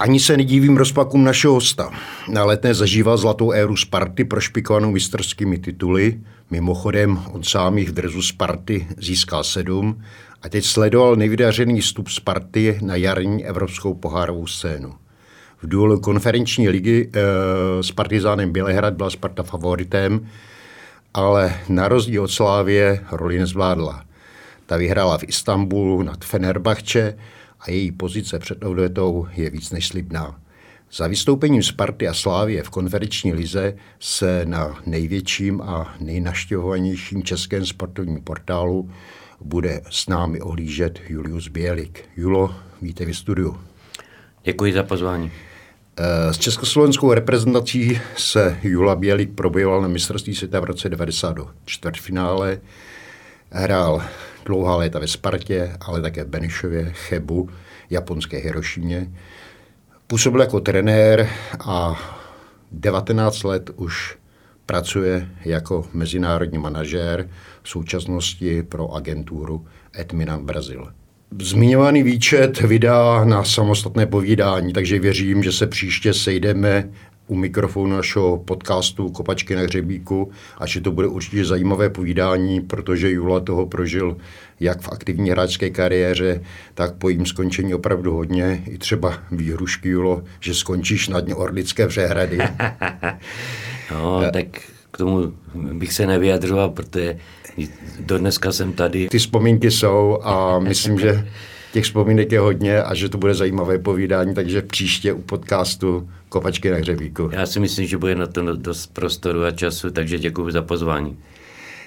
Ani 0.00 0.20
se 0.20 0.36
nedívím 0.36 0.76
rozpakům 0.76 1.24
našeho 1.24 1.54
hosta. 1.54 1.90
Na 2.28 2.44
letné 2.44 2.74
zažíval 2.74 3.16
zlatou 3.16 3.50
éru 3.52 3.76
Sparty 3.76 4.24
prošpikovanou 4.24 4.90
mistrovskými 4.90 5.58
tituly. 5.58 6.20
Mimochodem, 6.50 7.20
on 7.32 7.42
sám 7.42 7.78
jich 7.78 7.88
v 7.88 7.92
drezu 7.92 8.22
Sparty 8.22 8.86
získal 8.96 9.44
sedm 9.44 10.02
a 10.42 10.48
teď 10.48 10.64
sledoval 10.64 11.16
nevydařený 11.16 11.80
vstup 11.80 12.08
Sparty 12.08 12.78
na 12.82 12.96
jarní 12.96 13.46
evropskou 13.46 13.94
pohárovou 13.94 14.46
scénu. 14.46 14.94
V 15.62 15.68
duelu 15.68 16.00
konferenční 16.00 16.68
ligy 16.68 17.10
e, 17.12 17.82
s 17.82 17.90
Partizánem 17.90 18.52
Bělehrad 18.52 18.94
byla 18.94 19.10
Sparta 19.10 19.42
favoritem, 19.42 20.28
ale 21.14 21.54
na 21.68 21.88
rozdíl 21.88 22.22
od 22.22 22.30
Slávě 22.30 23.04
roli 23.12 23.38
nezvládla. 23.38 24.04
Ta 24.66 24.76
vyhrála 24.76 25.18
v 25.18 25.24
Istanbulu 25.24 26.02
nad 26.02 26.24
Fenerbahče, 26.24 27.14
a 27.60 27.70
její 27.70 27.92
pozice 27.92 28.38
před 28.38 28.64
odvetou 28.64 29.26
je 29.32 29.50
víc 29.50 29.70
než 29.70 29.86
slibná. 29.86 30.40
Za 30.92 31.06
vystoupením 31.06 31.62
Sparty 31.62 32.08
a 32.08 32.14
Slávie 32.14 32.62
v 32.62 32.70
konferenční 32.70 33.32
lize 33.32 33.74
se 34.00 34.42
na 34.44 34.78
největším 34.86 35.62
a 35.62 35.94
nejnaštěvovanějším 36.00 37.22
českém 37.22 37.66
sportovním 37.66 38.22
portálu 38.22 38.90
bude 39.40 39.82
s 39.90 40.08
námi 40.08 40.40
ohlížet 40.40 41.00
Julius 41.08 41.48
Bělik. 41.48 42.04
Julo, 42.16 42.54
víte 42.82 43.04
v 43.04 43.14
studiu. 43.14 43.60
Děkuji 44.44 44.72
za 44.72 44.82
pozvání. 44.82 45.30
S 46.30 46.38
československou 46.38 47.12
reprezentací 47.12 48.00
se 48.16 48.58
Jula 48.62 48.96
Bělik 48.96 49.34
probojoval 49.34 49.82
na 49.82 49.88
mistrovství 49.88 50.34
světa 50.34 50.60
v 50.60 50.64
roce 50.64 50.88
90 50.88 51.32
do 51.32 51.48
čtvrtfinále. 51.64 52.60
Hrál 53.52 54.02
dlouhá 54.44 54.76
léta 54.76 54.98
ve 54.98 55.08
Spartě, 55.08 55.76
ale 55.80 56.00
také 56.00 56.24
v 56.24 56.28
Benešově, 56.28 56.92
Chebu, 56.92 57.48
japonské 57.90 58.36
Hirošimě. 58.36 59.10
Působil 60.06 60.40
jako 60.40 60.60
trenér 60.60 61.28
a 61.60 62.00
19 62.72 63.42
let 63.42 63.70
už 63.76 64.16
pracuje 64.66 65.28
jako 65.44 65.86
mezinárodní 65.92 66.58
manažér 66.58 67.28
v 67.62 67.68
současnosti 67.68 68.62
pro 68.62 68.92
agenturu 68.92 69.66
Edminan 69.92 70.44
Brazil. 70.44 70.92
Zmiňovaný 71.40 72.02
výčet 72.02 72.60
vydá 72.60 73.24
na 73.24 73.44
samostatné 73.44 74.06
povídání, 74.06 74.72
takže 74.72 74.98
věřím, 74.98 75.42
že 75.42 75.52
se 75.52 75.66
příště 75.66 76.14
sejdeme 76.14 76.90
u 77.30 77.34
mikrofonu 77.34 77.96
našeho 77.96 78.38
podcastu 78.38 79.10
Kopačky 79.10 79.54
na 79.54 79.62
hřebíku 79.62 80.30
a 80.58 80.66
že 80.66 80.80
to 80.80 80.90
bude 80.90 81.06
určitě 81.06 81.44
zajímavé 81.44 81.90
povídání, 81.90 82.60
protože 82.60 83.10
Jula 83.10 83.40
toho 83.40 83.66
prožil 83.66 84.16
jak 84.60 84.80
v 84.80 84.88
aktivní 84.88 85.30
hráčské 85.30 85.70
kariéře, 85.70 86.42
tak 86.74 86.94
po 86.94 87.08
jím 87.08 87.26
skončení 87.26 87.74
opravdu 87.74 88.14
hodně. 88.14 88.62
I 88.66 88.78
třeba 88.78 89.18
výhrušky, 89.32 89.88
Julo, 89.88 90.22
že 90.40 90.54
skončíš 90.54 91.08
na 91.08 91.20
dně 91.20 91.34
Orlické 91.34 91.88
přehrady. 91.88 92.38
no, 93.90 94.22
tak 94.32 94.46
k 94.90 94.98
tomu 94.98 95.32
bych 95.54 95.92
se 95.92 96.06
nevyjadřoval, 96.06 96.70
protože 96.70 97.18
do 98.00 98.18
dneska 98.18 98.52
jsem 98.52 98.72
tady. 98.72 99.08
Ty 99.08 99.18
vzpomínky 99.18 99.70
jsou 99.70 100.18
a 100.22 100.58
myslím, 100.58 100.98
že 100.98 101.26
těch 101.72 101.84
vzpomínek 101.84 102.32
je 102.32 102.40
hodně 102.40 102.82
a 102.82 102.94
že 102.94 103.08
to 103.08 103.18
bude 103.18 103.34
zajímavé 103.34 103.78
povídání, 103.78 104.34
takže 104.34 104.62
příště 104.62 105.12
u 105.12 105.22
podcastu 105.22 106.08
Kopačky 106.28 106.70
na 106.70 106.76
hřebíku. 106.76 107.30
Já 107.32 107.46
si 107.46 107.60
myslím, 107.60 107.86
že 107.86 107.98
bude 107.98 108.14
na 108.14 108.26
to 108.26 108.56
dost 108.56 108.94
prostoru 108.94 109.44
a 109.44 109.50
času, 109.50 109.90
takže 109.90 110.18
děkuji 110.18 110.50
za 110.50 110.62
pozvání. 110.62 111.18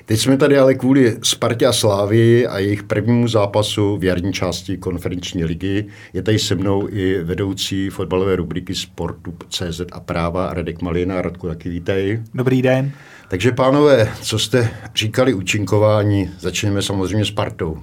Teď 0.06 0.20
jsme 0.20 0.38
tady 0.38 0.58
ale 0.58 0.76
kvůli 0.76 1.18
Spartě 1.24 1.66
a 1.66 1.74
Slávii 1.74 2.48
a 2.48 2.60
jejich 2.60 2.84
prvnímu 2.84 3.28
zápasu 3.28 3.98
v 3.98 4.04
jarní 4.04 4.34
části 4.34 4.78
konferenční 4.78 5.46
ligy. 5.46 5.86
Je 6.14 6.22
tady 6.22 6.40
se 6.40 6.56
mnou 6.56 6.88
i 6.90 7.24
vedoucí 7.24 7.90
fotbalové 7.90 8.36
rubriky 8.36 8.76
Sportu 8.76 9.34
CZ 9.50 9.82
a 9.92 10.00
práva 10.00 10.54
Radek 10.54 10.82
Malina. 10.82 11.22
Radku, 11.22 11.48
taky 11.48 11.70
vítej. 11.70 12.24
Dobrý 12.34 12.62
den. 12.62 12.92
Takže 13.30 13.52
pánové, 13.52 14.12
co 14.22 14.40
jste 14.40 14.70
říkali 14.96 15.34
účinkování, 15.34 16.30
začneme 16.40 16.82
samozřejmě 16.82 17.26
Spartou. 17.26 17.78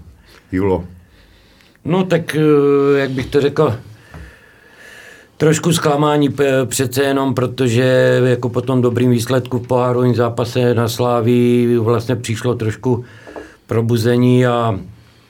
Julo. 0.53 0.84
No 1.84 2.04
tak, 2.04 2.36
eh, 2.36 2.98
jak 2.98 3.10
bych 3.10 3.26
to 3.26 3.41
řekl, 3.41 3.76
trošku 5.36 5.72
zklamání 5.72 6.28
přece 6.66 7.02
jenom, 7.02 7.34
protože 7.34 8.20
jako 8.24 8.48
po 8.48 8.60
tom 8.60 8.82
dobrým 8.82 9.10
výsledku 9.10 9.58
v 9.58 9.66
pohárovém 9.66 10.14
zápase 10.14 10.74
na 10.74 10.88
Sláví 10.88 11.76
vlastně 11.76 12.16
přišlo 12.16 12.54
trošku 12.54 13.04
probuzení 13.66 14.46
a 14.46 14.78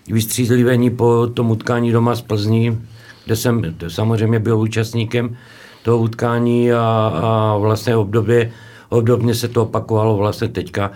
vystřízlivení 0.09 0.91
po 0.91 1.27
tom 1.35 1.51
utkání 1.51 1.93
doma 1.93 2.15
z 2.15 2.23
Plzní, 2.23 2.79
kde 3.25 3.37
jsem 3.37 3.75
samozřejmě 3.89 4.39
byl 4.39 4.59
účastníkem 4.59 5.37
toho 5.83 5.99
utkání 5.99 6.73
a, 6.73 7.13
a 7.15 7.57
vlastně 7.57 7.97
obdobě, 7.97 8.51
obdobně 8.89 9.35
se 9.35 9.49
to 9.49 9.63
opakovalo 9.63 10.17
vlastně 10.17 10.49
teďka 10.49 10.91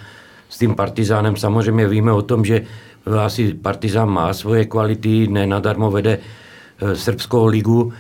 s 0.48 0.58
tím 0.58 0.74
Partizánem. 0.74 1.36
Samozřejmě 1.36 1.88
víme 1.88 2.12
o 2.12 2.22
tom, 2.22 2.44
že 2.44 2.62
asi 3.06 3.54
Partizán 3.54 4.08
má 4.08 4.32
svoje 4.32 4.64
kvality, 4.64 5.28
ne 5.28 5.46
nadarmo 5.46 5.90
vede 5.90 6.18
eh, 6.18 6.96
srbskou 6.96 7.46
ligu, 7.46 7.92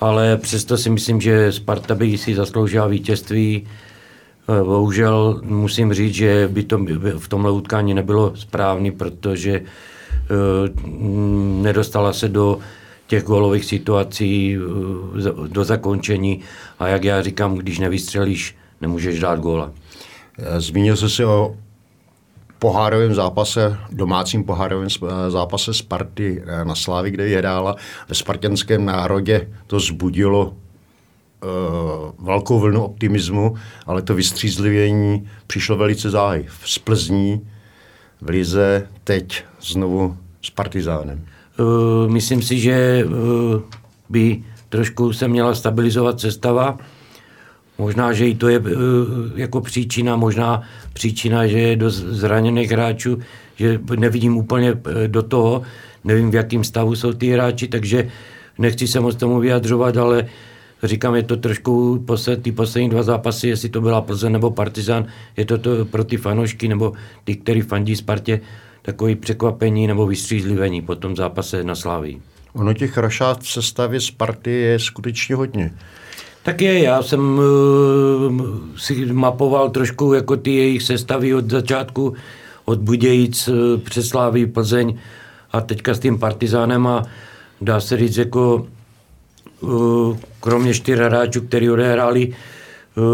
ale 0.00 0.36
přesto 0.36 0.76
si 0.76 0.90
myslím, 0.90 1.20
že 1.20 1.52
Sparta 1.52 1.94
by 1.94 2.18
si 2.18 2.34
zasloužila 2.34 2.86
vítězství. 2.86 3.66
Eh, 4.48 4.64
bohužel 4.64 5.40
musím 5.44 5.92
říct, 5.92 6.14
že 6.14 6.48
by 6.52 6.62
to 6.62 6.78
v 7.18 7.28
tomhle 7.28 7.50
utkání 7.50 7.94
nebylo 7.94 8.36
správný, 8.36 8.90
protože 8.90 9.52
eh, 9.52 9.64
nedostala 11.62 12.12
se 12.12 12.28
do 12.28 12.58
těch 13.06 13.24
gólových 13.24 13.64
situací, 13.64 14.56
do 15.46 15.64
zakončení 15.64 16.40
a 16.78 16.88
jak 16.88 17.04
já 17.04 17.22
říkám, 17.22 17.54
když 17.54 17.78
nevystřelíš, 17.78 18.56
nemůžeš 18.80 19.20
dát 19.20 19.40
góla. 19.40 19.72
Zmínil 20.58 20.96
jsi 20.96 21.10
se 21.10 21.26
o 21.26 21.56
pohárovém 22.62 23.14
zápase, 23.14 23.76
domácím 23.90 24.44
pohárovém 24.44 24.88
zápase 25.28 25.74
Sparty 25.74 26.42
eh, 26.46 26.64
na 26.64 26.74
Slávi, 26.74 27.10
kde 27.10 27.28
je 27.28 27.38
hrála 27.38 27.76
ve 28.08 28.14
spartanském 28.14 28.84
národě, 28.84 29.48
to 29.66 29.80
zbudilo 29.80 30.46
uh, 30.46 32.26
velkou 32.26 32.60
vlnu 32.60 32.84
optimismu, 32.84 33.54
ale 33.86 34.02
to 34.02 34.14
vystřízlivění 34.14 35.28
přišlo 35.46 35.76
velice 35.76 36.10
záhy. 36.10 36.46
V 36.48 36.78
Plzní, 36.78 37.48
v 38.20 38.28
Lize, 38.28 38.88
teď 39.04 39.44
znovu 39.60 40.16
s 40.42 40.50
Partizánem. 40.50 41.24
Uh, 41.58 42.10
myslím 42.12 42.42
si, 42.42 42.60
že 42.60 43.04
uh, 43.04 43.60
by 44.08 44.42
trošku 44.68 45.12
se 45.12 45.28
měla 45.28 45.54
stabilizovat 45.54 46.20
sestava. 46.20 46.78
Možná, 47.78 48.12
že 48.12 48.28
i 48.28 48.34
to 48.34 48.48
je 48.48 48.58
uh, 48.58 48.68
jako 49.34 49.60
příčina, 49.60 50.16
možná 50.16 50.62
příčina, 50.92 51.46
že 51.46 51.58
je 51.58 51.76
dost 51.76 51.96
zraněných 51.96 52.70
hráčů, 52.70 53.18
že 53.56 53.80
nevidím 53.96 54.36
úplně 54.36 54.70
eh, 54.70 55.08
do 55.08 55.22
toho, 55.22 55.62
nevím, 56.04 56.30
v 56.30 56.34
jakém 56.34 56.64
stavu 56.64 56.94
jsou 56.94 57.12
ty 57.12 57.30
hráči, 57.30 57.68
takže 57.68 58.10
nechci 58.58 58.88
se 58.88 59.00
moc 59.00 59.16
tomu 59.16 59.40
vyjadřovat, 59.40 59.96
ale 59.96 60.26
říkám, 60.82 61.14
je 61.14 61.22
to 61.22 61.36
trošku 61.36 62.04
posled, 62.06 62.42
ty 62.42 62.52
poslední 62.52 62.88
dva 62.88 63.02
zápasy, 63.02 63.48
jestli 63.48 63.68
to 63.68 63.80
byla 63.80 64.00
Plzeň 64.00 64.32
nebo 64.32 64.50
Partizan, 64.50 65.06
je 65.36 65.44
to, 65.44 65.58
to 65.58 65.84
pro 65.84 66.04
ty 66.04 66.16
fanošky 66.16 66.68
nebo 66.68 66.92
ty, 67.24 67.36
kteří 67.36 67.60
fandí 67.60 67.96
Spartě, 67.96 68.40
takový 68.82 69.14
překvapení 69.14 69.86
nebo 69.86 70.06
vystřízlivení 70.06 70.82
po 70.82 70.96
tom 70.96 71.16
zápase 71.16 71.64
na 71.64 71.74
Slávii. 71.74 72.20
Ono 72.52 72.74
těch 72.74 72.98
rašát 72.98 73.40
v 73.40 73.50
sestavě 73.50 74.00
Sparty 74.00 74.50
je 74.50 74.78
skutečně 74.78 75.34
hodně. 75.34 75.72
Tak 76.42 76.60
je, 76.60 76.82
já 76.82 77.02
jsem 77.02 77.38
uh, 77.38 78.46
si 78.76 79.06
mapoval 79.06 79.70
trošku 79.70 80.12
jako 80.12 80.36
ty 80.36 80.54
jejich 80.54 80.82
sestavy 80.82 81.34
od 81.34 81.50
začátku, 81.50 82.14
od 82.64 82.78
Budějic 82.78 83.48
uh, 83.48 83.54
přes 83.80 84.08
Slávy, 84.08 84.46
Plzeň 84.46 84.98
a 85.52 85.60
teďka 85.60 85.94
s 85.94 85.98
tím 85.98 86.18
Partizánem 86.18 86.86
a 86.86 87.02
dá 87.60 87.80
se 87.80 87.96
říct 87.96 88.16
jako 88.16 88.66
uh, 89.60 90.16
kromě 90.40 90.74
čtyř 90.74 90.98
hráčů, 90.98 91.40
kteří 91.40 91.70
odehráli 91.70 92.28
uh, 92.28 93.04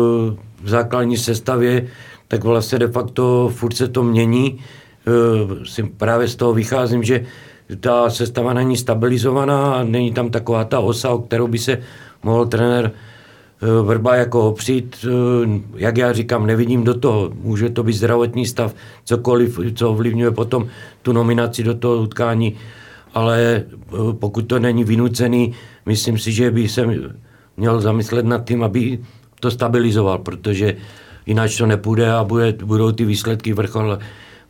v 0.62 0.68
základní 0.68 1.16
sestavě, 1.16 1.88
tak 2.28 2.44
vlastně 2.44 2.78
de 2.78 2.88
facto 2.88 3.50
furt 3.54 3.74
se 3.74 3.88
to 3.88 4.02
mění. 4.02 4.60
Uh, 5.08 5.64
si 5.64 5.82
právě 5.82 6.28
z 6.28 6.36
toho 6.36 6.52
vycházím, 6.54 7.02
že 7.02 7.26
ta 7.80 8.10
sestava 8.10 8.52
není 8.52 8.76
stabilizovaná, 8.76 9.84
není 9.84 10.12
tam 10.12 10.30
taková 10.30 10.64
ta 10.64 10.80
osa, 10.80 11.10
o 11.10 11.18
kterou 11.18 11.46
by 11.48 11.58
se 11.58 11.78
mohl 12.22 12.46
trenér 12.46 12.92
eh, 12.94 13.07
Vrba 13.60 14.16
jako 14.16 14.48
opřít, 14.48 14.96
eh, 15.04 15.60
jak 15.76 15.96
já 15.96 16.12
říkám, 16.12 16.46
nevidím 16.46 16.84
do 16.84 16.94
toho. 16.94 17.30
Může 17.42 17.70
to 17.70 17.82
být 17.82 17.92
zdravotní 17.92 18.46
stav, 18.46 18.74
cokoliv, 19.04 19.60
co 19.74 19.90
ovlivňuje 19.90 20.30
potom 20.30 20.66
tu 21.02 21.12
nominaci 21.12 21.62
do 21.62 21.74
toho 21.74 21.96
utkání, 21.96 22.56
ale 23.14 23.38
eh, 23.42 23.96
pokud 24.12 24.42
to 24.42 24.58
není 24.58 24.84
vynucený, 24.84 25.54
myslím 25.86 26.18
si, 26.18 26.32
že 26.32 26.50
by 26.50 26.68
se 26.68 26.86
měl 27.56 27.80
zamyslet 27.80 28.26
nad 28.26 28.44
tím, 28.44 28.62
aby 28.62 28.98
to 29.40 29.50
stabilizoval, 29.50 30.18
protože 30.18 30.76
jinak 31.26 31.50
to 31.58 31.66
nepůjde 31.66 32.12
a 32.12 32.24
bude, 32.24 32.54
budou 32.64 32.92
ty 32.92 33.04
výsledky 33.04 33.52
vrchol, 33.52 33.98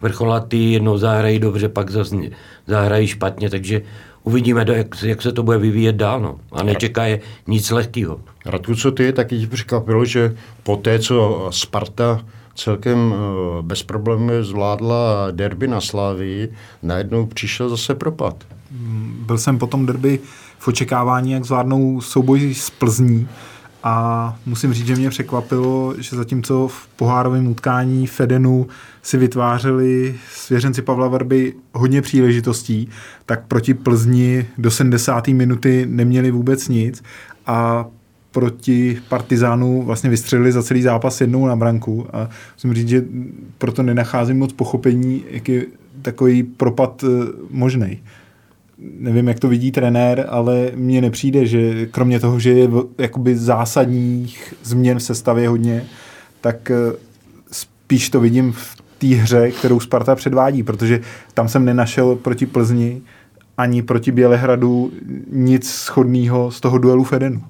vrcholatý, 0.00 0.72
jednou 0.72 0.98
zahrají 0.98 1.38
dobře, 1.38 1.68
pak 1.68 1.90
zase 1.90 2.16
zahrají 2.66 3.06
špatně, 3.06 3.50
takže 3.50 3.82
uvidíme, 4.28 4.64
jak, 4.72 5.02
jak 5.02 5.22
se 5.22 5.32
to 5.32 5.42
bude 5.42 5.58
vyvíjet 5.58 5.96
dál. 5.96 6.20
No. 6.20 6.38
A 6.52 6.62
nečeká 6.62 7.04
je 7.04 7.20
nic 7.46 7.70
lehkého. 7.70 8.20
Radku, 8.46 8.74
co 8.74 8.92
ty, 8.92 9.12
taky 9.12 9.38
ti 9.38 9.46
překvapilo, 9.46 10.04
že 10.04 10.36
po 10.62 10.76
té, 10.76 10.98
co 10.98 11.48
Sparta 11.50 12.20
celkem 12.54 13.14
eh, 13.14 13.62
bez 13.62 13.82
problémů 13.82 14.42
zvládla 14.42 15.30
derby 15.30 15.68
na 15.68 15.80
Slávii, 15.80 16.52
najednou 16.82 17.26
přišel 17.26 17.68
zase 17.68 17.94
propad. 17.94 18.44
Byl 19.26 19.38
jsem 19.38 19.58
po 19.58 19.66
tom 19.66 19.86
derby 19.86 20.18
v 20.58 20.68
očekávání, 20.68 21.32
jak 21.32 21.44
zvládnou 21.44 22.00
souboj 22.00 22.54
s 22.54 22.70
Plzní 22.70 23.28
a 23.90 24.38
musím 24.46 24.72
říct, 24.72 24.86
že 24.86 24.96
mě 24.96 25.10
překvapilo, 25.10 25.94
že 25.98 26.16
zatímco 26.16 26.68
v 26.68 26.88
pohárovém 26.96 27.46
utkání 27.46 28.06
Fedenu 28.06 28.66
si 29.02 29.16
vytvářeli 29.16 30.14
svěřenci 30.32 30.82
Pavla 30.82 31.08
Verby 31.08 31.54
hodně 31.74 32.02
příležitostí, 32.02 32.88
tak 33.26 33.46
proti 33.46 33.74
Plzni 33.74 34.46
do 34.58 34.70
70. 34.70 35.28
minuty 35.28 35.86
neměli 35.90 36.30
vůbec 36.30 36.68
nic 36.68 37.02
a 37.46 37.86
proti 38.30 39.00
Partizánu 39.08 39.82
vlastně 39.82 40.10
vystřelili 40.10 40.52
za 40.52 40.62
celý 40.62 40.82
zápas 40.82 41.20
jednou 41.20 41.46
na 41.46 41.56
branku 41.56 42.06
a 42.12 42.28
musím 42.56 42.74
říct, 42.74 42.88
že 42.88 43.04
proto 43.58 43.82
nenacházím 43.82 44.38
moc 44.38 44.52
pochopení, 44.52 45.24
jak 45.30 45.48
je 45.48 45.66
takový 46.02 46.42
propad 46.42 47.04
eh, 47.04 47.32
možný 47.50 48.00
nevím, 48.78 49.28
jak 49.28 49.40
to 49.40 49.48
vidí 49.48 49.72
trenér, 49.72 50.26
ale 50.28 50.70
mně 50.74 51.00
nepřijde, 51.00 51.46
že 51.46 51.86
kromě 51.86 52.20
toho, 52.20 52.40
že 52.40 52.50
je 52.50 52.68
jakoby 52.98 53.36
zásadních 53.36 54.54
změn 54.62 54.98
v 54.98 55.02
sestavě 55.02 55.48
hodně, 55.48 55.84
tak 56.40 56.70
eh, 56.70 56.76
spíš 57.52 58.10
to 58.10 58.20
vidím 58.20 58.52
v 58.52 58.76
té 58.98 59.06
hře, 59.06 59.50
kterou 59.50 59.80
Sparta 59.80 60.14
předvádí, 60.14 60.62
protože 60.62 61.00
tam 61.34 61.48
jsem 61.48 61.64
nenašel 61.64 62.16
proti 62.16 62.46
Plzni 62.46 63.02
ani 63.58 63.82
proti 63.82 64.12
Bělehradu 64.12 64.92
nic 65.32 65.70
schodného 65.70 66.50
z 66.50 66.60
toho 66.60 66.78
duelu 66.78 67.04
Fedenu. 67.04 67.44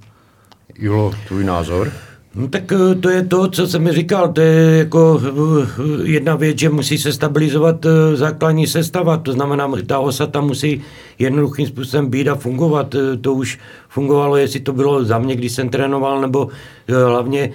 Julo, 0.75 1.15
tvůj 1.29 1.45
názor? 1.45 1.93
No 2.35 2.49
tak 2.49 2.73
eh, 2.73 2.95
to 2.95 3.11
je 3.11 3.25
to, 3.25 3.49
co 3.49 3.67
jsem 3.67 3.83
mi 3.83 3.93
říkal, 3.93 4.33
to 4.33 4.41
je 4.41 4.79
jako 4.79 5.21
eh, 5.25 5.83
jedna 6.03 6.37
věc, 6.37 6.59
že 6.59 6.69
musí 6.69 6.99
se 6.99 7.13
stabilizovat 7.13 7.87
eh, 7.87 8.17
základní 8.17 8.67
sestava, 8.67 9.17
to 9.17 9.33
znamená, 9.33 9.73
ta 9.87 9.99
osa 9.99 10.27
tam 10.27 10.47
musí 10.47 10.83
jednoduchým 11.19 11.67
způsobem 11.67 12.07
být 12.11 12.29
a 12.29 12.35
fungovat. 12.35 12.95
To 13.21 13.35
už 13.35 13.59
fungovalo, 13.89 14.37
jestli 14.37 14.61
to 14.61 14.73
bylo 14.73 15.05
za 15.05 15.19
mě, 15.19 15.37
když 15.37 15.53
jsem 15.53 15.69
trénoval, 15.69 16.21
nebo 16.21 16.49
hlavně 16.89 17.51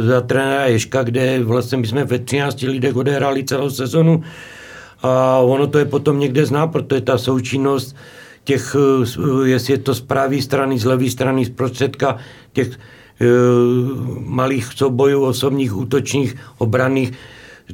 za 0.00 0.20
trenéra 0.20 0.66
Ješka, 0.66 1.02
kde 1.02 1.44
vlastně 1.44 1.78
my 1.78 1.86
jsme 1.86 2.04
ve 2.04 2.18
13 2.18 2.62
lidech 2.62 2.96
odehráli 2.96 3.44
celou 3.44 3.70
sezonu 3.70 4.22
a 5.02 5.38
ono 5.38 5.66
to 5.66 5.78
je 5.78 5.84
potom 5.84 6.18
někde 6.18 6.46
zná, 6.46 6.66
protože 6.66 7.00
ta 7.00 7.18
součinnost 7.18 7.96
těch, 8.44 8.76
jestli 9.44 9.72
je 9.72 9.78
to 9.78 9.94
z 9.94 10.00
pravé 10.00 10.42
strany, 10.42 10.78
z 10.78 10.84
levé 10.84 11.10
strany, 11.10 11.44
z 11.44 11.50
prostředka, 11.50 12.16
těch 12.52 12.68
Eh, 12.68 13.03
malých 14.18 14.72
soubojů, 14.76 15.24
osobních, 15.24 15.76
útočních, 15.76 16.36
obraných, 16.58 17.12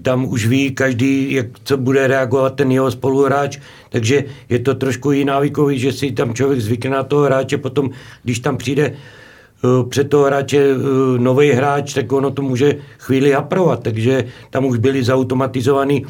tam 0.02 0.24
už 0.24 0.46
ví 0.46 0.70
každý, 0.70 1.32
jak 1.32 1.46
co 1.64 1.76
bude 1.76 2.06
reagovat 2.06 2.54
ten 2.54 2.72
jeho 2.72 2.90
spoluhráč, 2.90 3.58
takže 3.88 4.24
je 4.48 4.58
to 4.58 4.74
trošku 4.74 5.12
jiná 5.12 5.40
výkový, 5.40 5.78
že 5.78 5.92
si 5.92 6.12
tam 6.12 6.34
člověk 6.34 6.60
zvykne 6.60 6.90
na 6.90 7.02
toho 7.02 7.22
hráče, 7.22 7.58
potom, 7.58 7.90
když 8.22 8.38
tam 8.38 8.56
přijde 8.56 8.92
eh, 8.92 9.68
před 9.88 10.10
toho 10.10 10.24
hráče 10.24 10.58
eh, 10.58 11.18
nový 11.18 11.50
hráč, 11.50 11.94
tak 11.94 12.12
ono 12.12 12.30
to 12.30 12.42
může 12.42 12.76
chvíli 12.98 13.34
aprovat, 13.34 13.82
takže 13.82 14.24
tam 14.50 14.64
už 14.64 14.78
byly 14.78 15.04
zautomatizované 15.04 16.00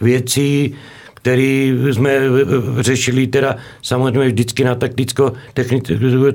věci, 0.00 0.72
který 1.24 1.72
jsme 1.92 2.10
řešili 2.80 3.26
teda 3.26 3.56
samozřejmě 3.82 4.28
vždycky 4.28 4.64
na 4.64 4.74
takticko, 4.74 5.32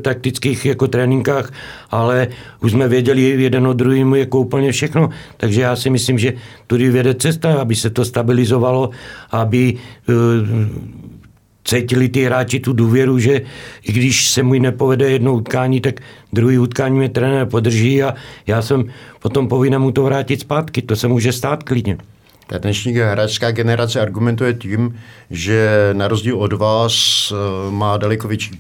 taktických 0.02 0.66
jako 0.66 0.88
tréninkách, 0.88 1.54
ale 1.90 2.28
už 2.62 2.72
jsme 2.72 2.88
věděli 2.88 3.22
jeden 3.22 3.68
o 3.68 3.74
druhým 3.74 4.16
jako 4.16 4.40
úplně 4.40 4.72
všechno. 4.72 5.10
Takže 5.38 5.62
já 5.62 5.76
si 5.76 5.90
myslím, 5.90 6.20
že 6.20 6.34
tudy 6.68 6.90
vede 6.90 7.14
cesta, 7.14 7.62
aby 7.62 7.76
se 7.76 7.90
to 7.90 8.06
stabilizovalo, 8.06 8.90
aby 9.32 9.78
uh, 10.10 10.16
cítili 11.64 12.10
ty 12.10 12.24
hráči 12.24 12.60
tu 12.60 12.74
důvěru, 12.74 13.20
že 13.20 13.42
i 13.84 13.92
když 13.92 14.30
se 14.30 14.44
mu 14.44 14.54
nepovede 14.54 15.10
jedno 15.10 15.34
utkání, 15.34 15.82
tak 15.82 16.02
druhý 16.34 16.58
utkání 16.58 16.98
mě 16.98 17.10
trenér 17.10 17.46
podrží 17.46 18.04
a 18.04 18.16
já 18.48 18.62
jsem 18.62 18.84
potom 19.22 19.48
povinen 19.48 19.82
mu 19.82 19.92
to 19.92 20.04
vrátit 20.04 20.40
zpátky. 20.40 20.82
To 20.82 20.96
se 20.96 21.08
může 21.08 21.32
stát 21.32 21.64
klidně. 21.64 21.98
Ta 22.50 22.58
dnešní 22.58 22.94
hráčská 22.94 23.52
generace 23.52 24.02
argumentuje 24.02 24.54
tím, 24.54 24.96
že 25.30 25.90
na 25.94 26.08
rozdíl 26.08 26.38
od 26.38 26.54
vás 26.54 26.94
eh, 27.32 27.72
má 27.72 27.98
daleko 27.98 28.28
větší 28.28 28.52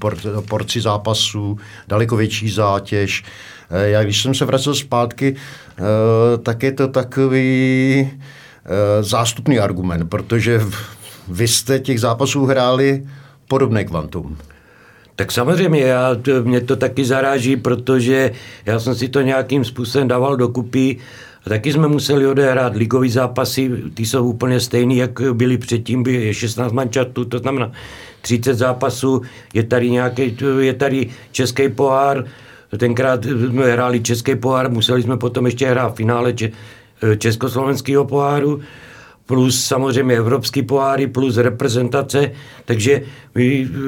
porci 0.50 0.82
zápasů, 0.82 1.58
daleko 1.88 2.16
větší 2.16 2.50
zátěž. 2.50 3.24
Eh, 3.70 3.90
já 3.90 4.04
když 4.04 4.22
jsem 4.22 4.34
se 4.34 4.46
vracel 4.46 4.76
zpátky, 4.76 5.36
eh, 5.36 5.82
tak 6.38 6.64
je 6.64 6.72
to 6.72 6.88
takový 6.88 8.12
zástupný 9.02 9.60
argument, 9.60 10.10
protože 10.10 10.62
vy 11.28 11.48
jste 11.48 11.80
těch 11.80 12.00
zápasů 12.00 12.46
hráli 12.46 13.08
podobné 13.48 13.84
kvantum. 13.84 14.38
Tak 15.16 15.32
samozřejmě, 15.32 15.82
já, 15.82 16.18
mě 16.44 16.62
to 16.62 16.76
taky 16.76 17.06
zaráží, 17.06 17.58
protože 17.58 18.32
já 18.66 18.80
jsem 18.80 18.96
si 18.96 19.10
to 19.10 19.22
nějakým 19.22 19.66
způsobem 19.66 20.08
dával 20.08 20.38
dokupy 20.38 20.98
a 21.46 21.50
taky 21.50 21.74
jsme 21.74 21.88
museli 21.88 22.28
odehrát 22.28 22.76
ligový 22.76 23.10
zápasy, 23.10 23.72
ty 23.94 24.06
jsou 24.06 24.26
úplně 24.26 24.60
stejný, 24.60 24.98
jak 24.98 25.22
byly 25.34 25.58
předtím, 25.58 26.08
je 26.08 26.34
16 26.34 26.72
mančatů, 26.72 27.26
to 27.26 27.40
znamená 27.40 27.72
30 28.22 28.54
zápasů, 28.54 29.22
je 29.54 29.64
tady 29.64 29.92
nějaký, 29.92 30.38
je 30.60 30.74
tady 30.74 31.10
český 31.32 31.70
pohár, 31.70 32.26
tenkrát 32.78 33.26
jsme 33.26 33.72
hráli 33.72 34.02
český 34.02 34.36
pohár, 34.36 34.72
museli 34.72 35.04
jsme 35.04 35.18
potom 35.18 35.46
ještě 35.46 35.68
hrát 35.68 35.90
v 35.94 35.96
finále 35.96 36.34
československého 37.18 38.06
poháru, 38.06 38.62
plus 39.26 39.64
samozřejmě 39.64 40.18
evropský 40.18 40.62
poháry, 40.62 41.08
plus 41.08 41.38
reprezentace, 41.38 42.32
takže 42.66 43.02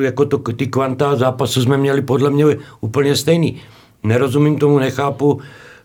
jako 0.01 0.25
to, 0.25 0.37
ty 0.37 0.67
kvanta 0.67 1.15
zápasu 1.15 1.61
jsme 1.61 1.77
měli 1.77 2.01
podle 2.01 2.29
mě 2.29 2.45
úplně 2.79 3.15
stejný. 3.15 3.61
Nerozumím 4.03 4.59
tomu, 4.59 4.79
nechápu, 4.79 5.41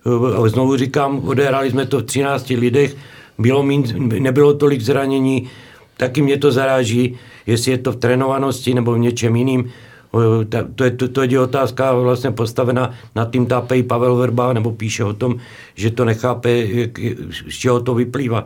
Eh, 0.06 0.48
znovu 0.48 0.76
říkám, 0.76 1.20
odehráli 1.28 1.70
jsme 1.70 1.86
to 1.86 1.98
v 1.98 2.02
13 2.02 2.56
lidech, 2.56 2.96
bylo 3.38 3.62
mín, 3.62 3.84
nebylo 4.18 4.54
tolik 4.54 4.80
zranění, 4.80 5.48
taky 5.96 6.22
mě 6.22 6.38
to 6.38 6.52
zaráží, 6.52 7.16
jestli 7.46 7.70
je 7.72 7.78
to 7.78 7.92
v 7.92 7.96
trénovanosti 7.96 8.74
nebo 8.74 8.92
v 8.92 8.98
něčem 8.98 9.36
jiným. 9.36 9.70
Eh, 10.14 10.64
to 10.74 10.84
je, 10.84 10.90
to, 10.90 11.08
to 11.08 11.22
je 11.22 11.40
otázka 11.40 11.92
vlastně 11.92 12.30
postavena 12.30 12.94
na 13.14 13.24
tím 13.24 13.46
tápej 13.46 13.82
Pavel 13.82 14.16
Verba, 14.16 14.52
nebo 14.52 14.72
píše 14.72 15.04
o 15.04 15.12
tom, 15.12 15.36
že 15.74 15.90
to 15.90 16.04
nechápe, 16.04 16.50
jak, 16.50 16.98
z 17.50 17.58
čeho 17.58 17.80
to 17.80 17.94
vyplývá. 17.94 18.44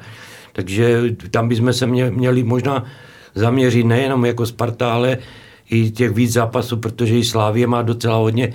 Takže 0.53 1.03
tam 1.31 1.49
bychom 1.49 1.73
se 1.73 1.87
mě, 1.87 2.11
měli 2.11 2.43
možná 2.43 2.85
zaměřit 3.35 3.85
nejenom 3.85 4.25
jako 4.25 4.47
Sparta, 4.47 4.93
ale 4.93 5.19
i 5.71 5.91
těch 5.91 6.11
víc 6.11 6.33
zápasů, 6.33 6.77
protože 6.77 7.19
i 7.19 7.25
Slávě 7.25 7.67
má 7.67 7.83
docela 7.83 8.17
hodně 8.17 8.53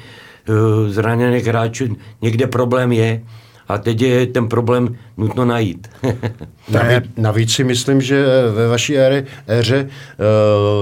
zraněných 0.87 1.45
hráčů 1.45 1.97
někde 2.21 2.47
problém 2.47 2.91
je 2.91 3.21
a 3.67 3.77
teď 3.77 4.01
je 4.01 4.25
ten 4.25 4.47
problém 4.47 4.97
nutno 5.17 5.45
najít. 5.45 5.87
navíc, 6.71 7.03
navíc 7.17 7.51
si 7.51 7.63
myslím, 7.63 8.01
že 8.01 8.25
ve 8.55 8.67
vaší 8.67 8.97
éře, 8.97 9.25
éře 9.47 9.89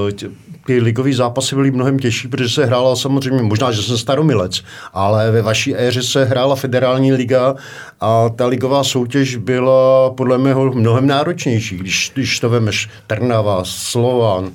uh, 0.06 0.32
ty 0.66 0.80
ligové 0.80 1.14
zápasy 1.14 1.56
byly 1.56 1.72
mnohem 1.72 2.00
těžší, 2.00 2.28
protože 2.28 2.50
se 2.50 2.66
hrála 2.66 2.96
samozřejmě, 2.96 3.44
možná, 3.44 3.72
že 3.72 3.82
jsem 3.82 3.98
staromilec, 3.98 4.64
ale 4.94 5.32
ve 5.32 5.42
vaší 5.42 5.76
éře 5.76 6.04
se 6.04 6.26
hrála 6.26 6.56
federální 6.56 7.14
liga 7.14 7.56
a 8.02 8.30
ta 8.30 8.48
ligová 8.48 8.84
soutěž 8.84 9.36
byla 9.36 10.10
podle 10.10 10.38
mého 10.38 10.74
mnohem 10.74 11.08
náročnější, 11.08 11.78
když, 11.78 12.12
když 12.14 12.40
to 12.40 12.50
vemeš 12.50 12.90
Trnava, 13.08 13.62
Slovan, 13.64 14.52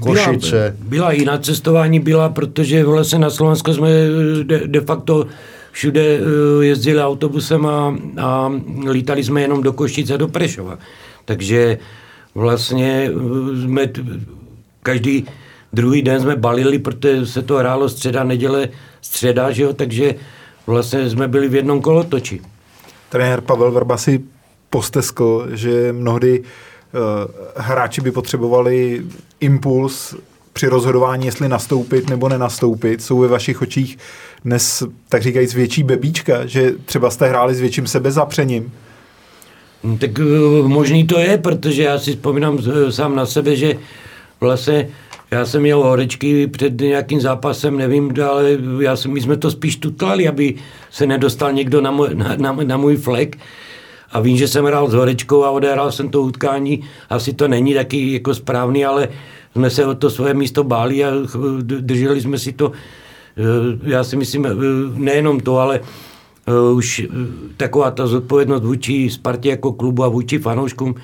Košice. 0.00 0.76
Byla, 0.78 0.88
byla 0.88 1.12
i 1.12 1.24
na 1.24 1.38
cestování 1.38 2.00
byla, 2.00 2.28
protože 2.28 2.84
vlastně 2.84 3.18
na 3.18 3.30
Slovensku 3.30 3.74
jsme 3.74 3.88
de, 4.42 4.66
de 4.66 4.80
facto 4.80 5.26
všude 5.72 6.00
eh, 6.00 6.64
jezdili 6.64 7.02
autobusem 7.02 7.66
a, 7.66 7.96
a 8.20 8.52
lítali 8.88 9.24
jsme 9.24 9.40
jenom 9.42 9.62
do 9.62 9.72
Košic 9.72 10.10
a 10.10 10.16
do 10.16 10.28
Prešova. 10.28 10.78
Takže 11.24 11.78
vlastně 12.34 13.10
eh, 13.10 13.62
jsme 13.62 13.88
každý 14.82 15.26
druhý 15.72 16.02
den 16.02 16.20
jsme 16.20 16.36
balili, 16.36 16.78
protože 16.78 17.26
se 17.26 17.42
to 17.42 17.56
hrálo 17.56 17.88
středa, 17.88 18.24
neděle, 18.24 18.68
středa, 19.00 19.50
že 19.50 19.62
jo, 19.62 19.72
takže 19.72 20.14
vlastně 20.66 21.10
jsme 21.10 21.28
byli 21.28 21.48
v 21.48 21.54
jednom 21.54 21.80
kolotoči. 21.80 22.40
Trenér 23.08 23.40
Pavel 23.40 23.72
Vrba 23.72 23.96
si 23.96 24.20
posteskl, 24.70 25.48
že 25.52 25.92
mnohdy 25.92 26.40
uh, 26.40 26.46
hráči 27.56 28.00
by 28.00 28.10
potřebovali 28.10 29.02
impuls 29.44 30.14
při 30.52 30.66
rozhodování, 30.66 31.26
jestli 31.26 31.48
nastoupit 31.48 32.10
nebo 32.10 32.28
nenastoupit. 32.28 33.02
Jsou 33.02 33.18
ve 33.18 33.28
vašich 33.28 33.62
očích 33.62 33.98
dnes, 34.44 34.82
tak 35.08 35.22
říkajíc, 35.22 35.54
větší 35.54 35.82
bebíčka, 35.82 36.46
že 36.46 36.72
třeba 36.84 37.10
jste 37.10 37.28
hráli 37.28 37.54
s 37.54 37.60
větším 37.60 37.86
sebezapřením? 37.86 38.72
No, 39.84 39.98
tak 39.98 40.18
uh, 40.18 40.68
možný 40.68 41.06
to 41.06 41.18
je, 41.18 41.38
protože 41.38 41.82
já 41.82 41.98
si 41.98 42.10
vzpomínám 42.10 42.54
uh, 42.54 42.88
sám 42.90 43.16
na 43.16 43.26
sebe, 43.26 43.56
že 43.56 43.74
vlastně 44.40 44.88
já 45.30 45.46
jsem 45.46 45.62
měl 45.62 45.82
horečky 45.82 46.46
před 46.46 46.80
nějakým 46.80 47.20
zápasem, 47.20 47.78
nevím, 47.78 48.14
ale 48.30 48.58
já 48.80 48.96
jsem, 48.96 49.12
my 49.12 49.20
jsme 49.20 49.36
to 49.36 49.50
spíš 49.50 49.76
tutlali, 49.76 50.28
aby 50.28 50.54
se 50.90 51.06
nedostal 51.06 51.52
někdo 51.52 51.80
na 51.80 51.90
můj, 51.90 52.08
na, 52.14 52.36
na, 52.36 52.52
na 52.64 52.76
můj 52.76 52.96
flek. 52.96 53.38
A 54.14 54.20
vím, 54.20 54.36
že 54.36 54.48
jsem 54.48 54.64
hrál 54.64 54.90
s 54.90 54.94
horečkou 54.94 55.44
a 55.44 55.50
odehrál 55.50 55.92
jsem 55.92 56.08
to 56.08 56.22
utkání. 56.22 56.84
Asi 57.10 57.32
to 57.32 57.48
není 57.48 57.74
taky 57.74 58.12
jako 58.12 58.34
správný, 58.34 58.84
ale 58.84 59.08
jsme 59.52 59.70
se 59.70 59.86
o 59.86 59.94
to 59.94 60.10
svoje 60.10 60.34
místo 60.34 60.64
báli 60.64 61.04
a 61.04 61.10
drželi 61.80 62.20
jsme 62.20 62.38
si 62.38 62.52
to. 62.52 62.72
Eh, 63.36 63.78
já 63.82 64.04
si 64.04 64.16
myslím, 64.16 64.46
eh, 64.46 64.50
nejenom 64.94 65.40
to, 65.40 65.58
ale 65.58 65.80
eh, 66.46 66.72
už 66.74 67.06
taková 67.56 67.90
ta 67.90 68.06
zodpovědnost 68.06 68.64
vůči 68.64 69.10
Spartě 69.10 69.48
jako 69.48 69.72
klubu 69.72 70.04
a 70.04 70.08
vůči 70.08 70.38
fanouškům 70.38 70.94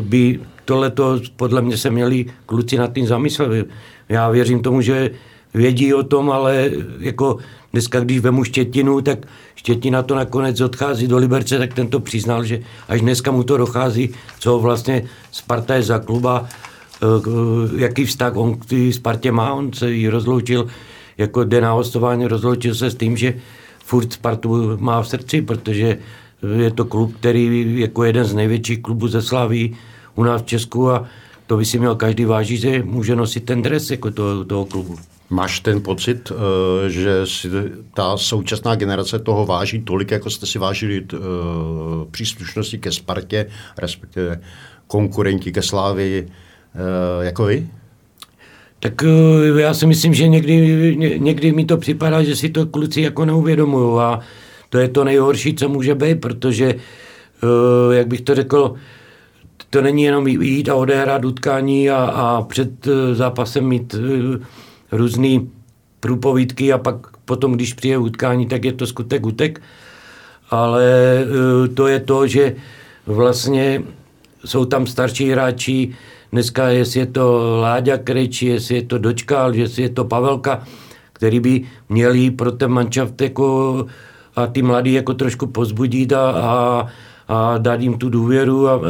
by 0.00 0.40
tohleto 0.64 1.20
podle 1.36 1.62
mě 1.62 1.76
se 1.76 1.90
měli 1.90 2.26
kluci 2.46 2.76
nad 2.78 2.92
tím 2.92 3.06
zamyslet. 3.06 3.68
Já 4.08 4.30
věřím 4.30 4.62
tomu, 4.62 4.80
že 4.80 5.10
vědí 5.54 5.94
o 5.94 6.02
tom, 6.02 6.30
ale 6.30 6.70
jako 6.98 7.38
dneska, 7.74 8.00
když 8.00 8.18
vemu 8.18 8.44
Štětinu, 8.44 9.00
tak 9.00 9.26
Štětina 9.54 10.02
to 10.02 10.14
nakonec 10.14 10.60
odchází 10.60 11.06
do 11.06 11.18
Liberce, 11.18 11.58
tak 11.58 11.74
ten 11.74 11.88
to 11.88 12.00
přiznal, 12.00 12.44
že 12.44 12.62
až 12.88 13.00
dneska 13.00 13.30
mu 13.30 13.42
to 13.42 13.56
dochází, 13.56 14.14
co 14.38 14.58
vlastně 14.58 15.04
Sparta 15.32 15.74
je 15.74 15.82
za 15.82 15.98
kluba, 15.98 16.46
eh, 16.46 17.06
jaký 17.76 18.04
vztah 18.04 18.36
on 18.36 18.56
k 18.56 18.92
Spartě 18.92 19.32
má, 19.32 19.52
on 19.54 19.72
se 19.72 19.90
jí 19.90 20.08
rozloučil, 20.08 20.66
jako 21.18 21.44
jde 21.44 21.60
na 21.60 21.72
hostování, 21.72 22.26
rozloučil 22.26 22.74
se 22.74 22.90
s 22.90 22.94
tím, 22.94 23.16
že 23.16 23.34
furt 23.84 24.12
Spartu 24.12 24.78
má 24.78 25.02
v 25.02 25.08
srdci, 25.08 25.42
protože 25.42 25.98
je 26.56 26.70
to 26.70 26.84
klub, 26.84 27.16
který 27.16 27.74
jako 27.80 28.04
jeden 28.04 28.24
z 28.24 28.34
největších 28.34 28.82
klubů 28.82 29.08
ze 29.08 29.22
Slaví, 29.22 29.76
u 30.14 30.22
nás 30.22 30.42
v 30.42 30.46
Česku 30.46 30.90
a 30.90 31.06
to 31.46 31.56
by 31.56 31.64
si 31.64 31.78
měl 31.78 31.94
každý 31.94 32.24
vážit, 32.24 32.56
že 32.56 32.82
může 32.82 33.16
nosit 33.16 33.44
ten 33.44 33.62
dres 33.62 33.90
jako 33.90 34.10
toho, 34.10 34.44
toho 34.44 34.64
klubu. 34.64 35.13
Máš 35.30 35.60
ten 35.60 35.80
pocit, 35.80 36.32
eh, 36.32 36.90
že 36.90 37.26
si 37.26 37.48
ta 37.94 38.16
současná 38.16 38.74
generace 38.74 39.18
toho 39.18 39.46
váží 39.46 39.82
tolik, 39.82 40.10
jako 40.10 40.30
jste 40.30 40.46
si 40.46 40.58
vážili 40.58 41.06
eh, 41.12 41.16
příslušnosti 42.10 42.78
ke 42.78 42.92
Spartě, 42.92 43.46
respektive 43.78 44.40
konkurenti 44.86 45.52
ke 45.52 45.62
Slávii, 45.62 46.28
eh, 46.28 47.24
jako 47.24 47.44
vy? 47.44 47.68
Tak 48.80 49.04
já 49.56 49.74
si 49.74 49.86
myslím, 49.86 50.14
že 50.14 50.28
někdy, 50.28 50.96
někdy 51.18 51.52
mi 51.52 51.64
to 51.64 51.76
připadá, 51.76 52.22
že 52.22 52.36
si 52.36 52.48
to 52.48 52.66
kluci 52.66 53.00
jako 53.00 53.24
neuvědomují 53.24 54.00
a 54.00 54.20
to 54.68 54.78
je 54.78 54.88
to 54.88 55.04
nejhorší, 55.04 55.54
co 55.54 55.68
může 55.68 55.94
být, 55.94 56.20
protože, 56.20 56.74
jak 57.90 58.06
bych 58.06 58.20
to 58.20 58.34
řekl, 58.34 58.74
to 59.70 59.82
není 59.82 60.02
jenom 60.02 60.28
jít 60.28 60.68
a 60.68 60.74
odehrát 60.74 61.24
utkání 61.24 61.90
a, 61.90 61.96
a 61.96 62.42
před 62.42 62.88
zápasem 63.12 63.64
mít 63.64 63.94
různý 64.92 65.50
průpovídky 66.00 66.72
a 66.72 66.78
pak 66.78 67.16
potom, 67.24 67.52
když 67.52 67.74
přijde 67.74 67.98
utkání, 67.98 68.46
tak 68.46 68.64
je 68.64 68.72
to 68.72 68.86
skutek 68.86 69.26
utek. 69.26 69.62
Ale 70.50 70.84
uh, 71.24 71.74
to 71.74 71.86
je 71.86 72.00
to, 72.00 72.26
že 72.26 72.54
vlastně 73.06 73.82
jsou 74.44 74.64
tam 74.64 74.86
starší 74.86 75.30
hráči, 75.30 75.94
dneska 76.32 76.68
jestli 76.68 77.00
je 77.00 77.06
to 77.06 77.56
Láďa 77.60 77.98
Krejči, 77.98 78.46
jestli 78.46 78.74
je 78.74 78.82
to 78.82 78.98
Dočkal, 78.98 79.54
jestli 79.54 79.82
je 79.82 79.88
to 79.88 80.04
Pavelka, 80.04 80.62
který 81.12 81.40
by 81.40 81.62
měli 81.88 82.30
pro 82.30 82.52
ten 82.52 82.70
manšaft 82.70 83.20
jako 83.20 83.86
a 84.36 84.46
ty 84.46 84.62
mladí 84.62 84.92
jako 84.92 85.14
trošku 85.14 85.46
pozbudit 85.46 86.12
a, 86.12 86.30
a 86.30 86.86
a 87.28 87.58
dát 87.58 87.80
jim 87.80 87.98
tu 87.98 88.08
důvěru 88.08 88.68
a, 88.68 88.72
a, 88.74 88.80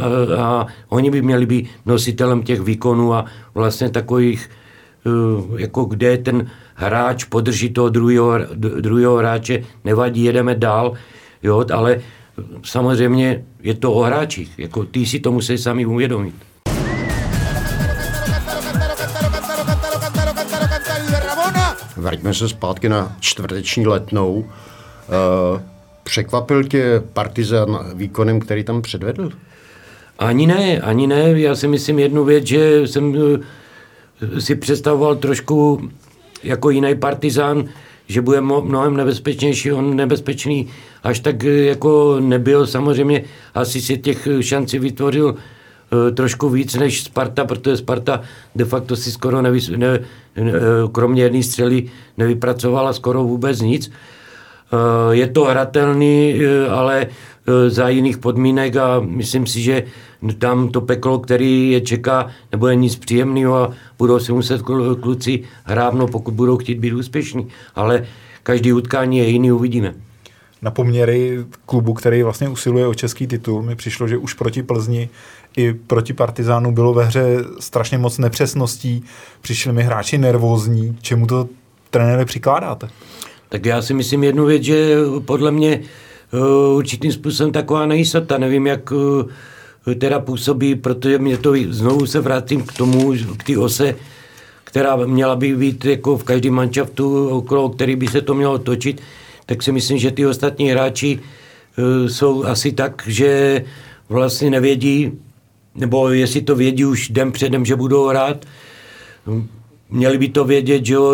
a 0.43 0.67
oni 0.89 1.11
by 1.11 1.21
měli 1.21 1.45
být 1.45 1.69
nositelem 1.85 2.43
těch 2.43 2.61
výkonů 2.61 3.13
a 3.13 3.25
vlastně 3.53 3.89
takových, 3.89 4.49
jako 5.57 5.85
kde 5.85 6.17
ten 6.17 6.47
hráč 6.73 7.23
podrží 7.23 7.69
toho 7.69 7.89
druhého, 7.89 8.39
druhého 8.55 9.17
hráče, 9.17 9.63
nevadí, 9.83 10.23
jedeme 10.23 10.55
dál, 10.55 10.93
jo, 11.43 11.65
ale 11.73 12.01
samozřejmě 12.63 13.45
je 13.63 13.73
to 13.73 13.93
o 13.93 14.03
hráčích, 14.03 14.59
jako 14.59 14.85
ty 14.85 15.05
si 15.05 15.19
to 15.19 15.31
musí 15.31 15.57
sami 15.57 15.85
uvědomit. 15.85 16.35
Vraťme 21.97 22.33
se 22.33 22.49
zpátky 22.49 22.89
na 22.89 23.15
čtvrteční 23.19 23.87
letnou. 23.87 24.33
Uh, 24.35 25.61
Překvapil 26.03 26.63
tě 26.63 27.03
Partizan 27.13 27.91
výkonem, 27.93 28.39
který 28.39 28.63
tam 28.63 28.81
předvedl? 28.81 29.29
Ani 30.19 30.47
ne, 30.47 30.79
ani 30.79 31.07
ne. 31.07 31.39
Já 31.39 31.55
si 31.55 31.67
myslím 31.67 31.99
jednu 31.99 32.23
věc, 32.23 32.45
že 32.45 32.87
jsem 32.87 33.15
eh, 33.15 33.39
si 34.39 34.55
představoval 34.55 35.15
trošku 35.15 35.89
jako 36.43 36.69
jiný 36.69 36.95
Partizán, 36.95 37.65
že 38.07 38.21
bude 38.21 38.41
mnohem 38.41 38.97
nebezpečnější, 38.97 39.71
on 39.71 39.95
nebezpečný 39.95 40.67
až 41.03 41.19
tak 41.19 41.43
eh, 41.43 41.49
jako 41.49 42.19
nebyl. 42.19 42.67
Samozřejmě 42.67 43.23
asi 43.53 43.81
si 43.81 43.97
těch 43.97 44.27
šancí 44.41 44.79
vytvořil 44.79 45.25
uh, 45.25 46.15
trošku 46.15 46.49
víc 46.49 46.75
než 46.75 47.03
Sparta, 47.03 47.45
protože 47.45 47.77
Sparta 47.77 48.21
de 48.55 48.65
facto 48.65 48.95
si 48.95 49.11
skoro 49.11 49.41
nevys, 49.41 49.69
ne, 49.69 49.77
ne, 49.77 50.51
kromě 50.91 51.23
jedné 51.23 51.43
střely 51.43 51.89
nevypracovala 52.17 52.93
skoro 52.93 53.23
vůbec 53.23 53.61
nic. 53.61 53.91
Eh, 54.73 55.15
je 55.15 55.27
to 55.27 55.43
hratelný, 55.43 56.41
eh, 56.41 56.69
ale 56.69 57.07
eh, 57.07 57.69
za 57.69 57.89
jiných 57.89 58.17
podmínek 58.17 58.75
a 58.75 58.99
myslím 58.99 59.47
si, 59.47 59.61
že 59.61 59.83
tam 60.37 60.69
to 60.69 60.81
peklo, 60.81 61.19
který 61.19 61.71
je 61.71 61.81
čeká, 61.81 62.27
nebude 62.51 62.75
nic 62.75 62.95
příjemného 62.95 63.55
a 63.55 63.71
budou 63.97 64.19
si 64.19 64.31
muset 64.31 64.61
kluci 65.01 65.43
hrávno, 65.63 66.07
pokud 66.07 66.33
budou 66.33 66.57
chtít 66.57 66.79
být 66.79 66.93
úspěšní. 66.93 67.47
Ale 67.75 68.05
každý 68.43 68.73
utkání 68.73 69.17
je 69.17 69.27
jiný, 69.27 69.51
uvidíme. 69.51 69.93
Na 70.61 70.71
poměry 70.71 71.45
klubu, 71.65 71.93
který 71.93 72.23
vlastně 72.23 72.49
usiluje 72.49 72.87
o 72.87 72.93
český 72.93 73.27
titul, 73.27 73.61
mi 73.61 73.75
přišlo, 73.75 74.07
že 74.07 74.17
už 74.17 74.33
proti 74.33 74.63
Plzni 74.63 75.09
i 75.57 75.73
proti 75.73 76.13
Partizánu 76.13 76.71
bylo 76.71 76.93
ve 76.93 77.05
hře 77.05 77.37
strašně 77.59 77.97
moc 77.97 78.17
nepřesností, 78.17 79.03
přišli 79.41 79.73
mi 79.73 79.83
hráči 79.83 80.17
nervózní. 80.17 80.97
Čemu 81.01 81.27
to 81.27 81.47
trenére 81.89 82.25
přikládáte? 82.25 82.89
Tak 83.55 83.65
já 83.65 83.81
si 83.81 83.93
myslím 83.93 84.23
jednu 84.23 84.45
věc, 84.45 84.63
že 84.63 84.97
podle 85.25 85.51
mě 85.51 85.79
uh, 86.33 86.77
určitým 86.77 87.11
způsobem 87.11 87.51
taková 87.51 87.85
nejistota. 87.85 88.37
Nevím, 88.37 88.67
jak 88.67 88.91
uh, 88.91 89.23
teda 89.99 90.19
působí, 90.19 90.75
protože 90.75 91.19
mě 91.19 91.37
to 91.37 91.53
znovu 91.69 92.05
se 92.05 92.19
vrátím 92.19 92.63
k 92.63 92.73
tomu, 92.73 93.13
k 93.37 93.43
té 93.43 93.57
ose, 93.57 93.95
která 94.63 94.95
měla 94.95 95.35
by 95.35 95.55
být 95.55 95.85
jako 95.85 96.17
v 96.17 96.23
každém 96.23 96.53
manšaftu, 96.53 97.29
okolo 97.29 97.69
který 97.69 97.95
by 97.95 98.07
se 98.07 98.21
to 98.21 98.33
mělo 98.33 98.57
točit, 98.57 99.01
tak 99.45 99.63
si 99.63 99.71
myslím, 99.71 99.97
že 99.97 100.11
ty 100.11 100.25
ostatní 100.25 100.69
hráči 100.69 101.19
uh, 101.19 102.07
jsou 102.07 102.43
asi 102.43 102.71
tak, 102.71 103.03
že 103.07 103.63
vlastně 104.09 104.49
nevědí, 104.49 105.11
nebo 105.75 106.09
jestli 106.09 106.41
to 106.41 106.55
vědí 106.55 106.85
už 106.85 107.09
den 107.09 107.31
předem, 107.31 107.65
že 107.65 107.75
budou 107.75 108.07
hrát, 108.07 108.45
měli 109.89 110.17
by 110.17 110.27
to 110.29 110.45
vědět, 110.45 110.85
že 110.85 110.93
jo, 110.93 111.13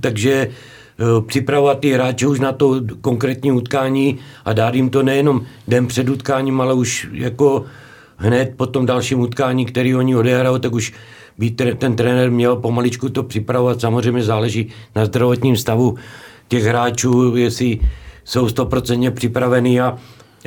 takže 0.00 0.48
Eh, 0.50 0.77
připravovat 1.26 1.80
ty 1.80 1.92
hráče 1.92 2.26
už 2.26 2.40
na 2.40 2.52
to 2.52 2.80
konkrétní 3.00 3.52
utkání 3.52 4.18
a 4.44 4.52
dát 4.52 4.74
jim 4.74 4.90
to 4.90 5.02
nejenom 5.02 5.42
den 5.68 5.86
před 5.86 6.08
utkáním, 6.08 6.60
ale 6.60 6.74
už 6.74 7.08
jako 7.12 7.64
hned 8.16 8.52
po 8.56 8.66
tom 8.66 8.86
dalším 8.86 9.20
utkání, 9.20 9.66
který 9.66 9.94
oni 9.94 10.16
odehrajou, 10.16 10.58
tak 10.58 10.72
už 10.72 10.92
by 11.38 11.50
ten 11.50 11.96
trenér 11.96 12.30
měl 12.30 12.56
pomaličku 12.56 13.08
to 13.08 13.22
připravovat. 13.22 13.80
Samozřejmě 13.80 14.22
záleží 14.22 14.68
na 14.96 15.04
zdravotním 15.04 15.56
stavu 15.56 15.94
těch 16.48 16.64
hráčů, 16.64 17.36
jestli 17.36 17.80
jsou 18.24 18.48
stoprocentně 18.48 19.10
připravení, 19.10 19.80
a, 19.80 19.98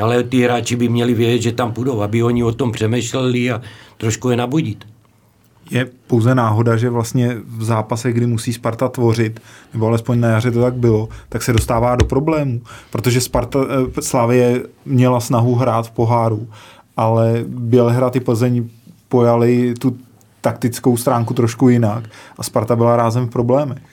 ale 0.01 0.23
ty 0.23 0.41
hráči 0.41 0.75
by 0.75 0.89
měli 0.89 1.13
vědět, 1.13 1.41
že 1.41 1.51
tam 1.51 1.71
půjdou, 1.71 2.01
aby 2.01 2.23
oni 2.23 2.43
o 2.43 2.51
tom 2.51 2.71
přemýšleli 2.71 3.51
a 3.51 3.61
trošku 3.97 4.29
je 4.29 4.37
nabudit 4.37 4.85
je 5.71 5.87
pouze 6.07 6.35
náhoda, 6.35 6.77
že 6.77 6.89
vlastně 6.89 7.37
v 7.57 7.63
zápase, 7.63 8.11
kdy 8.11 8.25
musí 8.25 8.53
Sparta 8.53 8.87
tvořit, 8.87 9.39
nebo 9.73 9.87
alespoň 9.87 10.19
na 10.19 10.29
jaře 10.29 10.51
to 10.51 10.61
tak 10.61 10.73
bylo, 10.73 11.09
tak 11.29 11.43
se 11.43 11.53
dostává 11.53 11.95
do 11.95 12.05
problémů, 12.05 12.61
protože 12.89 13.21
Sparta, 13.21 13.59
eh, 13.97 14.01
Slavie 14.01 14.63
měla 14.85 15.19
snahu 15.19 15.55
hrát 15.55 15.87
v 15.87 15.91
poháru, 15.91 16.47
ale 16.97 17.43
Bělehrad 17.47 18.15
i 18.15 18.19
Plzeň 18.19 18.69
pojali 19.09 19.73
tu 19.79 19.97
taktickou 20.41 20.97
stránku 20.97 21.33
trošku 21.33 21.69
jinak 21.69 22.03
a 22.37 22.43
Sparta 22.43 22.75
byla 22.75 22.95
rázem 22.95 23.27
v 23.27 23.31
problémech. 23.31 23.83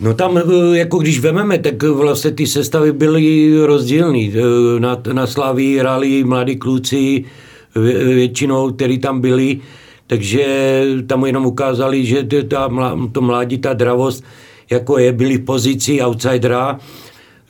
No 0.00 0.14
tam, 0.14 0.38
eh, 0.38 0.42
jako 0.78 0.98
když 0.98 1.20
vememe, 1.20 1.58
tak 1.58 1.82
vlastně 1.82 2.30
ty 2.30 2.46
sestavy 2.46 2.92
byly 2.92 3.52
rozdílný. 3.66 4.34
Eh, 4.34 4.80
na, 4.80 4.98
na 5.12 5.26
Slaví 5.26 5.78
hráli 5.78 6.24
mladí 6.24 6.56
kluci 6.56 7.24
většinou, 8.14 8.72
který 8.72 8.98
tam 8.98 9.20
byli, 9.20 9.60
takže 10.12 10.44
tam 11.08 11.24
jenom 11.24 11.46
ukázali, 11.46 12.04
že 12.04 12.20
ta, 12.44 12.68
to 13.12 13.20
mládí, 13.20 13.58
ta 13.58 13.72
dravost, 13.72 14.24
jako 14.70 14.98
je, 14.98 15.12
byli 15.12 15.40
v 15.40 15.44
pozici 15.44 16.04
outsidera, 16.04 16.76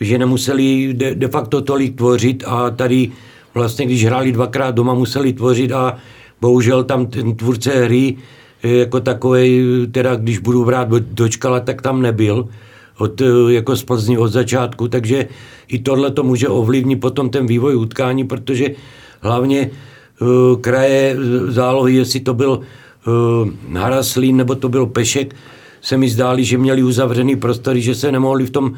že 0.01 0.19
nemuseli 0.19 0.95
de, 0.95 1.15
de 1.15 1.29
facto 1.29 1.61
tolik 1.61 1.99
tvořit 1.99 2.45
a 2.47 2.71
tady 2.71 3.11
vlastně, 3.55 3.87
když 3.87 4.07
hráli 4.07 4.33
dvakrát 4.33 4.75
doma, 4.75 4.95
museli 4.95 5.33
tvořit 5.33 5.73
a 5.73 5.99
bohužel 6.41 6.85
tam 6.85 7.07
ten 7.07 7.35
tvůrce 7.35 7.85
hry 7.85 8.17
jako 8.63 9.01
takový, 9.01 9.63
teda 9.91 10.15
když 10.15 10.39
budu 10.39 10.65
vrát 10.65 10.89
dočkala, 10.89 11.61
tak 11.61 11.83
tam 11.83 12.03
nebyl 12.03 12.47
od, 12.99 13.23
jako 13.49 13.77
z 13.77 13.85
Plzni 13.85 14.19
od 14.19 14.31
začátku, 14.31 14.89
takže 14.89 15.29
i 15.69 15.79
tohle 15.83 16.11
to 16.11 16.23
může 16.23 16.49
ovlivnit 16.49 17.01
potom 17.01 17.27
ten 17.27 17.47
vývoj 17.47 17.77
utkání, 17.77 18.25
protože 18.25 18.79
hlavně 19.21 19.71
kraje 20.61 21.17
zálohy, 21.49 21.95
jestli 21.95 22.21
to 22.21 22.35
byl 22.35 22.61
uh, 22.61 23.77
Haraslín 23.77 24.37
nebo 24.37 24.55
to 24.55 24.69
byl 24.69 24.87
Pešek, 24.87 25.35
se 25.81 25.97
mi 25.97 26.09
zdáli, 26.09 26.45
že 26.45 26.59
měli 26.59 26.83
uzavřený 26.83 27.37
prostory, 27.37 27.83
že 27.83 27.95
se 27.95 28.13
nemohli 28.13 28.47
v 28.47 28.51
tom 28.51 28.73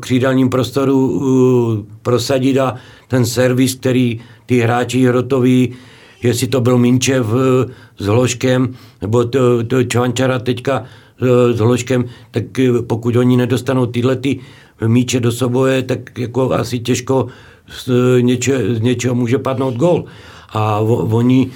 křídelním 0.00 0.50
prostoru 0.50 1.86
prosadit 2.02 2.58
a 2.58 2.74
ten 3.08 3.26
servis, 3.26 3.74
který 3.74 4.20
ty 4.46 4.58
hráči 4.58 5.06
hrotoví 5.06 5.74
jestli 6.22 6.46
to 6.46 6.60
byl 6.60 6.78
Minčev 6.78 7.26
eh, 7.26 7.72
s 7.98 8.06
Hloškem, 8.06 8.74
nebo 9.00 9.24
to, 9.24 9.64
to 9.64 9.84
Čvančara 9.84 10.38
teďka 10.38 10.84
eh, 11.22 11.52
s 11.52 11.58
Hloškem, 11.58 12.04
tak 12.30 12.58
eh, 12.58 12.82
pokud 12.82 13.16
oni 13.16 13.36
nedostanou 13.36 13.86
tyhle 13.86 14.16
ty 14.16 14.40
míče 14.86 15.20
do 15.20 15.32
soboje, 15.32 15.82
tak 15.82 16.18
jako 16.18 16.52
asi 16.52 16.78
těžko 16.78 17.26
z, 17.68 17.88
něče, 18.20 18.74
z 18.74 18.80
něčeho 18.80 19.14
může 19.14 19.38
padnout 19.38 19.74
gol. 19.74 20.04
A 20.52 20.80
oni, 20.80 21.50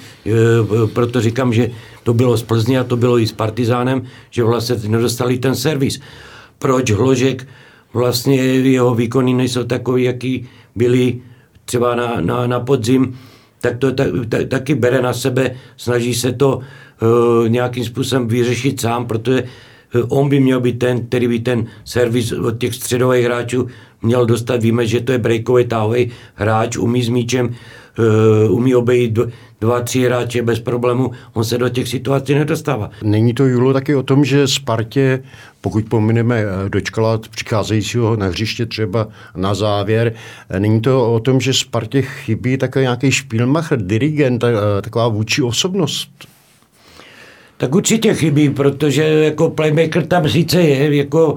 proto 0.93 1.21
říkám, 1.21 1.53
že 1.53 1.71
to 2.03 2.13
bylo 2.13 2.37
z 2.37 2.43
Plzně 2.43 2.79
a 2.79 2.83
to 2.83 2.97
bylo 2.97 3.19
i 3.19 3.27
s 3.27 3.31
Partizánem, 3.31 4.01
že 4.29 4.43
vlastně 4.43 4.75
nedostali 4.87 5.37
ten 5.37 5.55
servis. 5.55 5.99
Proč 6.59 6.91
Hložek, 6.91 7.47
vlastně 7.93 8.35
jeho 8.43 8.95
výkony 8.95 9.33
nejsou 9.33 9.63
takový, 9.63 10.03
jaký 10.03 10.47
byli 10.75 11.21
třeba 11.65 11.95
na, 11.95 12.21
na, 12.21 12.47
na 12.47 12.59
podzim, 12.59 13.17
tak 13.61 13.77
to 13.77 13.91
tak, 13.91 14.07
tak, 14.29 14.47
taky 14.47 14.75
bere 14.75 15.01
na 15.01 15.13
sebe, 15.13 15.55
snaží 15.77 16.13
se 16.13 16.31
to 16.31 16.57
uh, 16.57 17.49
nějakým 17.49 17.85
způsobem 17.85 18.27
vyřešit 18.27 18.81
sám, 18.81 19.05
protože 19.05 19.43
uh, 19.43 20.01
on 20.09 20.29
by 20.29 20.39
měl 20.39 20.59
být 20.59 20.79
ten, 20.79 21.05
který 21.05 21.27
by 21.27 21.39
ten 21.39 21.65
servis 21.85 22.31
od 22.31 22.57
těch 22.57 22.75
středových 22.75 23.25
hráčů 23.25 23.67
měl 24.01 24.25
dostat. 24.25 24.63
Víme, 24.63 24.87
že 24.87 25.01
to 25.01 25.11
je 25.11 25.17
breakový 25.17 25.65
tahový 25.65 26.11
hráč, 26.35 26.77
umí 26.77 27.03
s 27.03 27.09
míčem, 27.09 27.55
uh, 27.97 28.55
umí 28.55 28.75
obejít 28.75 29.19
dva, 29.61 29.81
tři 29.81 30.01
hráče 30.05 30.41
bez 30.41 30.59
problému, 30.59 31.11
on 31.33 31.43
se 31.43 31.57
do 31.57 31.69
těch 31.69 31.87
situací 31.87 32.33
nedostává. 32.33 32.89
Není 33.03 33.33
to, 33.33 33.45
Julo, 33.45 33.73
taky 33.73 33.95
o 33.95 34.03
tom, 34.03 34.25
že 34.25 34.47
Spartě, 34.47 35.23
pokud 35.61 35.85
pomineme 35.85 36.39
eh, 36.39 36.69
dočkala 36.69 37.17
přicházejícího 37.17 38.15
na 38.15 38.25
hřiště 38.25 38.65
třeba 38.65 39.07
na 39.35 39.53
závěr, 39.53 40.13
eh, 40.49 40.59
není 40.59 40.81
to 40.81 41.13
o 41.13 41.19
tom, 41.19 41.41
že 41.41 41.53
Spartě 41.53 42.01
chybí 42.01 42.57
takový 42.57 42.83
nějaký 42.83 43.11
špílmacher, 43.11 43.81
dirigent, 43.81 44.43
eh, 44.43 44.81
taková 44.81 45.07
vůči 45.07 45.41
osobnost? 45.41 46.09
Tak 47.57 47.75
určitě 47.75 48.13
chybí, 48.13 48.49
protože 48.49 49.03
jako 49.03 49.49
playmaker 49.49 50.05
tam 50.05 50.29
sice 50.29 50.61
je, 50.61 50.95
jako 50.95 51.35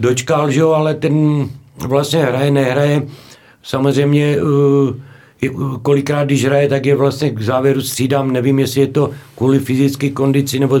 dočkal, 0.00 0.50
že 0.50 0.60
jo, 0.60 0.70
ale 0.70 0.94
ten 0.94 1.48
vlastně 1.76 2.24
hraje, 2.24 2.50
nehraje. 2.50 3.02
Samozřejmě 3.62 4.36
uh, 4.42 4.94
kolikrát, 5.82 6.24
když 6.24 6.44
hraje, 6.44 6.68
tak 6.68 6.86
je 6.86 6.96
vlastně 6.96 7.30
k 7.30 7.42
závěru 7.42 7.80
střídám, 7.80 8.32
nevím, 8.32 8.58
jestli 8.58 8.80
je 8.80 8.86
to 8.86 9.10
kvůli 9.36 9.58
fyzické 9.58 10.10
kondici 10.10 10.58
nebo 10.58 10.80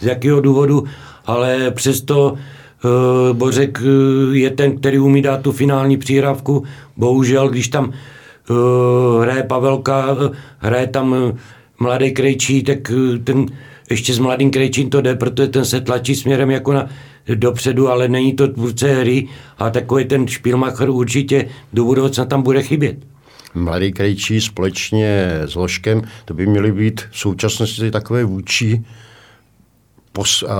z 0.00 0.06
jakého 0.06 0.40
důvodu, 0.40 0.84
ale 1.26 1.70
přesto 1.70 2.32
uh, 2.32 3.36
Bořek 3.36 3.80
uh, 3.80 4.36
je 4.36 4.50
ten, 4.50 4.76
který 4.76 4.98
umí 4.98 5.22
dát 5.22 5.42
tu 5.42 5.52
finální 5.52 5.96
příravku. 5.96 6.64
Bohužel, 6.96 7.48
když 7.48 7.68
tam 7.68 7.92
uh, 8.50 9.22
hraje 9.22 9.42
Pavelka, 9.42 10.12
uh, 10.12 10.28
hraje 10.58 10.86
tam 10.86 11.12
uh, 11.12 11.38
mladý 11.78 12.10
Krejčí, 12.10 12.62
tak 12.62 12.78
uh, 12.90 13.18
ten 13.18 13.46
ještě 13.90 14.14
s 14.14 14.18
mladým 14.18 14.50
Krejčím 14.50 14.90
to 14.90 15.00
jde, 15.00 15.14
protože 15.14 15.48
ten 15.48 15.64
se 15.64 15.80
tlačí 15.80 16.14
směrem 16.14 16.50
jako 16.50 16.72
na 16.72 16.88
dopředu, 17.34 17.88
ale 17.88 18.08
není 18.08 18.32
to 18.32 18.48
tvůrce 18.48 18.94
hry 18.94 19.28
a 19.58 19.70
takový 19.70 20.04
ten 20.04 20.28
špilmacher 20.28 20.90
určitě 20.90 21.48
do 21.72 21.84
budoucna 21.84 22.24
tam 22.24 22.42
bude 22.42 22.62
chybět. 22.62 23.09
Mladý 23.54 23.92
Krejčí 23.92 24.40
společně 24.40 25.30
s 25.44 25.54
Ložkem, 25.54 26.02
to 26.24 26.34
by 26.34 26.46
měly 26.46 26.72
být 26.72 27.00
v 27.10 27.18
současnosti 27.18 27.90
takové 27.90 28.24
vůči 28.24 28.84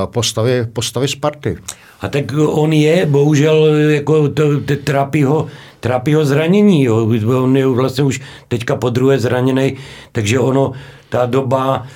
postavy, 0.04 0.66
postavy 0.72 1.08
Sparty. 1.08 1.56
A 2.00 2.08
tak 2.08 2.24
on 2.46 2.72
je, 2.72 3.06
bohužel, 3.06 3.66
jako 3.66 4.28
to, 4.28 4.60
to 4.60 4.76
trápí, 4.84 5.22
ho, 5.22 5.46
trápí 5.80 6.14
ho 6.14 6.24
zranění. 6.24 6.84
Jo. 6.84 7.10
On 7.42 7.56
je 7.56 7.66
vlastně 7.66 8.04
už 8.04 8.20
teďka 8.48 8.76
po 8.76 8.90
druhé 8.90 9.18
zraněný, 9.18 9.76
takže 10.12 10.38
ono, 10.38 10.72
ta 11.08 11.26
doba, 11.26 11.86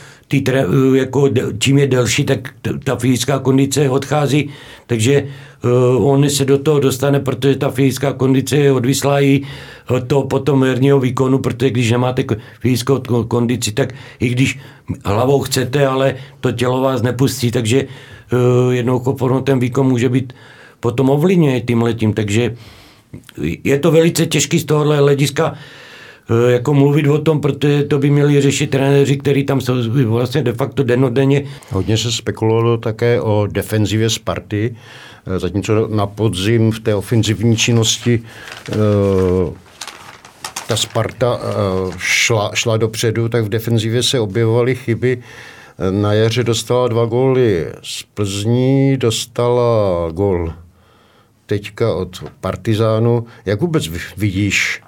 ty, 0.41 0.53
jako, 0.95 1.29
čím 1.59 1.79
je 1.79 1.87
delší, 1.87 2.25
tak 2.25 2.55
ta 2.85 2.97
fyzická 2.97 3.39
kondice 3.39 3.91
odchází, 3.91 4.51
takže 4.87 5.25
uh, 5.65 6.11
on 6.11 6.31
se 6.31 6.45
do 6.45 6.59
toho 6.59 6.81
dostane, 6.81 7.21
protože 7.21 7.57
ta 7.57 7.71
fyzická 7.71 8.13
kondice 8.13 8.57
je 8.57 8.73
odvislá 8.73 9.21
i 9.23 9.43
to 10.07 10.23
potom 10.23 10.65
herního 10.65 11.01
výkonu, 11.01 11.39
protože 11.39 11.71
když 11.71 11.91
nemáte 11.91 12.25
fyzickou 12.61 13.25
kondici, 13.29 13.73
tak 13.73 13.95
i 14.21 14.29
když 14.29 14.59
hlavou 15.05 15.41
chcete, 15.41 15.87
ale 15.87 16.15
to 16.41 16.53
tělo 16.53 16.81
vás 16.81 17.03
nepustí, 17.03 17.51
takže 17.51 17.85
uh, 17.85 18.75
jednou 18.75 19.17
formou 19.19 19.41
ten 19.41 19.59
výkon 19.59 19.87
může 19.87 20.09
být 20.09 20.33
potom 20.81 21.11
ovlivněný 21.11 21.63
tím 21.63 21.83
letím, 21.83 22.13
takže 22.13 22.57
je 23.65 23.79
to 23.79 23.91
velice 23.91 24.27
těžký 24.27 24.59
z 24.59 24.65
tohohle 24.65 24.97
hlediska. 24.97 25.55
Eh, 25.55 25.84
jako 26.49 26.75
mluvit 26.75 27.07
o 27.07 27.19
tom, 27.19 27.41
protože 27.41 27.83
to 27.83 27.99
by 27.99 28.11
měli 28.11 28.41
řešit 28.41 28.71
trenéři, 28.71 29.17
kteří 29.17 29.45
tam 29.45 29.61
jsou 29.61 29.75
vlastně 30.07 30.43
de 30.43 30.53
facto 30.53 30.83
denodenně. 30.83 31.45
Hodně 31.71 31.99
se 31.99 32.13
spekulovalo 32.13 32.77
také 32.77 33.21
o 33.21 33.47
defenzivě 33.53 34.11
Sparty, 34.11 34.77
eh, 35.27 35.39
zatímco 35.39 35.89
na 35.89 36.07
podzim 36.07 36.73
v 36.73 36.81
té 36.81 36.95
ofenzivní 36.95 37.57
činnosti 37.57 38.23
eh, 38.73 38.75
ta 40.69 40.77
Sparta 40.77 41.41
šla, 41.99 42.51
šla 42.55 42.77
dopředu, 42.77 43.29
tak 43.29 43.45
v 43.45 43.49
defenzivě 43.49 44.03
se 44.03 44.21
objevovaly 44.21 44.75
chyby. 44.75 45.23
Na 45.91 46.13
jaře 46.13 46.45
dostala 46.45 46.89
dva 46.89 47.05
góly 47.05 47.67
z 47.83 48.03
Plzní, 48.03 48.97
dostala 48.97 50.11
gól 50.13 50.53
teďka 51.47 51.95
od 51.95 52.25
Partizánu. 52.41 53.27
Jak 53.47 53.61
vůbec 53.61 53.89
vidíš 54.17 54.83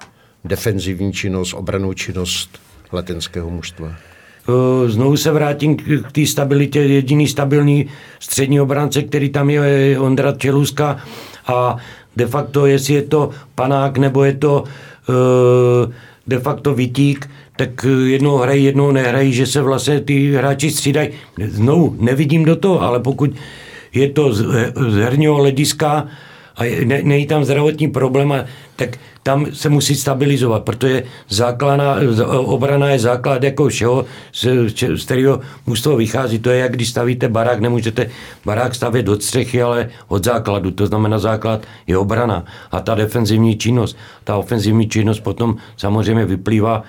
defenzivní 0.47 1.13
činnost, 1.13 1.53
obranou 1.53 1.93
činnost 1.93 2.59
letenského 2.91 3.49
mužstva? 3.49 3.95
Znovu 4.87 5.17
se 5.17 5.31
vrátím 5.31 5.77
k 5.77 6.11
té 6.11 6.25
stabilitě. 6.25 6.79
Jediný 6.79 7.27
stabilní 7.27 7.85
střední 8.19 8.61
obránce, 8.61 9.01
který 9.01 9.29
tam 9.29 9.49
je, 9.49 9.61
je 9.61 9.99
Ondra 9.99 10.31
Čeluska 10.31 10.97
a 11.47 11.77
de 12.15 12.27
facto, 12.27 12.65
jestli 12.65 12.93
je 12.93 13.01
to 13.01 13.29
panák 13.55 13.97
nebo 13.97 14.23
je 14.23 14.33
to 14.33 14.63
de 16.27 16.39
facto 16.39 16.73
vytík, 16.73 17.29
tak 17.55 17.85
jednou 18.05 18.37
hrají, 18.37 18.63
jednou 18.63 18.91
nehrají, 18.91 19.33
že 19.33 19.45
se 19.45 19.61
vlastně 19.61 20.01
ty 20.01 20.33
hráči 20.33 20.71
střídají. 20.71 21.09
Znovu, 21.47 21.95
nevidím 21.99 22.45
do 22.45 22.55
toho, 22.55 22.81
ale 22.81 22.99
pokud 22.99 23.31
je 23.93 24.09
to 24.09 24.33
z, 24.33 24.45
z 24.89 24.95
herního 24.95 25.35
hlediska 25.35 26.07
a 26.57 26.85
ne, 26.85 27.01
není 27.03 27.27
tam 27.27 27.43
zdravotní 27.43 27.87
problém, 27.87 28.45
tak 28.75 28.97
tam 29.23 29.45
se 29.53 29.69
musí 29.69 29.95
stabilizovat, 29.95 30.63
protože 30.63 31.03
základná, 31.29 31.95
obrana 32.27 32.89
je 32.89 32.99
základ 32.99 33.43
jako 33.43 33.67
všeho, 33.67 34.05
z, 34.33 34.45
z 34.95 35.05
kterého 35.05 35.39
mužstvo 35.65 35.97
vychází. 35.97 36.39
To 36.39 36.49
je, 36.49 36.59
jak 36.59 36.71
když 36.71 36.89
stavíte 36.89 37.27
barák, 37.27 37.59
nemůžete 37.59 38.09
barák 38.45 38.75
stavět 38.75 39.09
od 39.09 39.23
střechy, 39.23 39.61
ale 39.61 39.89
od 40.07 40.23
základu. 40.23 40.71
To 40.71 40.87
znamená, 40.87 41.19
základ 41.19 41.61
je 41.87 41.97
obrana 41.97 42.45
a 42.71 42.79
ta 42.79 42.95
defenzivní 42.95 43.57
činnost. 43.57 43.97
Ta 44.23 44.37
ofenzivní 44.37 44.89
činnost 44.89 45.19
potom 45.19 45.55
samozřejmě 45.77 46.25
vyplývá 46.25 46.83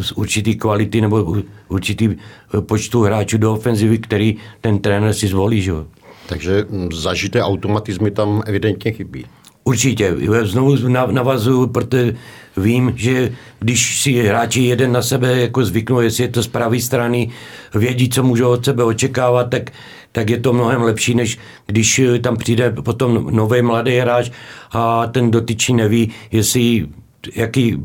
z 0.00 0.12
určitý 0.12 0.56
kvality 0.56 1.00
nebo 1.00 1.36
určitý 1.68 2.16
počtu 2.60 3.02
hráčů 3.02 3.38
do 3.38 3.52
ofenzivy, 3.52 3.98
který 3.98 4.36
ten 4.60 4.78
trenér 4.78 5.14
si 5.14 5.28
zvolí. 5.28 5.62
Že? 5.62 5.72
Takže 6.28 6.64
zažité 6.92 7.42
automatizmy 7.42 8.10
tam 8.10 8.42
evidentně 8.46 8.92
chybí. 8.92 9.24
Určitě. 9.64 10.16
Znovu 10.42 10.76
navazuju, 10.88 11.66
protože 11.66 12.16
vím, 12.56 12.92
že 12.96 13.32
když 13.58 14.00
si 14.00 14.12
hráči 14.12 14.62
jeden 14.62 14.92
na 14.92 15.02
sebe 15.02 15.40
jako 15.40 15.64
zvyknou, 15.64 16.00
jestli 16.00 16.24
je 16.24 16.28
to 16.28 16.42
z 16.42 16.46
pravé 16.46 16.80
strany, 16.80 17.30
vědí, 17.74 18.08
co 18.08 18.22
můžou 18.22 18.48
od 18.50 18.64
sebe 18.64 18.84
očekávat, 18.84 19.50
tak, 19.50 19.70
tak 20.12 20.30
je 20.30 20.40
to 20.40 20.52
mnohem 20.52 20.82
lepší, 20.82 21.14
než 21.14 21.38
když 21.66 22.00
tam 22.20 22.36
přijde 22.36 22.70
potom 22.70 23.26
nový 23.30 23.62
mladý 23.62 23.98
hráč 23.98 24.30
a 24.72 25.06
ten 25.06 25.30
dotyčný 25.30 25.74
neví, 25.74 26.12
jestli 26.32 26.88
jaký 27.34 27.76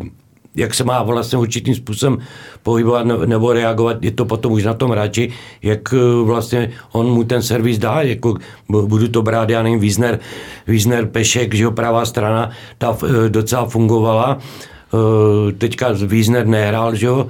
jak 0.56 0.74
se 0.74 0.84
má 0.84 1.04
vlastně 1.04 1.38
určitým 1.38 1.76
způsobem 1.76 2.18
pohybovat 2.64 3.04
nebo 3.26 3.54
reagovat, 3.54 4.04
je 4.04 4.12
to 4.12 4.26
potom 4.26 4.52
už 4.52 4.64
na 4.64 4.74
tom 4.74 4.92
hráči, 4.92 5.32
jak 5.64 5.94
eh, 5.94 6.24
vlastně 6.24 6.72
on 6.92 7.06
mu 7.10 7.24
ten 7.24 7.42
servis 7.42 7.78
dá, 7.78 8.02
jako 8.02 8.36
budu 8.70 9.08
to 9.08 9.22
brát, 9.22 9.50
já 9.50 9.64
nevím, 9.64 9.80
Wiesner, 9.80 10.20
Wiesner 10.68 11.06
Pešek, 11.06 11.54
že 11.54 11.64
jo, 11.64 11.72
pravá 11.72 12.06
strana, 12.06 12.50
ta 12.78 12.98
eh, 13.04 13.30
docela 13.30 13.66
fungovala, 13.66 14.38
eh, 14.38 15.52
teďka 15.52 15.92
Wiesner 16.06 16.48
nehrál, 16.48 16.96
že 16.96 17.06
jo, 17.06 17.28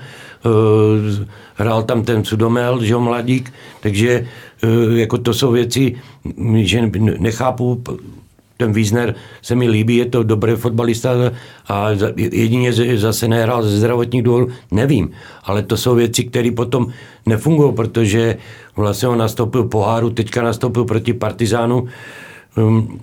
hrál 1.55 1.83
tam 1.83 2.03
ten 2.03 2.25
Sudomel, 2.25 2.83
že 2.83 2.93
jo, 2.93 2.99
mladík, 2.99 3.53
takže 3.79 4.27
jako 4.95 5.17
to 5.17 5.33
jsou 5.33 5.51
věci, 5.51 5.95
že 6.55 6.91
nechápu, 7.19 7.83
ten 8.57 8.73
Wiesner 8.73 9.15
se 9.41 9.55
mi 9.55 9.69
líbí, 9.69 9.97
je 9.97 10.05
to 10.05 10.23
dobrý 10.23 10.53
fotbalista 10.55 11.11
a 11.67 11.89
jedině 12.15 12.73
zase 12.97 13.27
nehrál 13.27 13.63
ze 13.63 13.77
zdravotních 13.77 14.23
důvodů, 14.23 14.47
nevím. 14.71 15.11
Ale 15.43 15.63
to 15.63 15.77
jsou 15.77 15.95
věci, 15.95 16.23
které 16.23 16.51
potom 16.51 16.87
nefungují, 17.25 17.73
protože 17.73 18.37
vlastně 18.75 19.07
on 19.07 19.17
nastoupil 19.17 19.63
poháru, 19.63 20.09
teďka 20.09 20.43
nastoupil 20.43 20.85
proti 20.85 21.13
Partizánu 21.13 21.87
um, 22.57 22.99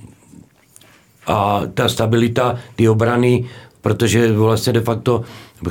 a 1.26 1.62
ta 1.74 1.88
stabilita, 1.88 2.58
ty 2.76 2.88
obrany, 2.88 3.44
protože 3.80 4.32
vlastně 4.32 4.72
de 4.72 4.80
facto 4.80 5.22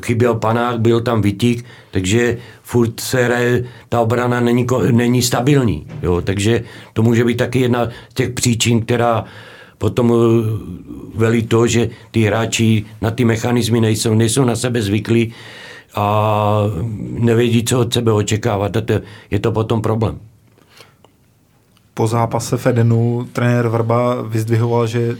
chyběl 0.05 0.35
panák, 0.35 0.79
byl 0.79 1.01
tam 1.01 1.21
vytík, 1.21 1.65
takže 1.91 2.37
furt 2.63 2.99
se 2.99 3.23
hraje, 3.23 3.63
ta 3.89 4.01
obrana 4.01 4.39
není, 4.39 4.67
není 4.91 5.21
stabilní. 5.21 5.87
Jo? 6.01 6.21
Takže 6.21 6.63
to 6.93 7.03
může 7.03 7.25
být 7.25 7.37
taky 7.37 7.59
jedna 7.59 7.89
z 8.09 8.13
těch 8.13 8.29
příčin, 8.29 8.81
která 8.81 9.25
potom 9.79 10.13
eh, 10.13 10.17
velí 11.15 11.47
to, 11.47 11.67
že 11.67 11.89
ty 12.11 12.23
hráči 12.23 12.85
na 13.01 13.11
ty 13.11 13.25
mechanizmy 13.25 13.81
nejsou, 13.81 14.13
nejsou 14.13 14.45
na 14.45 14.55
sebe 14.55 14.81
zvyklí 14.81 15.33
a 15.95 16.63
nevědí, 17.19 17.63
co 17.63 17.79
od 17.79 17.93
sebe 17.93 18.11
očekávat. 18.11 18.77
A 18.77 18.81
to, 18.81 18.93
je 19.31 19.39
to 19.39 19.51
potom 19.51 19.81
problém. 19.81 20.19
Po 21.93 22.07
zápase 22.07 22.57
Fedenu 22.57 23.27
trenér 23.33 23.67
Vrba 23.67 24.21
vyzdvihoval, 24.21 24.87
že 24.87 25.17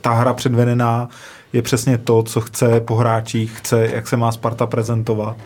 ta 0.00 0.12
hra 0.12 0.34
předvedená 0.34 1.08
je 1.52 1.62
přesně 1.62 1.98
to, 1.98 2.22
co 2.22 2.40
chce 2.40 2.80
po 2.80 2.94
hráčích, 2.94 3.58
chce, 3.58 3.90
jak 3.92 4.08
se 4.08 4.16
má 4.16 4.32
Sparta 4.32 4.66
prezentovat. 4.66 5.36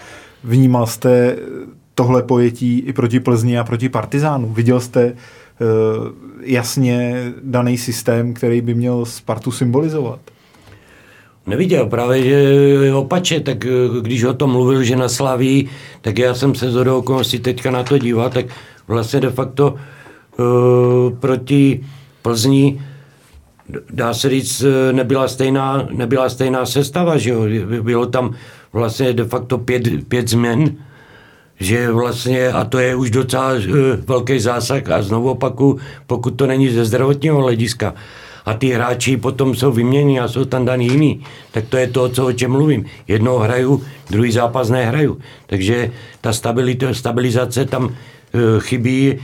Vnímal 0.45 0.87
jste 0.87 1.37
tohle 1.95 2.23
pojetí 2.23 2.79
i 2.79 2.93
proti 2.93 3.21
Plzni 3.21 3.59
a 3.59 3.65
proti 3.65 3.89
Partizánu? 3.89 4.49
Viděl 4.49 4.81
jste 4.81 5.15
jasně 6.41 7.33
daný 7.43 7.79
systém, 7.79 8.35
který 8.35 8.61
by 8.61 8.75
měl 8.75 9.05
Spartu 9.05 9.51
symbolizovat. 9.51 10.21
Neviděl, 11.47 11.87
právě 11.87 12.23
že 12.23 12.93
opače, 12.95 13.41
tak 13.41 13.67
eh, 13.67 13.71
když 14.03 14.25
o 14.25 14.35
tom 14.35 14.51
mluvil, 14.51 14.83
že 14.83 14.97
na 14.97 15.09
Slaví, 15.09 15.69
tak 16.01 16.19
já 16.19 16.35
jsem 16.35 16.55
se 16.55 16.71
z 16.71 16.77
okolností 16.77 17.39
teďka 17.39 17.71
na 17.71 17.83
to 17.83 17.99
díval, 17.99 18.31
tak 18.31 18.47
vlastně 18.89 19.21
de 19.21 19.31
facto 19.31 19.75
uh, 19.75 21.19
proti 21.19 21.85
Plzni 22.23 22.83
dá 23.91 24.15
se 24.15 24.31
říct, 24.31 24.65
nebyla 24.93 25.29
stejná, 25.29 25.89
nebyla 25.91 26.29
stejná 26.29 26.67
sestava, 26.67 27.19
že 27.19 27.31
jo? 27.31 27.43
Bylo 27.83 28.07
tam 28.07 28.35
vlastně 28.73 29.13
de 29.13 29.25
facto 29.25 29.59
pět, 29.59 29.83
pět 30.09 30.29
změn, 30.29 30.77
že 31.61 31.91
vlastně, 31.93 32.49
a 32.49 32.65
to 32.65 32.79
je 32.79 32.95
už 32.95 33.11
docela 33.11 33.53
uh, 33.53 33.61
velký 34.07 34.41
zásah 34.41 34.91
a 34.91 35.03
znovu 35.03 35.31
opaku, 35.31 35.79
pokud 36.07 36.31
to 36.31 36.47
není 36.47 36.71
ze 36.71 36.85
zdravotního 36.85 37.43
hlediska, 37.43 37.95
a 38.47 38.55
ty 38.55 38.71
hráči 38.71 39.17
potom 39.17 39.55
jsou 39.55 39.73
vyměněni 39.73 40.21
a 40.21 40.29
jsou 40.29 40.45
tam 40.45 40.65
daný 40.65 40.87
jiný, 40.87 41.25
tak 41.51 41.65
to 41.69 41.77
je 41.77 41.87
to, 41.87 42.09
co 42.09 42.27
o 42.27 42.33
čem 42.33 42.51
mluvím. 42.51 42.85
Jednou 43.09 43.39
hraju, 43.39 43.83
druhý 44.11 44.33
zápas 44.33 44.71
nehraju. 44.71 45.19
Takže 45.47 45.91
ta 46.21 46.33
stabilita, 46.33 46.95
stabilizace 46.95 47.65
tam 47.65 47.85
uh, 47.85 47.93
chybí 48.59 49.19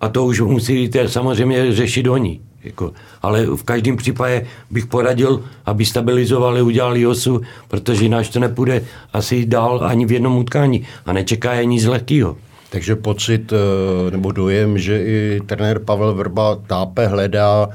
a 0.00 0.08
to 0.08 0.24
už 0.24 0.40
musíte 0.40 1.08
samozřejmě 1.08 1.72
řešit 1.72 2.06
oni. 2.06 2.40
Jako, 2.64 2.92
ale 3.22 3.46
v 3.46 3.62
každém 3.62 3.96
případě 3.96 4.46
bych 4.70 4.86
poradil, 4.86 5.44
aby 5.66 5.84
stabilizovali, 5.84 6.62
udělali 6.62 7.06
osu, 7.06 7.40
protože 7.68 8.02
jinak 8.02 8.28
to 8.28 8.40
nepůjde 8.40 8.84
asi 9.12 9.46
dál 9.46 9.80
ani 9.84 10.06
v 10.06 10.12
jednom 10.12 10.36
utkání 10.36 10.86
a 11.06 11.12
nečeká 11.12 11.52
je 11.52 11.64
nic 11.64 11.84
lehkého. 11.84 12.36
Takže 12.70 12.96
pocit 12.96 13.52
eh, 13.52 14.10
nebo 14.10 14.32
dojem, 14.32 14.78
že 14.78 15.04
i 15.04 15.40
trenér 15.46 15.78
Pavel 15.78 16.14
Vrba 16.14 16.58
tápe, 16.66 17.06
hledá 17.06 17.68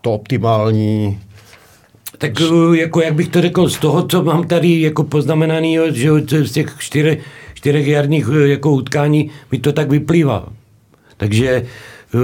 to 0.00 0.12
optimální 0.12 1.18
tak 2.20 2.40
eh, 2.40 2.76
jako 2.76 3.00
jak 3.00 3.14
bych 3.14 3.28
to 3.28 3.40
řekl, 3.40 3.68
z 3.68 3.78
toho, 3.78 4.06
co 4.06 4.22
mám 4.22 4.46
tady 4.46 4.80
jako 4.80 5.04
poznamenaný, 5.04 5.78
že 5.92 6.10
z 6.42 6.52
těch 6.52 6.76
čtyřech, 6.78 7.18
čtyřech 7.54 7.86
jarních 7.86 8.26
eh, 8.32 8.48
jako 8.48 8.70
utkání 8.70 9.30
mi 9.52 9.58
to 9.58 9.72
tak 9.72 9.90
vyplývá. 9.90 10.48
Takže 11.16 11.66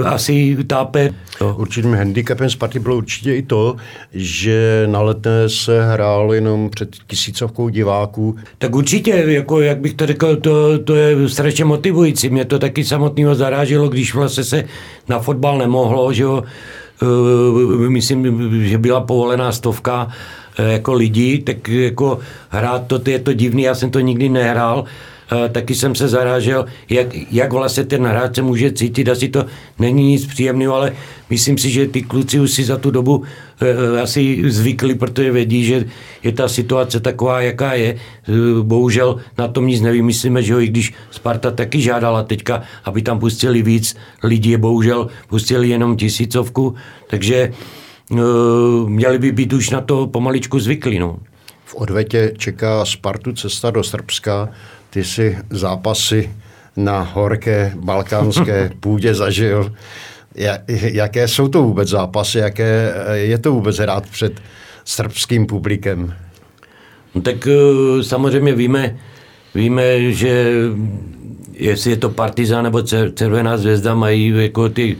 asi 0.05 0.57
tápe. 0.67 1.09
No. 1.41 1.55
Určitým 1.57 1.93
handicapem 1.93 2.49
Sparty 2.49 2.79
bylo 2.79 2.95
určitě 2.95 3.35
i 3.35 3.41
to, 3.41 3.75
že 4.13 4.83
na 4.85 5.01
letné 5.01 5.49
se 5.49 5.85
hrál 5.93 6.33
jenom 6.33 6.69
před 6.69 6.95
tisícovkou 7.07 7.69
diváků. 7.69 8.35
Tak 8.57 8.75
určitě, 8.75 9.23
jako 9.27 9.61
jak 9.61 9.77
bych 9.77 9.93
to 9.93 10.05
řekl, 10.07 10.35
to, 10.35 10.79
to 10.79 10.95
je 10.95 11.29
strašně 11.29 11.65
motivující. 11.65 12.29
Mě 12.29 12.45
to 12.45 12.59
taky 12.59 12.83
samotného 12.83 13.35
zaráželo, 13.35 13.89
když 13.89 14.13
vlastně 14.13 14.43
se 14.43 14.63
na 15.07 15.19
fotbal 15.19 15.57
nemohlo, 15.57 16.13
že 16.13 16.23
jo, 16.23 16.43
uh, 17.01 17.89
myslím, 17.89 18.51
že 18.63 18.77
byla 18.77 19.01
povolená 19.01 19.51
stovka 19.51 20.05
uh, 20.05 20.65
jako 20.65 20.93
lidí, 20.93 21.39
tak 21.39 21.67
jako 21.67 22.19
hrát 22.49 22.87
to, 22.87 22.99
to 22.99 23.09
je 23.09 23.19
to 23.19 23.33
divný, 23.33 23.63
já 23.63 23.75
jsem 23.75 23.91
to 23.91 23.99
nikdy 23.99 24.29
nehrál, 24.29 24.85
Eh, 24.85 24.85
taky 25.51 25.75
jsem 25.75 25.95
se 25.95 26.07
zarážel, 26.07 26.65
jak, 26.89 27.07
jak 27.31 27.53
vlastně 27.53 27.83
ten 27.83 28.05
hráč 28.05 28.35
se 28.35 28.41
může 28.41 28.71
cítit. 28.71 29.09
Asi 29.09 29.29
to 29.29 29.45
není 29.79 30.07
nic 30.07 30.25
příjemného, 30.25 30.73
ale 30.73 30.93
myslím 31.29 31.57
si, 31.57 31.69
že 31.69 31.87
ty 31.87 32.01
kluci 32.01 32.39
už 32.39 32.51
si 32.51 32.63
za 32.63 32.77
tu 32.77 32.91
dobu 32.91 33.17
uh, 33.17 33.25
asi 34.01 34.43
zvykli, 34.45 34.95
protože 34.95 35.31
vědí, 35.31 35.63
že 35.63 35.85
je 36.23 36.31
ta 36.31 36.47
situace 36.47 36.99
taková, 36.99 37.41
jaká 37.41 37.73
je. 37.73 37.97
Bohužel 38.61 39.19
na 39.37 39.47
tom 39.47 39.67
nic 39.67 39.81
nevymyslíme, 39.81 40.43
že 40.43 40.53
jo, 40.53 40.59
i 40.59 40.67
když 40.67 40.93
Sparta 41.11 41.51
taky 41.51 41.81
žádala 41.81 42.23
teďka, 42.23 42.61
aby 42.83 43.01
tam 43.01 43.19
pustili 43.19 43.61
víc 43.61 43.95
lidí, 44.23 44.57
bohužel 44.57 45.07
pustili 45.27 45.69
jenom 45.69 45.97
tisícovku, 45.97 46.75
takže 47.07 47.53
měli 48.85 49.19
by 49.19 49.31
být 49.31 49.53
už 49.53 49.69
na 49.69 49.81
to 49.81 50.07
pomaličku 50.07 50.59
zvyklí. 50.59 50.99
No. 50.99 51.17
V 51.65 51.75
odvetě 51.75 52.33
čeká 52.37 52.85
Spartu 52.85 53.33
cesta 53.33 53.71
do 53.71 53.83
Srbska 53.83 54.49
ty 54.97 55.03
si 55.03 55.37
zápasy 55.49 56.29
na 56.77 57.01
horké 57.01 57.73
balkánské 57.75 58.71
půdě 58.79 59.13
zažil. 59.13 59.73
Jaké 60.67 61.27
jsou 61.27 61.47
to 61.47 61.63
vůbec 61.63 61.89
zápasy? 61.89 62.37
Jaké 62.37 62.93
je 63.13 63.37
to 63.37 63.51
vůbec 63.51 63.77
hrát 63.77 64.09
před 64.09 64.41
srbským 64.85 65.45
publikem? 65.45 66.13
No 67.15 67.21
tak 67.21 67.47
eh, 67.47 68.03
samozřejmě 68.03 68.53
víme, 68.53 68.97
víme, 69.55 70.11
že 70.11 70.51
jestli 71.53 71.91
je 71.91 71.97
to 71.97 72.09
Partizán 72.09 72.63
nebo 72.63 72.81
Červená 73.13 73.57
zvězda, 73.57 73.95
mají 73.95 74.33
jako 74.35 74.69
ty 74.69 74.97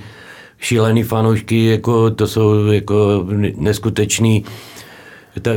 šílený 0.60 1.04
fanoušky, 1.04 1.66
jako 1.66 2.12
to 2.12 2.28
jsou 2.28 2.66
jako 2.66 3.26
neskutečný. 3.58 4.46
To, 5.42 5.52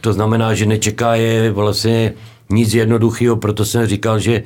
to 0.00 0.12
znamená, 0.12 0.54
že 0.54 0.66
nečeká 0.66 1.14
je 1.14 1.50
vlastně 1.50 2.12
nic 2.50 2.74
jednoduchého, 2.74 3.36
proto 3.36 3.64
jsem 3.64 3.86
říkal, 3.86 4.18
že 4.18 4.42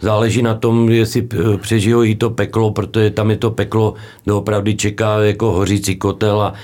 záleží 0.00 0.42
na 0.42 0.54
tom, 0.54 0.88
jestli 0.88 1.28
přežijou 1.56 2.02
i 2.02 2.14
to 2.14 2.30
peklo, 2.30 2.70
protože 2.70 3.10
tam 3.10 3.30
je 3.30 3.36
to 3.36 3.50
peklo 3.50 3.94
doopravdy 4.26 4.74
čeká 4.74 5.18
jako 5.18 5.52
hořící 5.52 5.96
kotel 5.96 6.42
a 6.42 6.54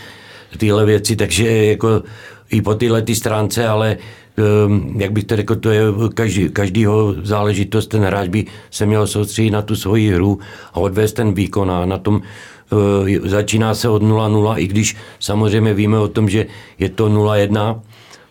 tyhle 0.58 0.86
věci, 0.86 1.16
takže 1.16 1.64
jako 1.64 2.02
i 2.50 2.62
po 2.62 2.74
tyhle 2.74 3.02
ty 3.02 3.14
stránce, 3.14 3.66
ale 3.66 3.96
ehm, 4.36 4.94
jak 4.96 5.12
bych 5.12 5.24
to 5.24 5.36
řekl, 5.36 5.54
to 5.56 5.70
je 5.70 5.82
každý, 6.14 6.48
každýho 6.48 7.14
záležitost, 7.22 7.86
ten 7.86 8.02
hráč 8.02 8.28
by 8.28 8.46
se 8.70 8.86
měl 8.86 9.06
soustředit 9.06 9.50
na 9.50 9.62
tu 9.62 9.76
svoji 9.76 10.10
hru 10.10 10.38
a 10.72 10.76
odvést 10.76 11.12
ten 11.12 11.34
výkon 11.34 11.70
a 11.70 11.86
na 11.86 11.98
tom 11.98 12.14
uh, 12.14 13.08
začíná 13.24 13.74
se 13.74 13.88
od 13.88 14.02
0-0, 14.02 14.54
i 14.58 14.66
když 14.66 14.96
samozřejmě 15.18 15.74
víme 15.74 15.98
o 15.98 16.08
tom, 16.08 16.28
že 16.28 16.46
je 16.78 16.88
to 16.88 17.08
0-1, 17.08 17.80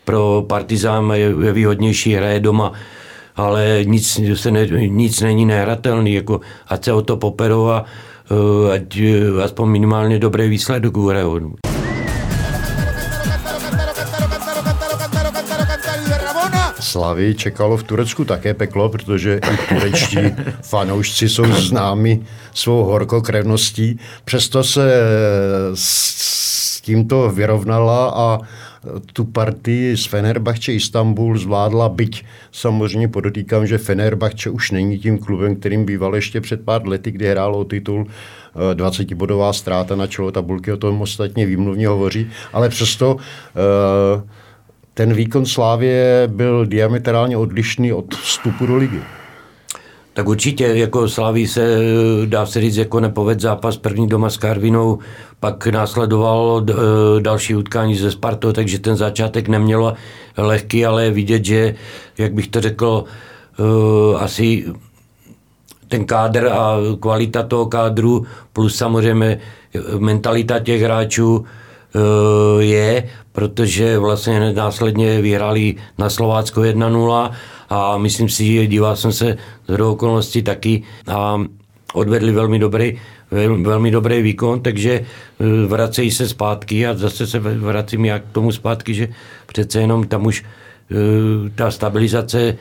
pro 0.05 0.45
Partizán 0.47 1.11
je, 1.11 1.33
je 1.45 1.53
výhodnější 1.53 2.13
hraje 2.13 2.39
doma 2.39 2.71
ale 3.35 3.79
nic, 3.83 4.19
se 4.33 4.51
ne, 4.51 4.67
nic 4.87 5.21
není 5.21 5.45
nehratelný, 5.45 6.13
jako 6.13 6.41
ať 6.67 6.85
se 6.85 6.93
o 6.93 7.01
to 7.01 7.17
poperová, 7.17 7.77
a 7.77 7.85
eh, 8.31 8.73
ať 8.73 8.97
eh, 8.97 9.43
aspoň 9.43 9.69
minimálně 9.69 10.19
dobrý 10.19 10.49
výsledek 10.49 10.97
uhrajou. 10.97 11.53
Slavy 16.79 17.35
čekalo 17.35 17.77
v 17.77 17.83
Turecku 17.83 18.25
také 18.25 18.53
peklo, 18.53 18.89
protože 18.89 19.39
i 19.53 19.57
turečtí 19.69 20.17
fanoušci 20.61 21.29
jsou 21.29 21.45
známi 21.45 22.21
svou 22.53 22.83
horkokrevností. 22.83 23.99
Přesto 24.25 24.63
se 24.63 24.93
s 25.73 26.81
tímto 26.81 27.29
vyrovnala 27.29 28.13
a 28.15 28.39
tu 29.13 29.23
partii 29.23 29.97
z 29.97 30.05
Fenerbahče 30.05 30.73
Istanbul 30.73 31.37
zvládla, 31.37 31.89
byť 31.89 32.25
samozřejmě 32.51 33.07
podotýkám, 33.07 33.67
že 33.67 33.77
Fenerbahče 33.77 34.49
už 34.49 34.71
není 34.71 34.99
tím 34.99 35.19
klubem, 35.19 35.55
kterým 35.55 35.85
býval 35.85 36.15
ještě 36.15 36.41
před 36.41 36.61
pár 36.65 36.87
lety, 36.87 37.11
kdy 37.11 37.29
hrálo 37.29 37.59
o 37.59 37.63
titul 37.63 38.07
20-bodová 38.73 39.49
eh, 39.49 39.53
ztráta 39.53 39.95
na 39.95 40.07
čelo 40.07 40.31
tabulky, 40.31 40.71
o 40.71 40.77
tom 40.77 41.01
ostatně 41.01 41.45
výmluvně 41.45 41.87
hovoří, 41.87 42.29
ale 42.53 42.69
přesto 42.69 43.15
uh, 43.15 43.21
ten 44.93 45.13
výkon 45.13 45.45
Slávě 45.45 46.23
byl 46.27 46.65
diametrálně 46.65 47.37
odlišný 47.37 47.93
od 47.93 48.15
vstupu 48.15 48.65
do 48.65 48.75
ligy. 48.75 48.99
Tak 50.13 50.27
určitě, 50.27 50.65
jako 50.65 51.09
Slaví 51.09 51.47
se, 51.47 51.79
dá 52.25 52.45
se 52.45 52.61
říct, 52.61 52.77
jako 52.77 52.99
nepoved 52.99 53.39
zápas 53.39 53.77
první 53.77 54.07
doma 54.07 54.29
s 54.29 54.37
Karvinou, 54.37 54.99
pak 55.39 55.67
následovalo 55.67 56.65
e, 56.69 56.73
další 57.21 57.55
utkání 57.55 57.95
ze 57.95 58.11
Spartou, 58.11 58.51
takže 58.51 58.79
ten 58.79 58.95
začátek 58.95 59.47
nemělo 59.47 59.93
lehký, 60.37 60.85
ale 60.85 61.11
vidět, 61.11 61.45
že, 61.45 61.75
jak 62.17 62.33
bych 62.33 62.47
to 62.47 62.61
řekl, 62.61 63.03
e, 63.59 64.17
asi 64.17 64.65
ten 65.87 66.05
kádr 66.05 66.47
a 66.47 66.77
kvalita 66.99 67.43
toho 67.43 67.65
kádru 67.65 68.25
plus 68.53 68.75
samozřejmě 68.75 69.39
mentalita 69.99 70.59
těch 70.59 70.81
hráčů 70.81 71.45
Eh, 71.95 72.63
je, 72.63 73.09
protože 73.31 73.97
vlastně 73.97 74.53
následně 74.53 75.21
vyhráli 75.21 75.75
na 75.97 76.09
Slovácko 76.09 76.61
1-0 76.61 77.31
a 77.73 77.97
myslím 77.97 78.29
si, 78.29 78.53
že 78.53 78.67
díval 78.67 78.95
jsem 78.95 79.11
se 79.11 79.37
z 79.67 79.81
okolností 79.81 80.41
taky 80.41 80.83
a 81.07 81.41
odvedli 81.93 82.31
velmi 82.31 82.59
dobrý, 82.59 82.99
velmi 83.61 83.91
dobrý 83.91 84.21
výkon, 84.21 84.61
takže 84.61 85.01
eh, 85.01 85.67
vracejí 85.67 86.11
se 86.11 86.27
zpátky 86.27 86.87
a 86.87 86.93
zase 86.93 87.27
se 87.27 87.39
vracím 87.39 88.05
jak 88.05 88.23
k 88.23 88.31
tomu 88.31 88.51
zpátky, 88.51 88.93
že 88.93 89.07
přece 89.45 89.81
jenom 89.81 90.07
tam 90.07 90.25
už 90.25 90.43
eh, 90.43 90.95
ta 91.55 91.71
stabilizace 91.71 92.57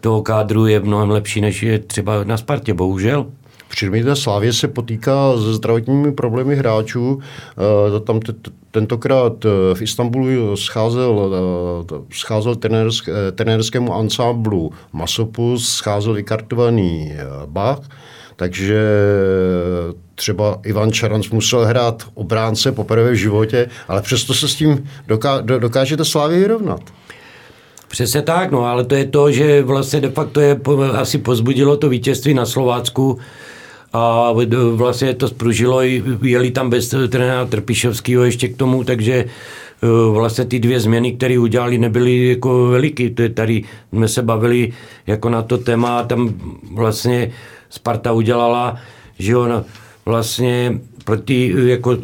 toho 0.00 0.22
kádru 0.22 0.66
je 0.66 0.80
mnohem 0.80 1.10
lepší, 1.10 1.40
než 1.40 1.62
je 1.62 1.78
třeba 1.78 2.24
na 2.24 2.36
Spartě, 2.36 2.74
bohužel. 2.74 3.26
Přirozeně 3.72 4.16
Slávě 4.16 4.52
se 4.52 4.68
potýká 4.68 5.32
se 5.36 5.54
zdravotními 5.54 6.12
problémy 6.12 6.56
hráčů. 6.56 7.20
Eh, 7.96 8.00
tam 8.00 8.20
tentokrát 8.70 9.44
eh, 9.44 9.74
v 9.74 9.82
Istanbulu 9.82 10.56
scházel, 10.56 11.32
eh, 11.92 12.14
scházel 12.14 12.56
trenérsk, 12.56 13.08
trenérskému 13.34 13.94
ansámblu 13.94 14.72
Masopus, 14.92 15.68
scházel 15.68 16.12
vykartovaný 16.12 17.12
Bach, 17.46 17.80
takže 18.36 18.84
třeba 20.14 20.60
Ivan 20.64 20.92
Čaranc 20.92 21.30
musel 21.30 21.64
hrát 21.64 22.02
obránce 22.14 22.72
poprvé 22.72 23.10
v 23.10 23.14
životě, 23.14 23.68
ale 23.88 24.02
přesto 24.02 24.34
se 24.34 24.48
s 24.48 24.54
tím 24.54 24.88
doká, 25.06 25.40
dokážete 25.40 26.04
Slávě 26.04 26.38
vyrovnat. 26.38 26.80
Přesně 27.88 28.22
tak, 28.22 28.50
no 28.50 28.64
ale 28.64 28.84
to 28.84 28.94
je 28.94 29.04
to, 29.04 29.32
že 29.32 29.62
vlastně 29.62 30.00
de 30.00 30.10
facto 30.10 30.40
je, 30.40 30.60
asi 30.92 31.18
pozbudilo 31.18 31.76
to 31.76 31.88
vítězství 31.88 32.34
na 32.34 32.46
Slovácku, 32.46 33.18
a 33.92 34.32
vlastně 34.72 35.14
to 35.14 35.28
spružilo, 35.28 35.80
jeli 36.22 36.50
tam 36.50 36.70
bez 36.70 36.88
trenéra 36.88 37.44
Trpišovského 37.44 38.24
ještě 38.24 38.48
k 38.48 38.56
tomu, 38.56 38.84
takže 38.84 39.14
e, 39.14 39.26
vlastně 40.12 40.44
ty 40.44 40.58
dvě 40.58 40.80
změny, 40.80 41.12
které 41.12 41.38
udělali, 41.38 41.78
nebyly 41.78 42.28
jako 42.28 42.66
veliký. 42.66 43.10
To 43.10 43.22
je 43.22 43.28
tady 43.28 43.64
jsme 43.92 44.08
se 44.08 44.22
bavili 44.22 44.72
jako 45.06 45.28
na 45.28 45.42
to 45.42 45.58
téma 45.58 45.98
a 45.98 46.04
tam 46.04 46.34
vlastně 46.74 47.32
Sparta 47.70 48.12
udělala, 48.12 48.76
že 49.18 49.36
on 49.36 49.64
vlastně 50.06 50.80
proti 51.04 51.54
jako 51.56 51.96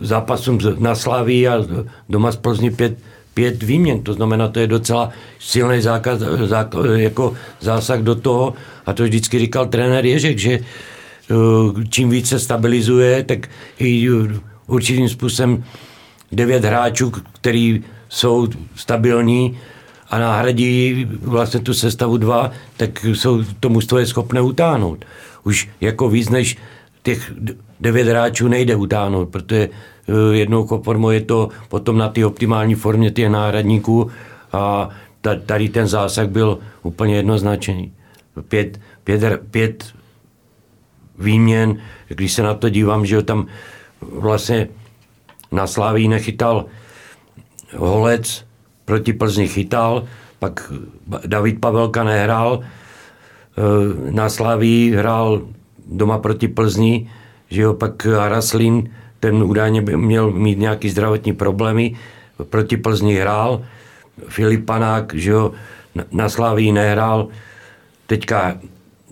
zápasům 0.00 0.58
na 0.78 0.94
Slaví 0.94 1.48
a 1.48 1.64
doma 2.08 2.32
z 2.32 2.36
Plzni 2.36 2.70
pět, 2.70 2.98
pět 3.34 3.62
výměn. 3.62 4.02
To 4.02 4.12
znamená, 4.12 4.48
to 4.48 4.60
je 4.60 4.66
docela 4.66 5.10
silný 5.38 5.80
zákaz, 5.80 6.18
zákaz, 6.44 6.84
jako 6.94 7.34
zásah 7.60 8.00
do 8.00 8.14
toho. 8.14 8.54
A 8.86 8.92
to 8.92 9.02
vždycky 9.02 9.38
říkal 9.38 9.66
trenér 9.66 10.06
Ježek, 10.06 10.38
že 10.38 10.58
Eh, 11.30 11.84
čím 11.88 12.10
více 12.10 12.38
stabilizuje, 12.38 13.22
tak 13.24 13.48
i 13.78 14.08
eh, 14.08 14.40
určitým 14.66 15.08
způsobem 15.08 15.64
devět 16.32 16.64
hráčů, 16.64 17.12
který 17.32 17.84
jsou 18.08 18.48
stabilní 18.74 19.58
a 20.10 20.18
náhradí 20.18 21.06
vlastně 21.22 21.60
tu 21.60 21.74
sestavu 21.74 22.16
dva, 22.16 22.50
tak 22.76 23.04
jsou 23.04 23.42
to 23.60 23.68
mužstvo 23.68 23.98
je 23.98 24.06
schopné 24.06 24.40
utáhnout. 24.40 25.04
Už 25.44 25.68
jako 25.80 26.08
víc 26.08 26.28
než 26.28 26.56
těch 27.02 27.32
devět 27.80 28.08
hráčů 28.08 28.48
nejde 28.48 28.76
utáhnout, 28.76 29.28
protože 29.28 29.68
eh, 30.08 30.36
jednou 30.36 30.66
formou 30.66 31.10
je 31.10 31.20
to 31.20 31.48
potom 31.68 31.98
na 31.98 32.08
ty 32.08 32.24
optimální 32.24 32.74
formě 32.74 33.10
těch 33.10 33.28
náhradníků 33.28 34.10
a 34.52 34.88
tady 35.46 35.68
ten 35.68 35.86
zásah 35.86 36.28
byl 36.28 36.58
úplně 36.82 37.16
jednoznačný. 37.16 37.92
Pět, 38.48 38.80
pět, 39.04 39.40
pět 39.50 39.84
výměn, 41.18 41.78
když 42.08 42.32
se 42.32 42.42
na 42.42 42.54
to 42.54 42.68
dívám, 42.68 43.06
že 43.06 43.22
tam 43.22 43.46
vlastně 44.00 44.68
na 45.52 45.66
Sláví 45.66 46.08
nechytal 46.08 46.64
Holec, 47.76 48.44
proti 48.84 49.12
Plzni 49.12 49.48
chytal, 49.48 50.04
pak 50.38 50.72
David 51.26 51.60
Pavelka 51.60 52.04
nehrál, 52.04 52.60
eh, 52.60 54.10
na 54.10 54.28
Sláví 54.28 54.92
hrál 54.96 55.42
doma 55.86 56.18
proti 56.18 56.48
Plzni, 56.48 57.10
že 57.50 57.62
jo, 57.62 57.74
pak 57.74 58.06
Araslín, 58.06 58.90
ten 59.20 59.42
údajně 59.42 59.80
měl 59.80 60.30
mít 60.30 60.58
nějaký 60.58 60.90
zdravotní 60.90 61.32
problémy, 61.32 61.96
proti 62.50 62.76
Plzni 62.76 63.14
hrál, 63.14 63.62
Filip 64.28 64.64
Panák, 64.64 65.14
že 65.14 65.30
jo, 65.30 65.52
na 66.12 66.28
Sláví 66.28 66.72
nehrál, 66.72 67.28
teďka 68.06 68.58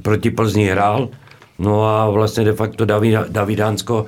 proti 0.03 0.31
Plzni 0.31 0.67
hrál, 0.67 1.09
No 1.62 1.85
a 1.87 2.11
vlastně 2.11 2.44
de 2.44 2.53
facto 2.53 2.85
David, 2.85 3.14
Davidánsko 3.29 4.07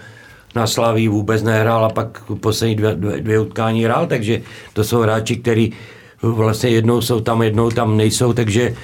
na 0.55 0.67
Slaví 0.67 1.09
vůbec 1.09 1.43
nehrál 1.43 1.85
a 1.85 1.89
pak 1.89 2.23
poslední 2.41 2.75
dvě, 2.77 2.95
dvě, 2.95 3.21
dvě 3.21 3.41
utkání 3.41 3.85
hrál, 3.85 4.07
takže 4.07 4.43
to 4.73 4.85
jsou 4.85 5.01
hráči, 5.01 5.37
kteří 5.37 5.73
vlastně 6.23 6.71
jednou 6.71 7.01
jsou 7.01 7.21
tam, 7.21 7.43
jednou 7.43 7.71
tam 7.71 7.97
nejsou, 7.97 8.33
takže 8.33 8.75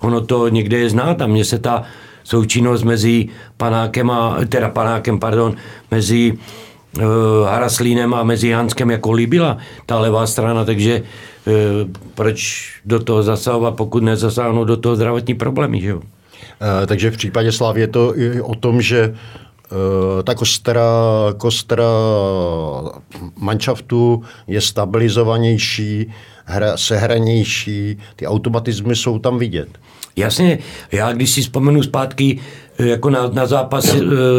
ono 0.00 0.20
to 0.20 0.48
někde 0.48 0.78
je 0.78 0.90
znát 0.90 1.22
a 1.22 1.26
mně 1.26 1.44
se 1.44 1.58
ta 1.58 1.82
součinnost 2.24 2.82
mezi 2.82 3.28
panákem 3.56 4.10
a, 4.10 4.38
teda 4.48 4.68
panákem, 4.68 5.18
pardon, 5.18 5.56
mezi 5.90 6.32
uh, 6.32 7.02
Haraslínem 7.46 8.14
a 8.14 8.22
mezi 8.22 8.52
Hanskem 8.52 8.90
jako 8.90 9.12
líbila 9.12 9.58
ta 9.86 9.98
levá 9.98 10.26
strana, 10.26 10.64
takže 10.64 11.02
uh, 11.02 11.54
proč 12.14 12.70
do 12.84 12.98
toho 12.98 13.22
zasahovat, 13.22 13.76
pokud 13.76 14.02
nezasáhnou 14.02 14.64
do 14.64 14.76
toho 14.76 14.96
zdravotní 14.96 15.34
problémy, 15.34 15.80
že 15.80 15.88
jo? 15.88 16.02
Eh, 16.42 16.86
takže 16.86 17.10
v 17.10 17.16
případě 17.16 17.52
Slávy 17.52 17.80
je 17.80 17.86
to 17.88 18.18
i 18.18 18.40
o 18.40 18.54
tom, 18.54 18.82
že 18.82 19.14
eh, 19.14 20.22
ta 20.22 20.34
kostra, 20.34 20.84
kostra 21.36 21.84
manšaftu 23.36 24.22
je 24.46 24.60
stabilizovanější, 24.60 26.12
hra, 26.44 26.76
sehranější, 26.76 27.98
ty 28.16 28.26
automatizmy 28.26 28.96
jsou 28.96 29.18
tam 29.18 29.38
vidět. 29.38 29.68
Jasně, 30.16 30.58
já 30.92 31.12
když 31.12 31.30
si 31.30 31.42
vzpomenu 31.42 31.82
zpátky 31.82 32.40
eh, 32.78 32.86
jako 32.86 33.10
na, 33.10 33.28
na 33.32 33.46
zápas 33.46 33.96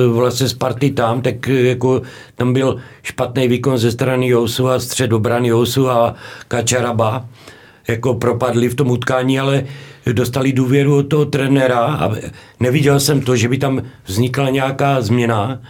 vlastně 0.07 0.49
Sparty 0.49 0.91
tam, 0.91 1.21
tak 1.21 1.47
jako 1.47 2.01
tam 2.35 2.53
byl 2.53 2.77
špatný 3.03 3.47
výkon 3.47 3.77
ze 3.77 3.91
strany 3.91 4.27
Jousu 4.27 4.69
a 4.69 4.79
střed 4.79 5.13
obrany 5.13 5.47
Jousu 5.47 5.89
a 5.89 6.15
Kačaraba 6.47 7.25
jako 7.88 8.13
propadli 8.13 8.70
v 8.70 8.76
tom 8.76 8.91
utkání, 8.91 9.39
ale 9.39 9.63
dostali 10.12 10.54
důvěru 10.54 10.98
od 10.98 11.04
toho 11.04 11.26
trenéra 11.26 11.80
a 11.80 12.12
neviděl 12.60 13.00
jsem 13.00 13.22
to, 13.22 13.36
že 13.36 13.50
by 13.50 13.58
tam 13.58 13.82
vznikla 14.06 14.50
nějaká 14.50 15.02
změna. 15.02 15.62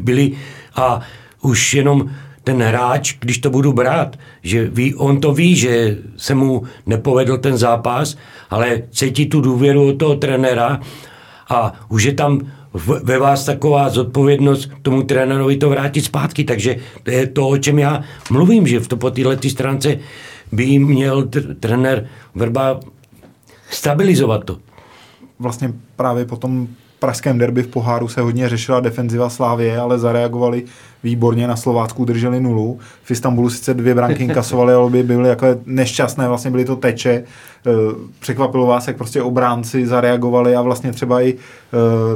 Byli 0.00 0.32
a 0.76 1.00
už 1.42 1.74
jenom 1.74 2.10
ten 2.44 2.62
hráč, 2.62 3.16
když 3.20 3.38
to 3.38 3.50
budu 3.50 3.72
brát, 3.72 4.18
že 4.42 4.64
ví, 4.64 4.94
on 4.94 5.20
to 5.20 5.34
ví, 5.34 5.56
že 5.56 5.98
se 6.16 6.34
mu 6.34 6.62
nepovedl 6.86 7.38
ten 7.38 7.58
zápas, 7.58 8.16
ale 8.50 8.82
cítí 8.90 9.26
tu 9.26 9.40
důvěru 9.40 9.88
od 9.88 9.98
toho 9.98 10.14
trenéra 10.14 10.80
a 11.48 11.72
už 11.88 12.02
je 12.02 12.12
tam 12.12 12.40
ve 13.02 13.18
vás 13.18 13.44
taková 13.44 13.88
zodpovědnost 13.88 14.70
tomu 14.82 15.02
trenérovi 15.02 15.56
to 15.56 15.68
vrátit 15.68 16.04
zpátky. 16.04 16.44
Takže 16.44 16.76
to 17.02 17.10
je 17.10 17.26
to, 17.26 17.48
o 17.48 17.58
čem 17.58 17.78
já 17.78 18.04
mluvím, 18.30 18.66
že 18.66 18.80
v 18.80 18.88
to 18.88 18.96
po 18.96 19.10
této 19.10 19.48
stránce 19.48 19.98
by 20.52 20.78
měl 20.78 21.28
trenér 21.60 22.06
Vrba 22.34 22.80
stabilizovat 23.70 24.44
to. 24.44 24.58
Vlastně 25.38 25.72
právě 25.96 26.24
po 26.24 26.36
tom 26.36 26.68
pražském 26.98 27.38
derby 27.38 27.62
v 27.62 27.68
poháru 27.68 28.08
se 28.08 28.20
hodně 28.20 28.48
řešila 28.48 28.80
defenziva 28.80 29.30
Slávie, 29.30 29.78
ale 29.78 29.98
zareagovali 29.98 30.64
výborně 31.02 31.46
na 31.46 31.56
Slovácku, 31.56 32.04
drželi 32.04 32.40
nulu. 32.40 32.78
V 33.02 33.10
Istanbulu 33.10 33.50
sice 33.50 33.74
dvě 33.74 33.94
branky 33.94 34.24
inkasovali, 34.24 34.74
ale 34.74 34.90
by 34.90 35.02
byly 35.02 35.28
jako 35.28 35.46
nešťastné, 35.66 36.28
vlastně 36.28 36.50
byly 36.50 36.64
to 36.64 36.76
teče. 36.76 37.10
E, 37.10 37.24
překvapilo 38.20 38.66
vás, 38.66 38.86
jak 38.86 38.96
prostě 38.96 39.22
obránci 39.22 39.86
zareagovali 39.86 40.56
a 40.56 40.62
vlastně 40.62 40.92
třeba 40.92 41.22
i 41.22 41.30
e, 41.30 41.36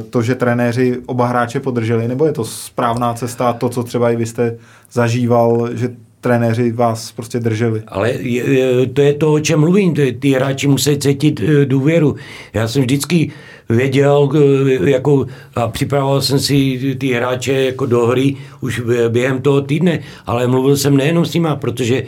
to, 0.02 0.22
že 0.22 0.34
trenéři 0.34 0.98
oba 1.06 1.26
hráče 1.26 1.60
podrželi, 1.60 2.08
nebo 2.08 2.26
je 2.26 2.32
to 2.32 2.44
správná 2.44 3.14
cesta, 3.14 3.52
to, 3.52 3.68
co 3.68 3.82
třeba 3.82 4.10
i 4.10 4.16
vy 4.16 4.26
jste 4.26 4.56
zažíval, 4.92 5.68
že 5.74 5.90
trenéři 6.22 6.72
vás 6.72 7.12
prostě 7.12 7.40
drželi. 7.40 7.82
Ale 7.88 8.10
je, 8.10 8.86
to 8.86 9.00
je 9.00 9.12
to, 9.12 9.32
o 9.32 9.40
čem 9.40 9.60
mluvím. 9.60 9.94
Ty, 9.94 10.12
ty 10.12 10.30
hráči 10.30 10.68
musí 10.68 10.98
cítit 10.98 11.40
e, 11.40 11.64
důvěru. 11.64 12.16
Já 12.54 12.68
jsem 12.68 12.82
vždycky 12.82 13.30
věděl, 13.68 14.30
e, 14.34 14.90
jako, 14.90 15.26
a 15.54 15.68
připravoval 15.68 16.20
jsem 16.20 16.38
si 16.38 16.78
ty 16.98 17.12
hráče 17.12 17.52
jako 17.52 17.86
do 17.86 18.06
hry 18.06 18.36
už 18.60 18.82
během 19.08 19.42
toho 19.42 19.60
týdne, 19.60 19.98
ale 20.26 20.46
mluvil 20.46 20.76
jsem 20.76 20.96
nejenom 20.96 21.26
s 21.26 21.34
nima, 21.34 21.56
protože 21.56 22.02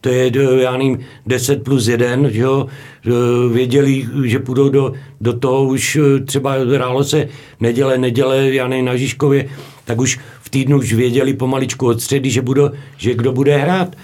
to 0.00 0.08
je, 0.08 0.30
já 0.60 0.72
nevím, 0.72 0.98
10 1.26 1.64
plus 1.64 1.88
1, 1.88 2.30
že 2.30 2.40
jo, 2.40 2.66
věděli, 3.52 4.08
že 4.24 4.38
půjdou 4.38 4.68
do, 4.68 4.92
do 5.20 5.32
toho 5.32 5.64
už 5.64 5.98
třeba 6.24 6.52
hrálo 6.52 7.04
se 7.04 7.28
neděle, 7.60 7.98
neděle, 7.98 8.54
já 8.54 8.68
nevím, 8.68 8.84
na 8.84 8.96
Žižkově, 8.96 9.48
tak 9.84 10.00
už 10.00 10.18
týdnu 10.50 10.78
už 10.78 10.92
věděli 10.92 11.34
pomaličku 11.34 11.86
od 11.86 12.00
středy, 12.00 12.30
že, 12.30 12.42
budu, 12.42 12.70
že 12.96 13.14
kdo 13.14 13.32
bude 13.32 13.56
hrát. 13.56 13.96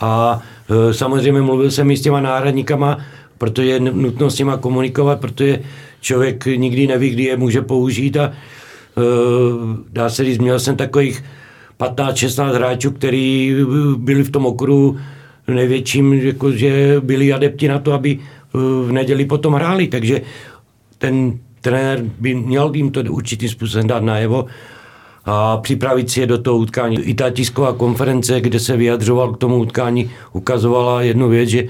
A 0.00 0.42
e, 0.90 0.94
samozřejmě 0.94 1.42
mluvil 1.42 1.70
jsem 1.70 1.90
i 1.90 1.96
s 1.96 2.02
těma 2.02 2.20
náhradníkama, 2.20 2.98
protože 3.38 3.66
je 3.66 3.80
nutno 3.80 4.30
s 4.30 4.38
nima 4.38 4.56
komunikovat, 4.56 5.20
protože 5.20 5.60
člověk 6.00 6.46
nikdy 6.46 6.86
neví, 6.86 7.10
kdy 7.10 7.22
je 7.22 7.36
může 7.36 7.62
použít 7.62 8.16
a 8.16 8.24
e, 8.24 8.32
dá 9.92 10.10
se 10.10 10.24
říct, 10.24 10.38
měl 10.38 10.60
jsem 10.60 10.76
takových 10.76 11.24
15-16 11.80 12.52
hráčů, 12.52 12.90
kteří 12.90 13.54
byli 13.96 14.22
v 14.22 14.30
tom 14.30 14.46
okruhu 14.46 14.98
největším, 15.48 16.12
jako, 16.12 16.52
že 16.52 17.00
byli 17.00 17.32
adepti 17.32 17.68
na 17.68 17.78
to, 17.78 17.92
aby 17.92 18.10
e, 18.10 18.18
v 18.86 18.92
neděli 18.92 19.24
potom 19.24 19.54
hráli, 19.54 19.86
takže 19.86 20.20
ten 20.98 21.38
trenér 21.60 22.04
by 22.18 22.34
měl 22.34 22.72
jim 22.74 22.90
to 22.90 23.00
určitým 23.00 23.48
způsobem 23.48 23.86
dát 23.86 24.02
najevo 24.02 24.46
a 25.28 25.56
připravit 25.56 26.10
si 26.10 26.20
je 26.20 26.26
do 26.26 26.38
toho 26.38 26.58
utkání. 26.58 27.00
I 27.00 27.14
ta 27.14 27.30
tisková 27.30 27.72
konference, 27.72 28.40
kde 28.40 28.60
se 28.60 28.76
vyjadřoval 28.76 29.32
k 29.32 29.38
tomu 29.38 29.56
utkání, 29.56 30.10
ukazovala 30.32 31.02
jednu 31.02 31.28
věc, 31.28 31.48
že 31.48 31.64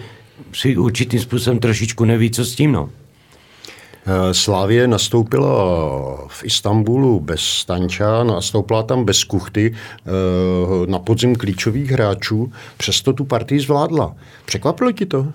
si 0.53 0.77
určitým 0.77 1.21
způsobem 1.21 1.59
trošičku 1.59 2.05
neví, 2.05 2.31
co 2.31 2.45
s 2.45 2.55
tím. 2.55 2.73
No. 2.73 2.89
Eh, 4.07 4.35
Slávě 4.35 4.89
nastoupila 4.89 5.49
v 6.29 6.45
Istanbulu 6.45 7.21
bez 7.21 7.41
Stanča, 7.41 8.25
nastoupila 8.25 8.83
tam 8.83 9.05
bez 9.05 9.25
Kuchty 9.25 9.75
eh, 9.75 10.11
na 10.87 10.99
podzim 10.99 11.37
klíčových 11.37 11.91
hráčů, 11.91 12.53
přesto 12.77 13.13
tu 13.13 13.25
partii 13.25 13.61
zvládla. 13.61 14.15
Překvapilo 14.45 14.93
ti 14.93 15.07
to? 15.07 15.27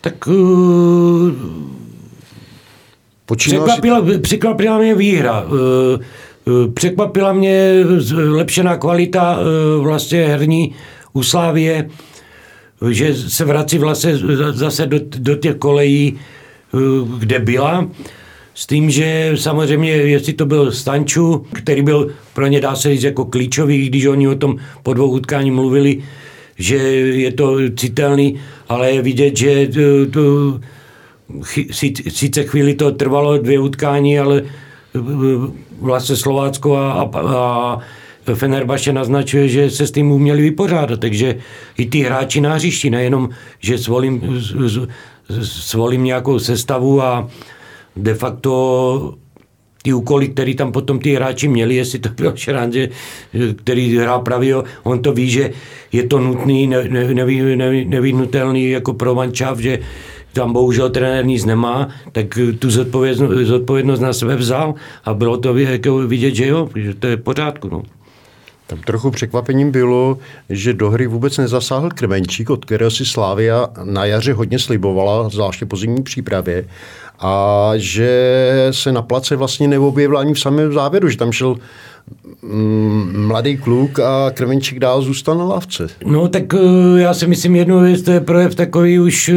Tak 0.00 0.26
uh, 0.26 1.30
překvapila, 3.36 4.02
překvapila 4.22 4.78
mě 4.78 4.94
výhra. 4.94 5.44
Uh, 5.44 5.50
Eh, 6.00 6.04
překvapila 6.74 7.32
mě 7.32 7.84
zlepšená 7.96 8.76
kvalita 8.76 9.38
eh, 9.40 9.80
vlastně 9.82 10.26
herní 10.26 10.74
u 11.12 11.22
Slávie, 11.22 11.90
že 12.90 13.14
se 13.14 13.44
vrací 13.44 13.78
vlastně 13.78 14.12
zase 14.52 14.86
do, 14.86 14.98
do 15.18 15.34
těch 15.36 15.56
kolejí, 15.56 16.18
eh, 16.74 16.78
kde 17.18 17.38
byla. 17.38 17.88
S 18.54 18.66
tím, 18.66 18.90
že 18.90 19.32
samozřejmě, 19.34 19.90
jestli 19.90 20.32
to 20.32 20.46
byl 20.46 20.72
Stanču, 20.72 21.46
který 21.52 21.82
byl 21.82 22.10
pro 22.34 22.46
ně, 22.46 22.60
dá 22.60 22.76
se 22.76 22.90
říct, 22.90 23.02
jako 23.02 23.24
klíčový, 23.24 23.88
když 23.88 24.06
oni 24.06 24.28
o 24.28 24.34
tom 24.34 24.56
po 24.82 24.94
dvou 24.94 25.10
utkání 25.10 25.50
mluvili, 25.50 26.02
že 26.58 26.76
je 26.76 27.32
to 27.32 27.56
citelný, 27.76 28.40
ale 28.68 28.92
je 28.92 29.02
vidět, 29.02 29.36
že 29.36 29.68
to, 29.68 30.10
to, 30.10 30.60
sice 32.10 32.44
chvíli 32.44 32.74
to 32.74 32.90
trvalo 32.92 33.38
dvě 33.38 33.60
utkání, 33.60 34.18
ale 34.18 34.42
vlastně 35.80 36.16
Slovácko 36.16 36.76
a, 36.76 36.92
a, 36.92 37.08
a 37.20 37.78
Fenerbaše 38.34 38.92
naznačuje, 38.92 39.48
že 39.48 39.70
se 39.70 39.86
s 39.86 39.92
tím 39.92 40.12
uměli 40.12 40.42
vypořádat, 40.42 41.00
takže 41.00 41.38
i 41.78 41.86
ty 41.86 42.00
hráči 42.00 42.40
na 42.40 42.54
hřišti, 42.54 42.90
nejenom, 42.90 43.28
že 43.60 43.78
svolím, 43.78 44.42
svolím 45.42 46.04
nějakou 46.04 46.38
sestavu 46.38 47.02
a 47.02 47.28
de 47.96 48.14
facto 48.14 49.14
ty 49.82 49.92
úkoly, 49.92 50.28
které 50.28 50.54
tam 50.54 50.72
potom 50.72 50.98
ty 50.98 51.14
hráči 51.14 51.48
měli, 51.48 51.74
jestli 51.74 51.98
to 51.98 52.08
byl 52.08 52.32
Šrán, 52.36 52.72
který 53.56 53.98
hrá 53.98 54.18
pravýho, 54.18 54.64
on 54.82 55.02
to 55.02 55.12
ví, 55.12 55.30
že 55.30 55.50
je 55.92 56.02
to 56.02 56.18
nutný, 56.18 56.66
ne, 56.66 56.84
ne, 56.88 57.14
nevy, 57.14 57.56
nevy, 57.56 57.84
nevyhnutelný 57.84 58.70
jako 58.70 58.92
pro 58.92 59.14
mančav, 59.14 59.58
že 59.58 59.78
tam 60.32 60.52
bohužel 60.52 60.90
trenér 60.90 61.26
nic 61.26 61.44
nemá, 61.44 61.88
tak 62.12 62.38
tu 62.58 62.70
zodpovědnost, 62.70 63.46
zodpovědnost 63.46 64.00
na 64.00 64.12
sebe 64.12 64.36
vzal 64.36 64.74
a 65.04 65.14
bylo 65.14 65.36
to 65.36 65.56
jako 65.58 65.98
vidět, 65.98 66.34
že 66.34 66.46
jo, 66.46 66.68
že 66.76 66.94
to 66.94 67.06
je 67.06 67.16
v 67.16 67.22
pořádku. 67.22 67.68
No. 67.68 67.82
Tam 68.66 68.78
trochu 68.78 69.10
překvapením 69.10 69.70
bylo, 69.70 70.18
že 70.48 70.74
do 70.74 70.90
hry 70.90 71.06
vůbec 71.06 71.38
nezasáhl 71.38 71.88
Krmenčík, 71.90 72.50
od 72.50 72.64
kterého 72.64 72.90
si 72.90 73.06
Slávia 73.06 73.68
na 73.84 74.04
jaře 74.04 74.32
hodně 74.32 74.58
slibovala, 74.58 75.28
zvláště 75.28 75.66
po 75.66 75.76
zimní 75.76 76.02
přípravě, 76.02 76.64
a 77.20 77.72
že 77.76 78.68
se 78.70 78.92
na 78.92 79.02
place 79.02 79.36
vlastně 79.36 79.68
neobjevil 79.68 80.18
ani 80.18 80.34
v 80.34 80.40
samém 80.40 80.72
závěru, 80.72 81.08
že 81.08 81.16
tam 81.16 81.32
šel 81.32 81.56
mladý 83.12 83.56
kluk 83.56 83.98
a 83.98 84.30
Krvenčík 84.34 84.78
dál 84.78 85.02
zůstal 85.02 85.38
na 85.38 85.44
lávce. 85.44 85.86
No 86.04 86.28
tak 86.28 86.54
eh, 86.54 87.00
já 87.00 87.14
si 87.14 87.26
myslím 87.26 87.56
jednu 87.56 87.80
věc, 87.80 88.02
to 88.02 88.10
je 88.10 88.20
projev 88.20 88.54
takový 88.54 89.00
už 89.00 89.28
eh, 89.28 89.34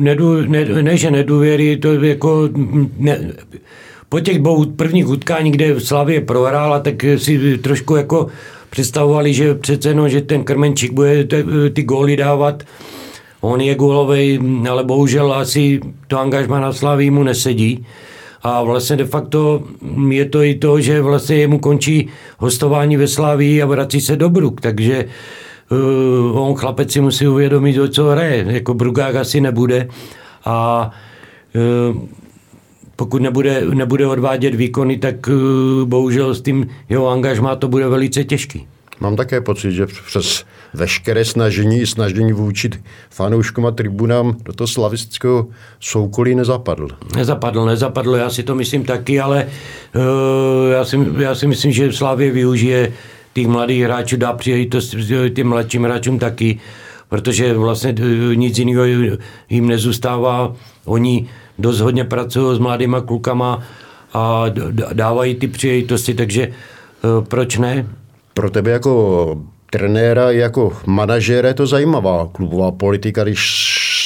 nedu, 0.00 0.42
ne, 0.42 0.64
ne, 0.64 0.96
že 0.96 1.10
nedůvěry, 1.10 1.76
to 1.76 1.92
je 1.92 2.08
jako 2.08 2.48
mm, 2.52 2.92
ne, 2.98 3.32
po 4.08 4.20
těch 4.20 4.38
dvou 4.38 4.64
prvních 4.64 5.08
utkání, 5.08 5.50
kde 5.50 5.80
Slavě 5.80 6.20
prohrála, 6.20 6.80
tak 6.80 7.04
si 7.16 7.58
trošku 7.58 7.96
jako 7.96 8.26
představovali, 8.70 9.34
že 9.34 9.54
přece 9.54 9.94
no, 9.94 10.08
že 10.08 10.20
ten 10.20 10.44
Krmenčík 10.44 10.92
bude 10.92 11.24
ty, 11.24 11.44
ty 11.72 11.82
góly 11.82 12.16
dávat. 12.16 12.62
On 13.40 13.60
je 13.60 13.74
gólový, 13.74 14.40
ale 14.70 14.84
bohužel 14.84 15.32
asi 15.32 15.80
to 16.06 16.18
angažma 16.18 16.60
na 16.60 16.72
Slavii 16.72 17.10
mu 17.10 17.22
nesedí. 17.22 17.86
A 18.48 18.62
vlastně 18.62 18.96
de 18.96 19.04
facto 19.04 19.62
je 20.10 20.24
to 20.24 20.42
i 20.42 20.54
to, 20.54 20.80
že 20.80 21.00
vlastně 21.00 21.36
jemu 21.36 21.58
končí 21.58 22.08
hostování 22.38 22.96
ve 22.96 23.08
Slávii 23.08 23.62
a 23.62 23.66
vrací 23.66 24.00
se 24.00 24.16
do 24.16 24.28
Bruk, 24.28 24.60
takže 24.60 25.04
uh, 25.70 26.48
on 26.48 26.54
chlapec 26.54 26.92
si 26.92 27.00
musí 27.00 27.28
uvědomit, 27.28 27.78
o 27.78 27.88
co 27.88 28.04
hraje. 28.04 28.44
Jako 28.48 28.74
Brugák 28.74 29.16
asi 29.16 29.40
nebude 29.40 29.88
a 30.44 30.90
uh, 31.92 32.02
pokud 32.96 33.22
nebude, 33.22 33.62
nebude 33.74 34.06
odvádět 34.06 34.54
výkony, 34.54 34.96
tak 34.96 35.28
uh, 35.28 35.88
bohužel 35.88 36.34
s 36.34 36.40
tím 36.40 36.66
jeho 36.88 37.08
angažmá 37.08 37.56
to 37.56 37.68
bude 37.68 37.88
velice 37.88 38.24
těžký. 38.24 38.66
Mám 39.00 39.16
také 39.16 39.40
pocit, 39.40 39.72
že 39.72 39.86
přes 39.86 40.44
veškeré 40.74 41.24
snažení, 41.24 41.86
snažení 41.86 42.32
vůči 42.32 42.70
fanouškům 43.10 43.66
a 43.66 43.70
tribunám 43.70 44.36
do 44.44 44.52
toho 44.52 44.68
slavistického 44.68 45.46
soukolí 45.80 46.34
nezapadl. 46.34 46.88
Nezapadl, 47.16 47.64
nezapadl, 47.64 48.16
já 48.16 48.30
si 48.30 48.42
to 48.42 48.54
myslím 48.54 48.84
taky, 48.84 49.20
ale 49.20 49.46
uh, 49.94 50.72
já, 50.72 50.84
si, 50.84 50.98
já 51.18 51.34
si 51.34 51.46
myslím, 51.46 51.72
že 51.72 51.92
Slavě 51.92 52.30
využije 52.30 52.92
těch 53.34 53.46
mladých 53.46 53.82
hráčů, 53.82 54.16
dá 54.16 54.32
příležitost 54.32 54.96
těm 55.34 55.48
mladším 55.48 55.84
hráčům 55.84 56.18
taky, 56.18 56.58
protože 57.08 57.54
vlastně 57.54 57.94
uh, 58.00 58.34
nic 58.34 58.58
jiného 58.58 58.84
jim 59.48 59.68
nezůstává. 59.68 60.54
Oni 60.84 61.28
dost 61.58 61.80
hodně 61.80 62.04
pracují 62.04 62.56
s 62.56 62.58
mladýma 62.58 63.00
klukama 63.00 63.62
a 64.12 64.44
dávají 64.92 65.34
ty 65.34 65.48
příležitosti, 65.48 66.14
takže 66.14 66.48
uh, 66.48 67.24
proč 67.24 67.58
ne? 67.58 67.86
Pro 68.34 68.50
tebe 68.50 68.70
jako 68.70 69.42
trenéra 69.70 70.32
i 70.32 70.36
jako 70.36 70.72
manažera 70.86 71.48
je 71.48 71.54
to 71.54 71.66
zajímavá 71.66 72.28
klubová 72.32 72.70
politika, 72.70 73.22
když 73.22 73.40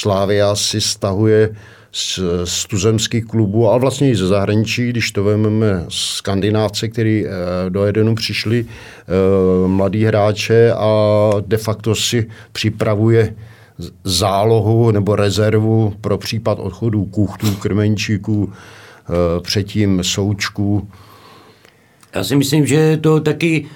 Slávia 0.00 0.54
si 0.54 0.80
stahuje 0.80 1.54
z, 1.92 2.20
z 2.44 2.66
tuzemských 2.66 3.24
klubů, 3.24 3.68
ale 3.68 3.80
vlastně 3.80 4.10
i 4.10 4.16
ze 4.16 4.26
zahraničí, 4.26 4.88
když 4.88 5.12
to 5.12 5.24
vezmeme 5.24 5.84
skandinávce, 5.88 6.88
kteří 6.88 7.26
eh, 7.26 7.30
do 7.70 7.84
Edenu 7.84 8.14
přišli, 8.14 8.66
eh, 8.66 9.68
mladí 9.68 10.04
hráče 10.04 10.72
a 10.72 11.30
de 11.46 11.56
facto 11.56 11.94
si 11.94 12.28
připravuje 12.52 13.34
zálohu 14.04 14.90
nebo 14.90 15.16
rezervu 15.16 15.94
pro 16.00 16.18
případ 16.18 16.58
odchodu 16.58 17.04
kuchtů, 17.04 17.54
krmenčíků, 17.54 18.52
eh, 18.52 19.40
předtím 19.40 20.04
součků. 20.04 20.88
Já 22.14 22.24
si 22.24 22.36
myslím, 22.36 22.66
že 22.66 22.96
to 22.96 23.20
taky 23.20 23.66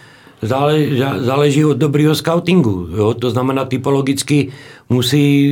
záleží, 0.43 1.65
od 1.65 1.77
dobrého 1.77 2.15
scoutingu. 2.15 2.89
Jo? 2.97 3.15
To 3.15 3.31
znamená, 3.31 3.65
typologicky 3.65 4.49
musí 4.89 5.51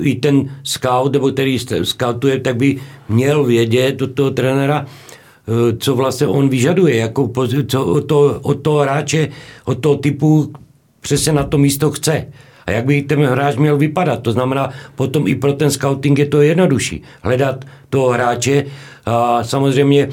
eh, 0.00 0.08
i 0.08 0.14
ten 0.14 0.50
scout, 0.62 1.12
nebo 1.12 1.30
který 1.30 1.58
scoutuje, 1.82 2.40
tak 2.40 2.56
by 2.56 2.80
měl 3.08 3.44
vědět 3.44 4.02
od 4.02 4.12
toho 4.12 4.30
trenéra, 4.30 4.86
eh, 4.86 5.76
co 5.78 5.94
vlastně 5.94 6.26
on 6.26 6.48
vyžaduje, 6.48 6.96
jako, 6.96 7.30
co 7.66 7.86
od 7.86 8.06
toho, 8.06 8.40
od 8.42 8.54
toho 8.54 8.78
hráče, 8.78 9.28
od 9.64 9.78
toho 9.78 9.96
typu 9.96 10.52
přesně 11.00 11.32
na 11.32 11.44
to 11.44 11.58
místo 11.58 11.90
chce. 11.90 12.26
A 12.66 12.70
jak 12.70 12.84
by 12.86 13.02
ten 13.02 13.24
hráč 13.24 13.56
měl 13.56 13.78
vypadat. 13.78 14.22
To 14.22 14.32
znamená, 14.32 14.70
potom 14.94 15.26
i 15.26 15.34
pro 15.34 15.52
ten 15.52 15.70
scouting 15.70 16.18
je 16.18 16.26
to 16.26 16.42
jednodušší. 16.42 17.02
Hledat 17.22 17.64
toho 17.90 18.08
hráče 18.10 18.64
a 19.06 19.44
samozřejmě 19.44 20.08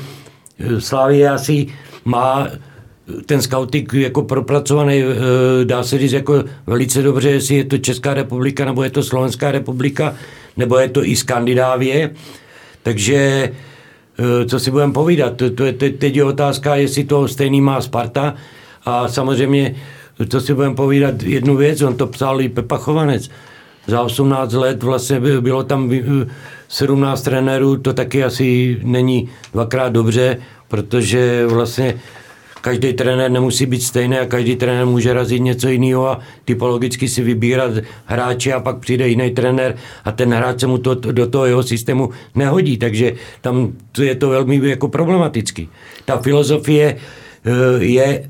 eh, 0.59 0.81
Slávě 0.81 1.29
asi 1.29 1.67
má 2.05 2.47
ten 3.25 3.41
scouting 3.41 3.93
jako 3.93 4.23
propracovaný, 4.23 5.03
eh, 5.03 5.65
dá 5.65 5.83
se 5.83 5.97
říct 5.97 6.11
jako 6.11 6.43
velice 6.67 7.01
dobře, 7.01 7.29
jestli 7.29 7.55
je 7.55 7.63
to 7.63 7.77
Česká 7.77 8.13
republika, 8.13 8.65
nebo 8.65 8.83
je 8.83 8.89
to 8.89 9.03
Slovenská 9.03 9.51
republika, 9.51 10.15
nebo 10.57 10.77
je 10.77 10.89
to 10.89 11.05
i 11.05 11.15
Skandinávie. 11.15 12.11
Takže 12.83 13.17
eh, 14.19 14.45
co 14.45 14.59
si 14.59 14.71
budeme 14.71 14.93
povídat, 14.93 15.35
to, 15.35 15.49
to 15.49 15.65
je, 15.65 15.73
teď 15.73 16.15
je 16.15 16.23
otázka, 16.23 16.75
jestli 16.75 17.03
to 17.03 17.27
stejný 17.27 17.61
má 17.61 17.81
Sparta. 17.81 18.35
A 18.85 19.07
samozřejmě, 19.07 19.75
co 20.29 20.41
si 20.41 20.53
budeme 20.53 20.75
povídat, 20.75 21.23
jednu 21.23 21.55
věc, 21.55 21.81
on 21.81 21.95
to 21.95 22.07
psal 22.07 22.41
i 22.41 22.49
Pepa 22.49 22.77
Chovanec, 22.77 23.29
za 23.87 24.01
18 24.01 24.53
let 24.53 24.83
vlastně 24.83 25.19
bylo 25.19 25.63
tam 25.63 25.91
17 26.67 27.21
eh, 27.21 27.29
trenérů, 27.29 27.77
to 27.77 27.93
taky 27.93 28.23
asi 28.23 28.79
není 28.83 29.29
dvakrát 29.53 29.89
dobře, 29.89 30.37
protože 30.67 31.45
vlastně 31.47 31.99
každý 32.61 32.93
trenér 32.93 33.31
nemusí 33.31 33.65
být 33.65 33.83
stejný 33.83 34.17
a 34.17 34.25
každý 34.25 34.55
trenér 34.55 34.85
může 34.85 35.13
razit 35.13 35.39
něco 35.39 35.69
jiného 35.69 36.07
a 36.07 36.19
typologicky 36.45 37.09
si 37.09 37.23
vybírat 37.23 37.71
hráče 38.05 38.53
a 38.53 38.59
pak 38.59 38.77
přijde 38.77 39.07
jiný 39.07 39.31
trenér 39.31 39.75
a 40.05 40.11
ten 40.11 40.33
hráč 40.33 40.59
se 40.59 40.67
mu 40.67 40.77
to, 40.77 40.95
do 40.95 41.27
toho 41.27 41.45
jeho 41.45 41.63
systému 41.63 42.09
nehodí, 42.35 42.77
takže 42.77 43.13
tam 43.41 43.73
je 44.01 44.15
to 44.15 44.29
velmi 44.29 44.69
jako 44.69 44.87
problematický. 44.87 45.69
Ta 46.05 46.17
filozofie 46.17 46.95
eh, 46.95 47.83
je 47.83 48.29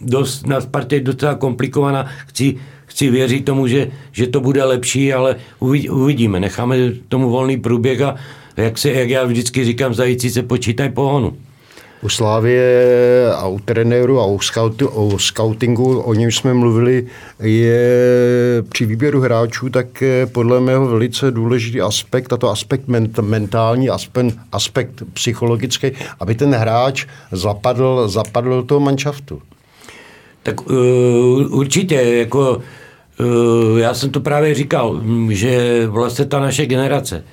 dost, 0.00 0.46
na 0.46 0.60
Spartě 0.60 1.00
docela 1.00 1.34
komplikovaná. 1.34 2.06
Chci, 2.26 2.56
chci 2.86 3.10
věřit 3.10 3.44
tomu, 3.44 3.66
že, 3.66 3.90
že 4.12 4.26
to 4.26 4.40
bude 4.40 4.64
lepší, 4.64 5.12
ale 5.12 5.36
uvidíme. 5.90 6.40
Necháme 6.40 6.76
tomu 7.08 7.30
volný 7.30 7.56
průběh 7.56 8.00
a 8.00 8.14
jak, 8.56 8.78
se, 8.78 8.90
jak 8.90 9.10
já 9.10 9.24
vždycky 9.24 9.64
říkám, 9.64 9.94
zající 9.94 10.30
se 10.30 10.42
počítaj 10.42 10.88
pohonu 10.88 11.36
u 12.04 12.08
Slávě 12.08 12.84
a 13.36 13.46
u 13.46 13.58
trenéru 13.58 14.20
a 14.20 14.26
u, 14.26 14.40
scoutu, 14.40 14.88
u 14.88 15.18
scoutingu, 15.18 16.00
o 16.00 16.14
něm 16.14 16.30
jsme 16.30 16.54
mluvili, 16.54 17.06
je 17.40 17.82
při 18.68 18.86
výběru 18.86 19.20
hráčů 19.20 19.70
tak 19.70 20.02
podle 20.32 20.60
mého 20.60 20.86
velice 20.86 21.30
důležitý 21.30 21.80
aspekt, 21.80 22.32
a 22.32 22.36
to 22.36 22.50
aspekt 22.50 22.88
ment, 22.88 23.18
mentální, 23.18 23.90
aspekt, 23.90 24.36
aspekt 24.52 25.02
psychologický, 25.12 25.90
aby 26.20 26.34
ten 26.34 26.54
hráč 26.54 27.06
zapadl, 27.32 28.08
zapadl 28.08 28.62
toho 28.62 28.80
manšaftu. 28.80 29.42
Tak 30.42 30.70
uh, 30.70 30.76
určitě, 31.58 31.94
jako 31.94 32.62
uh, 33.20 33.78
já 33.78 33.94
jsem 33.94 34.10
to 34.10 34.20
právě 34.20 34.54
říkal, 34.54 35.00
že 35.30 35.86
vlastně 35.86 36.24
ta 36.24 36.40
naše 36.40 36.66
generace, 36.66 37.24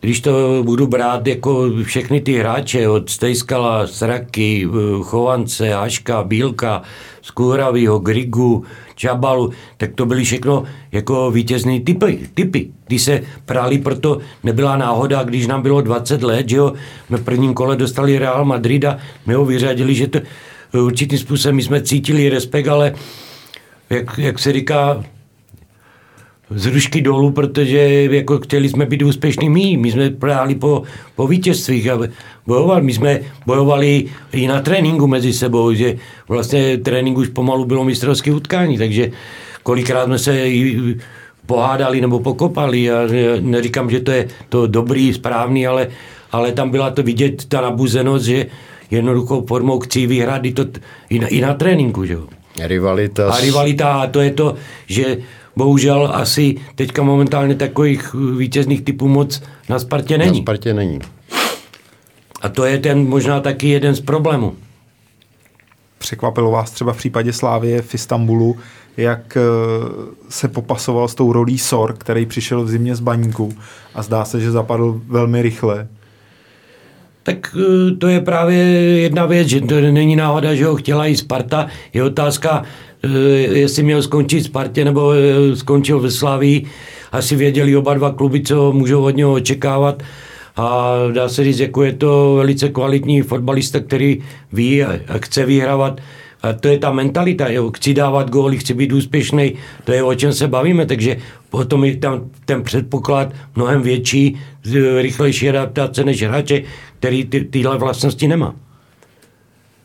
když 0.00 0.20
to 0.20 0.62
budu 0.62 0.86
brát 0.86 1.26
jako 1.26 1.70
všechny 1.82 2.20
ty 2.20 2.38
hráče 2.38 2.88
od 2.88 3.10
Stejskala, 3.10 3.86
Sraky, 3.86 4.68
Chovance, 5.02 5.74
Haška, 5.74 6.22
Bílka, 6.22 6.82
Skůravýho, 7.22 7.98
Grigu, 7.98 8.64
Čabalu, 8.94 9.50
tak 9.76 9.90
to 9.94 10.06
byly 10.06 10.24
všechno 10.24 10.64
jako 10.92 11.30
vítězné 11.30 11.80
typy, 11.80 12.28
typy. 12.34 12.70
Když 12.86 13.02
se 13.02 13.22
práli, 13.46 13.78
proto 13.78 14.18
nebyla 14.44 14.76
náhoda, 14.76 15.22
když 15.22 15.46
nám 15.46 15.62
bylo 15.62 15.80
20 15.80 16.22
let, 16.22 16.48
že 16.48 16.56
jo, 16.56 16.72
my 17.10 17.16
v 17.16 17.24
prvním 17.24 17.54
kole 17.54 17.76
dostali 17.76 18.18
Real 18.18 18.44
Madrid 18.44 18.84
a 18.84 18.98
my 19.26 19.34
ho 19.34 19.44
vyřadili, 19.44 19.94
že 19.94 20.06
to 20.06 20.20
určitým 20.72 21.18
způsobem 21.18 21.56
my 21.56 21.62
jsme 21.62 21.82
cítili 21.82 22.28
respekt, 22.28 22.68
ale 22.68 22.94
jak, 23.90 24.18
jak 24.18 24.38
se 24.38 24.52
říká, 24.52 25.04
z 26.50 26.66
rušky 26.66 27.00
dolů, 27.00 27.30
protože 27.30 28.08
jako 28.10 28.38
chtěli 28.38 28.68
jsme 28.68 28.86
být 28.86 29.02
úspěšní 29.02 29.48
my. 29.48 29.76
My 29.76 29.92
jsme 29.92 30.10
práli 30.10 30.54
po, 30.54 30.82
po 31.16 31.26
vítězstvích 31.26 31.88
a 31.90 31.98
bojovali. 32.46 32.82
My 32.82 32.92
jsme 32.92 33.20
bojovali 33.46 34.04
i 34.32 34.48
na 34.48 34.60
tréninku 34.60 35.06
mezi 35.06 35.32
sebou, 35.32 35.72
že 35.72 35.96
vlastně 36.28 36.76
trénink 36.76 37.18
už 37.18 37.28
pomalu 37.28 37.64
bylo 37.64 37.84
mistrovské 37.84 38.32
utkání, 38.32 38.78
takže 38.78 39.10
kolikrát 39.62 40.04
jsme 40.04 40.18
se 40.18 40.48
i 40.48 40.96
pohádali 41.46 42.00
nebo 42.00 42.20
pokopali. 42.20 42.90
A 42.90 43.08
neříkám, 43.40 43.90
že 43.90 44.00
to 44.00 44.10
je 44.10 44.28
to 44.48 44.66
dobrý, 44.66 45.12
správný, 45.12 45.66
ale, 45.66 45.88
ale 46.32 46.52
tam 46.52 46.70
byla 46.70 46.90
to 46.90 47.02
vidět, 47.02 47.44
ta 47.44 47.60
nabuzenost, 47.60 48.24
že 48.24 48.46
jednoduchou 48.90 49.46
formou 49.46 49.80
chci 49.80 50.06
vyhrát 50.06 50.44
i, 50.44 50.52
to, 50.52 50.64
i, 51.10 51.18
na, 51.18 51.26
i 51.28 51.40
na 51.40 51.54
tréninku. 51.54 52.04
Že? 52.04 52.16
Rivalita. 52.58 53.30
A 53.30 53.40
rivalita, 53.40 53.92
a 53.92 54.06
to 54.06 54.20
je 54.20 54.30
to, 54.30 54.54
že 54.86 55.16
bohužel 55.58 56.10
asi 56.14 56.56
teďka 56.74 57.02
momentálně 57.02 57.54
takových 57.54 58.14
vítězných 58.14 58.82
typů 58.82 59.08
moc 59.08 59.42
na 59.68 59.78
Spartě 59.78 60.18
není. 60.18 60.38
Na 60.38 60.44
Spartě 60.44 60.74
není. 60.74 60.98
A 62.42 62.48
to 62.48 62.64
je 62.64 62.78
ten 62.78 63.08
možná 63.08 63.40
taky 63.40 63.68
jeden 63.68 63.94
z 63.94 64.00
problémů. 64.00 64.54
Překvapilo 65.98 66.50
vás 66.50 66.70
třeba 66.70 66.92
v 66.92 66.96
případě 66.96 67.32
Slávie 67.32 67.82
v 67.82 67.94
Istanbulu, 67.94 68.56
jak 68.96 69.36
eh, 69.36 69.40
se 70.28 70.48
popasoval 70.48 71.08
s 71.08 71.14
tou 71.14 71.32
rolí 71.32 71.58
Sor, 71.58 71.94
který 71.98 72.26
přišel 72.26 72.62
v 72.62 72.68
zimě 72.68 72.96
z 72.96 73.00
baníku 73.00 73.52
a 73.94 74.02
zdá 74.02 74.24
se, 74.24 74.40
že 74.40 74.50
zapadl 74.50 75.00
velmi 75.06 75.42
rychle. 75.42 75.88
Tak 77.22 77.56
eh, 77.56 77.96
to 77.96 78.08
je 78.08 78.20
právě 78.20 78.58
jedna 79.02 79.26
věc, 79.26 79.48
že 79.48 79.60
to 79.60 79.80
není 79.80 80.16
náhoda, 80.16 80.54
že 80.54 80.66
ho 80.66 80.76
chtěla 80.76 81.06
i 81.06 81.16
Sparta. 81.16 81.66
Je 81.92 82.04
otázka, 82.04 82.62
Eh, 82.62 82.87
jestli 83.50 83.82
měl 83.82 84.02
skončit 84.02 84.44
Spartě 84.44 84.84
nebo 84.84 85.12
eh, 85.12 85.56
skončil 85.56 86.00
ve 86.00 86.10
Slaví. 86.10 86.66
Asi 87.12 87.36
věděli 87.36 87.76
oba 87.76 87.94
dva 87.94 88.12
kluby, 88.12 88.40
co 88.40 88.72
můžou 88.72 89.04
od 89.04 89.16
něho 89.16 89.32
očekávat. 89.32 90.02
A 90.56 90.94
dá 91.12 91.28
se 91.28 91.44
říct, 91.44 91.58
jako 91.58 91.84
je 91.84 91.92
to 91.92 92.34
velice 92.34 92.68
kvalitní 92.68 93.22
fotbalista, 93.22 93.80
který 93.80 94.22
ví 94.52 94.84
a 94.84 94.98
chce 95.18 95.46
vyhrávat. 95.46 96.00
A 96.42 96.52
to 96.52 96.68
je 96.68 96.78
ta 96.78 96.92
mentalita, 96.92 97.48
jo. 97.48 97.70
chci 97.70 97.94
dávat 97.94 98.30
góly, 98.30 98.58
chci 98.58 98.74
být 98.74 98.92
úspěšný, 98.92 99.54
to 99.84 99.92
je 99.92 100.02
o 100.02 100.14
čem 100.14 100.32
se 100.32 100.48
bavíme, 100.48 100.86
takže 100.86 101.16
potom 101.50 101.84
je 101.84 101.96
tam 101.96 102.30
ten 102.44 102.62
předpoklad 102.62 103.32
mnohem 103.56 103.82
větší, 103.82 104.38
rychlejší 104.98 105.48
adaptace 105.48 106.04
než 106.04 106.22
hráče, 106.22 106.62
který 106.98 107.24
ty, 107.24 107.44
tyhle 107.44 107.78
vlastnosti 107.78 108.28
nemá. 108.28 108.54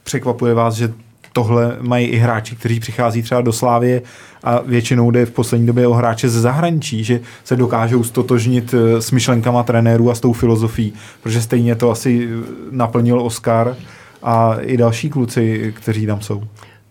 Překvapuje 0.04 0.54
vás, 0.54 0.76
že 0.76 0.94
tohle 1.34 1.78
mají 1.82 2.08
i 2.08 2.18
hráči, 2.18 2.56
kteří 2.56 2.80
přichází 2.80 3.22
třeba 3.22 3.42
do 3.42 3.54
Slávě 3.54 4.02
a 4.44 4.62
většinou 4.66 5.12
jde 5.12 5.26
v 5.26 5.32
poslední 5.32 5.68
době 5.68 5.88
o 5.88 5.94
hráče 5.94 6.30
ze 6.30 6.42
zahraničí, 6.42 7.04
že 7.04 7.20
se 7.44 7.56
dokážou 7.56 8.04
stotožnit 8.04 8.74
eh, 8.74 9.02
s 9.02 9.12
myšlenkama 9.12 9.64
trenérů 9.64 10.12
a 10.12 10.16
s 10.16 10.20
tou 10.20 10.34
filozofií, 10.34 10.94
protože 11.24 11.42
stejně 11.42 11.76
to 11.76 11.92
asi 11.92 12.30
eh, 12.32 12.46
naplnil 12.72 13.22
Oscar 13.22 13.76
a 14.24 14.56
i 14.62 14.78
další 14.78 15.10
kluci, 15.10 15.74
kteří 15.78 16.06
tam 16.06 16.22
jsou. 16.22 16.44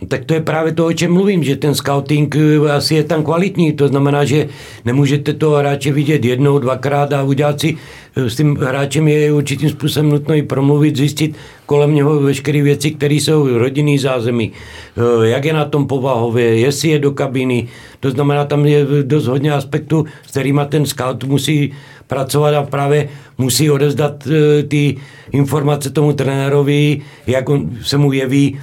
Tak 0.09 0.25
to 0.25 0.35
je 0.35 0.41
právě 0.41 0.73
to, 0.73 0.87
o 0.87 0.93
čem 0.93 1.13
mluvím, 1.13 1.45
že 1.45 1.57
ten 1.57 1.75
scouting 1.75 2.37
eh, 2.37 2.71
asi 2.73 2.95
je 2.95 3.05
tam 3.05 3.25
kvalitní. 3.25 3.73
To 3.73 3.89
znamená, 3.89 4.25
že 4.25 4.49
nemůžete 4.85 5.33
toho 5.33 5.57
hráče 5.57 5.93
vidět 5.93 6.25
jednou, 6.25 6.59
dvakrát 6.59 7.13
a 7.13 7.23
udělat 7.23 7.61
si 7.61 7.77
eh, 8.17 8.31
s 8.31 8.37
tím 8.37 8.57
hráčem 8.57 9.09
je 9.09 9.33
určitým 9.33 9.71
způsobem 9.71 10.11
nutno 10.11 10.35
i 10.35 10.43
promluvit, 10.43 10.97
zjistit 10.97 11.37
kolem 11.67 11.95
něho 11.95 12.21
veškeré 12.21 12.63
věci, 12.63 12.91
které 12.91 13.15
jsou 13.15 13.59
rodinný 13.59 13.99
zázemí, 13.99 14.53
eh, 14.53 15.29
jak 15.29 15.45
je 15.45 15.53
na 15.53 15.65
tom 15.65 15.87
povahově, 15.87 16.59
jestli 16.59 16.89
je 16.89 16.99
do 16.99 17.11
kabiny. 17.11 17.69
To 18.01 18.11
znamená, 18.11 18.45
tam 18.45 18.67
je 18.67 18.87
dost 19.03 19.27
hodně 19.27 19.53
aspektů, 19.53 20.05
s 20.27 20.31
kterými 20.31 20.61
ten 20.69 20.87
scout 20.87 21.25
musí 21.25 21.73
pracovat 22.07 22.55
a 22.55 22.63
právě 22.63 23.09
musí 23.39 23.71
odezdat 23.71 24.29
ty 24.69 24.97
informace 25.33 25.91
tomu 25.91 26.13
trenérovi, 26.13 27.01
jak 27.27 27.49
on 27.49 27.71
se 27.83 27.97
mu 27.99 28.13
jeví 28.13 28.59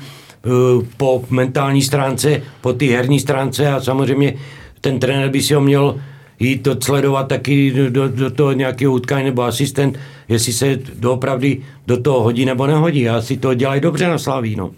po 0.98 1.24
mentální 1.30 1.82
stránce, 1.82 2.42
po 2.62 2.74
ty 2.74 2.88
herní 2.88 3.20
stránce 3.20 3.72
a 3.72 3.82
samozřejmě 3.82 4.34
ten 4.82 5.00
trenér 5.00 5.30
by 5.30 5.42
si 5.42 5.54
ho 5.54 5.62
měl 5.62 5.96
jít 6.40 6.58
to 6.58 6.78
sledovat 6.82 7.28
taky 7.28 7.72
do, 7.90 8.08
do 8.08 8.30
toho 8.30 8.52
nějakého 8.52 8.94
utkání 8.94 9.26
nebo 9.26 9.44
asistent, 9.44 10.00
jestli 10.28 10.54
se 10.54 10.80
doopravdy 10.96 11.62
do 11.88 12.02
toho 12.02 12.22
hodí 12.22 12.46
nebo 12.46 12.68
nehodí. 12.68 13.10
A 13.10 13.22
si 13.22 13.38
to 13.38 13.54
dělají 13.54 13.82
dobře 13.82 14.08
na 14.08 14.18
Slaví. 14.18 14.56
No. 14.56 14.72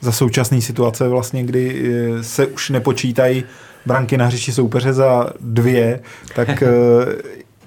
Za 0.00 0.12
současné 0.12 0.60
situace 0.60 1.08
vlastně, 1.08 1.44
kdy 1.44 1.92
eh, 2.18 2.22
se 2.22 2.46
už 2.46 2.70
nepočítají 2.70 3.44
branky 3.86 4.16
na 4.16 4.26
hřišti 4.26 4.52
soupeře 4.52 4.92
za 4.92 5.30
dvě, 5.40 6.00
tak 6.34 6.48
eh, 6.62 6.66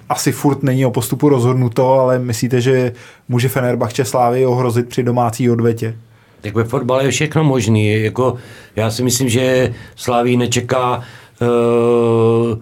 asi 0.08 0.32
furt 0.32 0.62
není 0.62 0.86
o 0.86 0.90
postupu 0.90 1.28
rozhodnuto, 1.28 1.92
ale 1.92 2.18
myslíte, 2.18 2.60
že 2.60 2.92
může 3.28 3.48
Fenerbahče 3.48 4.04
Slávy 4.04 4.46
ohrozit 4.46 4.88
při 4.88 5.02
domácí 5.02 5.50
odvetě? 5.50 5.94
Tak 6.40 6.54
ve 6.54 6.64
fotbale 6.64 7.04
je 7.04 7.10
všechno 7.10 7.44
možný. 7.44 8.02
Jako, 8.02 8.36
já 8.76 8.90
si 8.90 9.02
myslím, 9.02 9.28
že 9.28 9.74
Slaví 9.96 10.36
nečeká 10.36 11.02
uh, 11.40 12.58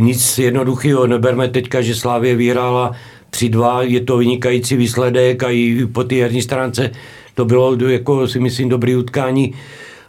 nic 0.00 0.38
jednoduchého. 0.38 1.06
Neberme 1.06 1.48
teďka, 1.48 1.80
že 1.80 1.94
Slávě 1.94 2.36
vyhrála 2.36 2.92
3-2, 3.30 3.80
je 3.80 4.00
to 4.00 4.16
vynikající 4.16 4.76
výsledek 4.76 5.42
a 5.42 5.50
i 5.50 5.86
po 5.92 6.04
té 6.04 6.14
herní 6.14 6.42
stránce 6.42 6.90
to 7.34 7.44
bylo, 7.44 7.76
jako 7.88 8.28
si 8.28 8.40
myslím, 8.40 8.68
dobrý 8.68 8.96
utkání, 8.96 9.54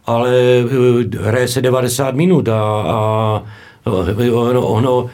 ale 0.05 0.31
uh, 0.63 1.21
hraje 1.21 1.47
se 1.47 1.61
90 1.61 2.15
minut 2.15 2.49
a, 2.49 2.61
a 2.85 3.43
ono, 4.31 4.67
ono, 4.67 5.09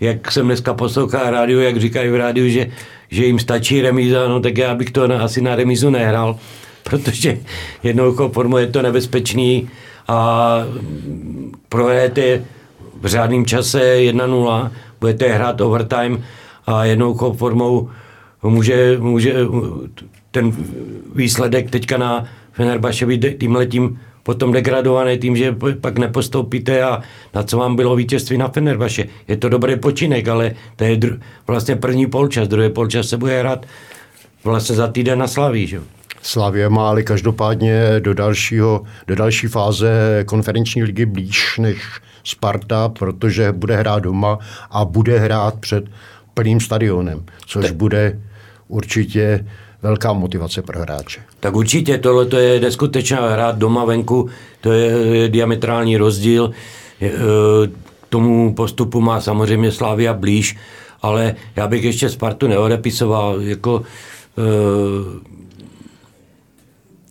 jak 0.00 0.32
jsem 0.32 0.46
dneska 0.46 0.74
poslouchal 0.74 1.30
rádiu, 1.30 1.60
jak 1.60 1.76
říkají 1.76 2.10
v 2.10 2.16
rádiu, 2.16 2.48
že, 2.48 2.66
že 3.10 3.24
jim 3.24 3.38
stačí 3.38 3.82
remíza, 3.82 4.28
no 4.28 4.40
tak 4.40 4.58
já 4.58 4.74
bych 4.74 4.90
to 4.90 5.08
na, 5.08 5.22
asi 5.22 5.40
na 5.40 5.56
remízu 5.56 5.90
nehrál, 5.90 6.36
protože 6.82 7.38
jednou 7.82 8.12
formu 8.28 8.58
je 8.58 8.66
to 8.66 8.82
nebezpečný 8.82 9.68
a 10.08 10.60
prohrajete 11.68 12.44
v 13.00 13.06
řádném 13.06 13.46
čase 13.46 13.96
1-0, 13.96 14.70
budete 15.00 15.28
hrát 15.28 15.60
overtime 15.60 16.18
a 16.66 16.84
jednou 16.84 17.14
formou 17.14 17.90
může, 18.42 18.98
může 18.98 19.34
ten 20.30 20.52
výsledek 21.14 21.70
teďka 21.70 21.98
na 21.98 22.24
Fenerbaše 22.52 23.06
být 23.06 23.26
tímhletím 23.40 24.00
potom 24.26 24.52
degradovaný 24.52 25.18
tím, 25.18 25.36
že 25.36 25.56
pak 25.80 25.98
nepostoupíte 25.98 26.82
a 26.82 27.02
na 27.34 27.42
co 27.42 27.58
vám 27.58 27.76
bylo 27.76 27.96
vítězství 27.96 28.38
na 28.38 28.48
Fenerbaše. 28.48 29.04
Je 29.28 29.36
to 29.36 29.48
dobrý 29.48 29.76
počinek, 29.76 30.28
ale 30.28 30.54
to 30.76 30.84
je 30.84 30.96
dru- 30.96 31.20
vlastně 31.46 31.76
první 31.76 32.06
polčas, 32.06 32.48
druhý 32.48 32.70
polčas 32.70 33.08
se 33.08 33.16
bude 33.16 33.38
hrát 33.38 33.66
vlastně 34.44 34.76
za 34.76 34.86
týden 34.86 35.18
na 35.18 35.26
Slaví. 35.26 35.66
Že? 35.66 35.80
Slavě 36.22 36.68
má 36.68 36.88
ale 36.88 37.02
každopádně 37.02 38.00
do, 38.00 38.14
dalšího, 38.14 38.82
do 39.06 39.14
další 39.14 39.46
fáze 39.46 40.24
konferenční 40.26 40.82
ligy 40.82 41.06
blíž 41.06 41.58
než 41.58 41.78
Sparta, 42.24 42.88
protože 42.88 43.52
bude 43.52 43.76
hrát 43.76 44.02
doma 44.02 44.38
a 44.70 44.84
bude 44.84 45.18
hrát 45.18 45.60
před 45.60 45.84
plným 46.34 46.60
stadionem, 46.60 47.24
což 47.46 47.70
bude 47.70 48.18
určitě 48.68 49.46
velká 49.82 50.12
motivace 50.12 50.62
pro 50.62 50.80
hráče. 50.80 51.20
Tak 51.40 51.56
určitě 51.56 51.98
tohle 51.98 52.26
to 52.26 52.36
je 52.36 52.60
neskutečná 52.60 53.30
hrát 53.30 53.58
doma 53.58 53.84
venku, 53.84 54.28
to 54.60 54.72
je, 54.72 54.86
je 55.16 55.28
diametrální 55.28 55.96
rozdíl. 55.96 56.50
E, 57.02 57.10
tomu 58.08 58.54
postupu 58.54 59.00
má 59.00 59.20
samozřejmě 59.20 59.72
Slávia 59.72 60.14
blíž, 60.14 60.56
ale 61.02 61.34
já 61.56 61.68
bych 61.68 61.84
ještě 61.84 62.08
Spartu 62.08 62.48
neodepisoval. 62.48 63.40
Jako, 63.40 63.82
e, 64.38 65.26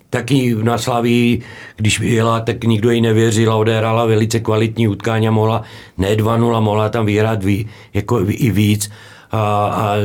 taky 0.09 0.55
na 0.63 0.77
Slaví, 0.77 1.43
když 1.75 1.99
jela, 1.99 2.39
tak 2.39 2.63
nikdo 2.63 2.91
jí 2.91 3.01
nevěřil 3.01 3.51
a 3.51 3.55
odehrála 3.55 4.05
velice 4.05 4.39
kvalitní 4.39 4.87
utkání 4.87 5.27
a 5.27 5.31
mohla 5.31 5.61
ne 5.97 6.15
2-0, 6.15 6.61
mohla 6.61 6.89
tam 6.89 7.05
vyhrát 7.05 7.43
ví, 7.43 7.67
jako 7.93 8.19
i 8.27 8.51
víc 8.51 8.91
a, 9.35 9.67
a 9.67 9.95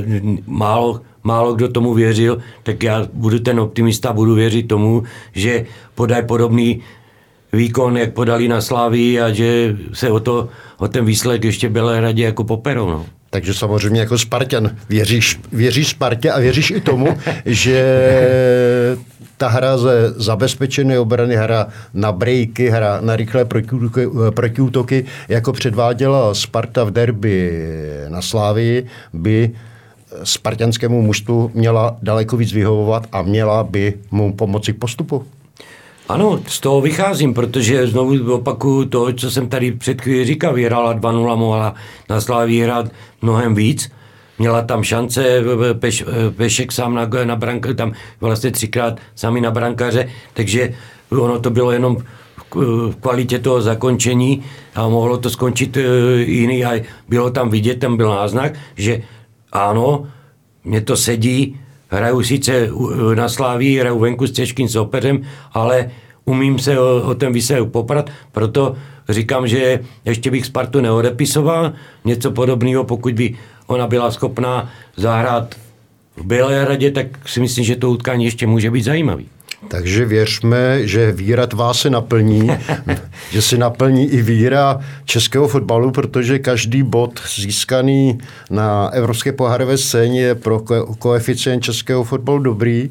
málo, 0.46 1.00
málo 1.22 1.54
kdo 1.54 1.68
tomu 1.68 1.94
věřil, 1.94 2.38
tak 2.62 2.82
já 2.82 3.06
budu 3.12 3.38
ten 3.38 3.60
optimista, 3.60 4.12
budu 4.12 4.34
věřit 4.34 4.62
tomu, 4.68 5.02
že 5.32 5.66
podají 5.94 6.26
podobný 6.26 6.80
výkon, 7.52 7.96
jak 7.96 8.12
podali 8.12 8.48
na 8.48 8.60
Slávii 8.60 9.20
a 9.20 9.32
že 9.32 9.76
se 9.92 10.10
o, 10.10 10.20
to, 10.20 10.48
o 10.78 10.88
ten 10.88 11.04
výsledek 11.04 11.44
ještě 11.44 11.68
Bělehradě 11.68 12.24
jako 12.24 12.44
poperou. 12.44 12.90
No. 12.90 13.06
Takže 13.30 13.54
samozřejmě 13.54 14.00
jako 14.00 14.18
Spartan 14.18 14.70
věříš, 14.88 15.40
věříš 15.52 15.88
Spartě 15.88 16.30
a 16.30 16.38
věříš 16.40 16.70
i 16.70 16.80
tomu, 16.80 17.18
že 17.46 17.84
ta 19.40 19.48
hra 19.48 19.78
ze 19.78 20.12
zabezpečené 20.20 21.00
obrany, 21.00 21.36
hra 21.36 21.72
na 21.96 22.12
brejky, 22.12 22.68
hra 22.68 23.00
na 23.00 23.16
rychlé 23.16 23.44
protiútoky, 23.44 24.04
protiútoky 24.36 25.04
jako 25.28 25.52
předváděla 25.52 26.34
Sparta 26.34 26.84
v 26.84 26.90
derby 26.90 27.36
na 28.08 28.22
Slávii, 28.22 28.86
by 29.12 29.50
spartanskému 30.24 31.02
mužstvu 31.02 31.50
měla 31.54 31.96
daleko 32.02 32.36
víc 32.36 32.52
vyhovovat 32.52 33.06
a 33.12 33.22
měla 33.22 33.64
by 33.64 33.94
mu 34.10 34.32
pomoci 34.32 34.72
k 34.72 34.78
postupu. 34.78 35.24
Ano, 36.08 36.40
z 36.46 36.60
toho 36.60 36.80
vycházím, 36.80 37.34
protože 37.34 37.86
znovu 37.86 38.34
opakuju 38.34 38.84
to, 38.84 39.12
co 39.12 39.30
jsem 39.30 39.48
tady 39.48 39.72
před 39.72 40.00
chvíli 40.00 40.24
říkal, 40.24 40.54
vyhrála 40.54 40.94
2-0, 40.94 41.36
mohla 41.36 41.74
na 42.10 42.20
Slávii 42.20 42.62
hrát 42.62 42.86
mnohem 43.22 43.54
víc, 43.54 43.90
měla 44.40 44.62
tam 44.62 44.82
šance, 44.82 45.44
peš, 45.72 46.04
Pešek 46.36 46.72
sám 46.72 46.94
na, 46.94 47.08
na 47.24 47.36
branka, 47.36 47.74
tam 47.74 47.92
vlastně 48.20 48.50
třikrát 48.50 48.96
sami 49.14 49.40
na 49.40 49.50
brankaře, 49.50 50.08
takže 50.34 50.74
ono 51.10 51.40
to 51.40 51.50
bylo 51.50 51.72
jenom 51.72 51.96
v 52.90 52.94
kvalitě 53.00 53.38
toho 53.38 53.60
zakončení 53.60 54.42
a 54.74 54.88
mohlo 54.88 55.18
to 55.18 55.30
skončit 55.30 55.76
jiný 56.24 56.64
a 56.64 56.80
bylo 57.08 57.30
tam 57.30 57.50
vidět, 57.50 57.74
tam 57.74 57.96
byl 57.96 58.08
náznak, 58.10 58.56
že 58.76 59.02
ano, 59.52 60.08
mě 60.64 60.80
to 60.80 60.96
sedí, 60.96 61.60
hraju 61.88 62.22
sice 62.22 62.68
na 63.14 63.28
Sláví, 63.28 63.78
hraju 63.78 63.98
venku 63.98 64.26
s 64.26 64.32
těžkým 64.32 64.68
soupeřem, 64.68 65.22
ale 65.52 65.90
umím 66.24 66.58
se 66.58 66.80
o, 66.80 67.02
o 67.02 67.14
ten 67.14 67.32
výsledek 67.32 67.68
poprat, 67.70 68.10
proto 68.32 68.74
říkám, 69.08 69.48
že 69.48 69.80
ještě 70.04 70.30
bych 70.30 70.46
Spartu 70.46 70.80
neodepisoval, 70.80 71.72
něco 72.04 72.30
podobného, 72.30 72.84
pokud 72.84 73.14
by 73.14 73.36
ona 73.70 73.86
byla 73.86 74.10
schopná 74.10 74.70
zahrát 74.96 75.54
v 76.16 76.24
Bělehradě, 76.24 76.90
tak 76.90 77.06
si 77.26 77.40
myslím, 77.40 77.64
že 77.64 77.76
to 77.76 77.90
utkání 77.90 78.24
ještě 78.24 78.46
může 78.46 78.70
být 78.70 78.82
zajímavý. 78.82 79.28
Takže 79.68 80.04
věřme, 80.04 80.86
že 80.86 81.12
víra 81.12 81.46
tvá 81.46 81.74
se 81.74 81.90
naplní, 81.90 82.50
že 83.30 83.42
se 83.42 83.58
naplní 83.58 84.10
i 84.10 84.22
víra 84.22 84.80
českého 85.04 85.48
fotbalu, 85.48 85.90
protože 85.90 86.38
každý 86.38 86.82
bod 86.82 87.20
získaný 87.36 88.18
na 88.50 88.88
evropské 88.88 89.32
pohárové 89.32 89.78
scéně 89.78 90.20
je 90.20 90.34
pro 90.34 90.60
koeficient 90.98 91.64
českého 91.64 92.04
fotbalu 92.04 92.38
dobrý 92.38 92.90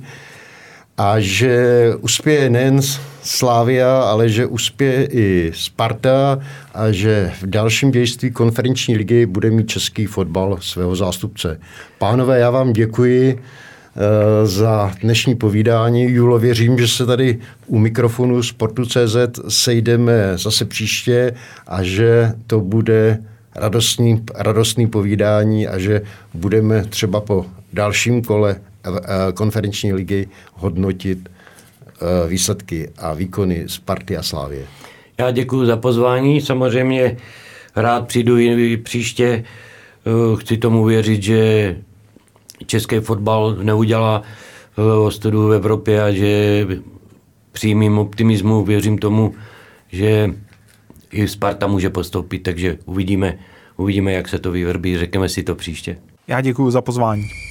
a 0.99 1.19
že 1.19 1.85
uspěje 2.01 2.49
nejen 2.49 2.79
Slávia, 3.23 4.01
ale 4.01 4.29
že 4.29 4.45
uspěje 4.45 5.05
i 5.05 5.51
Sparta 5.55 6.39
a 6.73 6.91
že 6.91 7.31
v 7.41 7.45
dalším 7.47 7.91
dějství 7.91 8.31
konferenční 8.31 8.97
ligy 8.97 9.25
bude 9.25 9.49
mít 9.51 9.67
český 9.67 10.05
fotbal 10.05 10.57
svého 10.61 10.95
zástupce. 10.95 11.59
Pánové, 11.97 12.39
já 12.39 12.49
vám 12.49 12.73
děkuji 12.73 13.39
eh, 13.39 14.45
za 14.45 14.91
dnešní 15.01 15.35
povídání. 15.35 16.03
Julo, 16.03 16.39
věřím, 16.39 16.77
že 16.77 16.87
se 16.87 17.05
tady 17.05 17.39
u 17.67 17.79
mikrofonu 17.79 18.43
Sportu.cz 18.43 19.39
sejdeme 19.47 20.31
zase 20.35 20.65
příště 20.65 21.33
a 21.67 21.83
že 21.83 22.33
to 22.47 22.59
bude 22.59 23.17
radostný, 23.55 24.23
radostný 24.35 24.87
povídání 24.87 25.67
a 25.67 25.79
že 25.79 26.01
budeme 26.33 26.83
třeba 26.85 27.21
po 27.21 27.45
dalším 27.73 28.23
kole 28.23 28.55
konferenční 29.33 29.93
ligy 29.93 30.27
hodnotit 30.53 31.29
Eh, 32.01 32.27
výsledky 32.27 32.89
a 32.97 33.13
výkony 33.13 33.63
Sparty 33.67 34.17
a 34.17 34.23
Slávě. 34.23 34.65
Já 35.17 35.31
děkuji 35.31 35.65
za 35.65 35.77
pozvání, 35.77 36.41
samozřejmě 36.41 37.17
rád 37.75 38.07
přijdu 38.07 38.37
i 38.37 38.77
příště. 38.77 39.43
Eh, 40.05 40.35
chci 40.35 40.57
tomu 40.57 40.85
věřit, 40.85 41.23
že 41.23 41.75
český 42.65 42.99
fotbal 42.99 43.55
neudělá 43.55 44.21
eh, 44.77 44.81
ostudu 44.81 45.47
v 45.47 45.53
Evropě 45.53 46.03
a 46.03 46.11
že 46.11 46.67
při 47.51 47.75
mým 47.75 47.97
optimismu 47.97 48.63
věřím 48.63 48.97
tomu, 48.97 49.33
že 49.91 50.33
i 51.11 51.27
Sparta 51.27 51.67
může 51.67 51.89
postoupit, 51.89 52.39
takže 52.39 52.77
uvidíme, 52.85 53.39
uvidíme, 53.77 54.13
jak 54.13 54.27
se 54.27 54.39
to 54.39 54.51
vyvrbí, 54.51 54.97
řekneme 54.97 55.29
si 55.29 55.43
to 55.43 55.55
příště. 55.55 55.97
Já 56.27 56.41
děkuji 56.41 56.71
za 56.71 56.81
pozvání. 56.81 57.48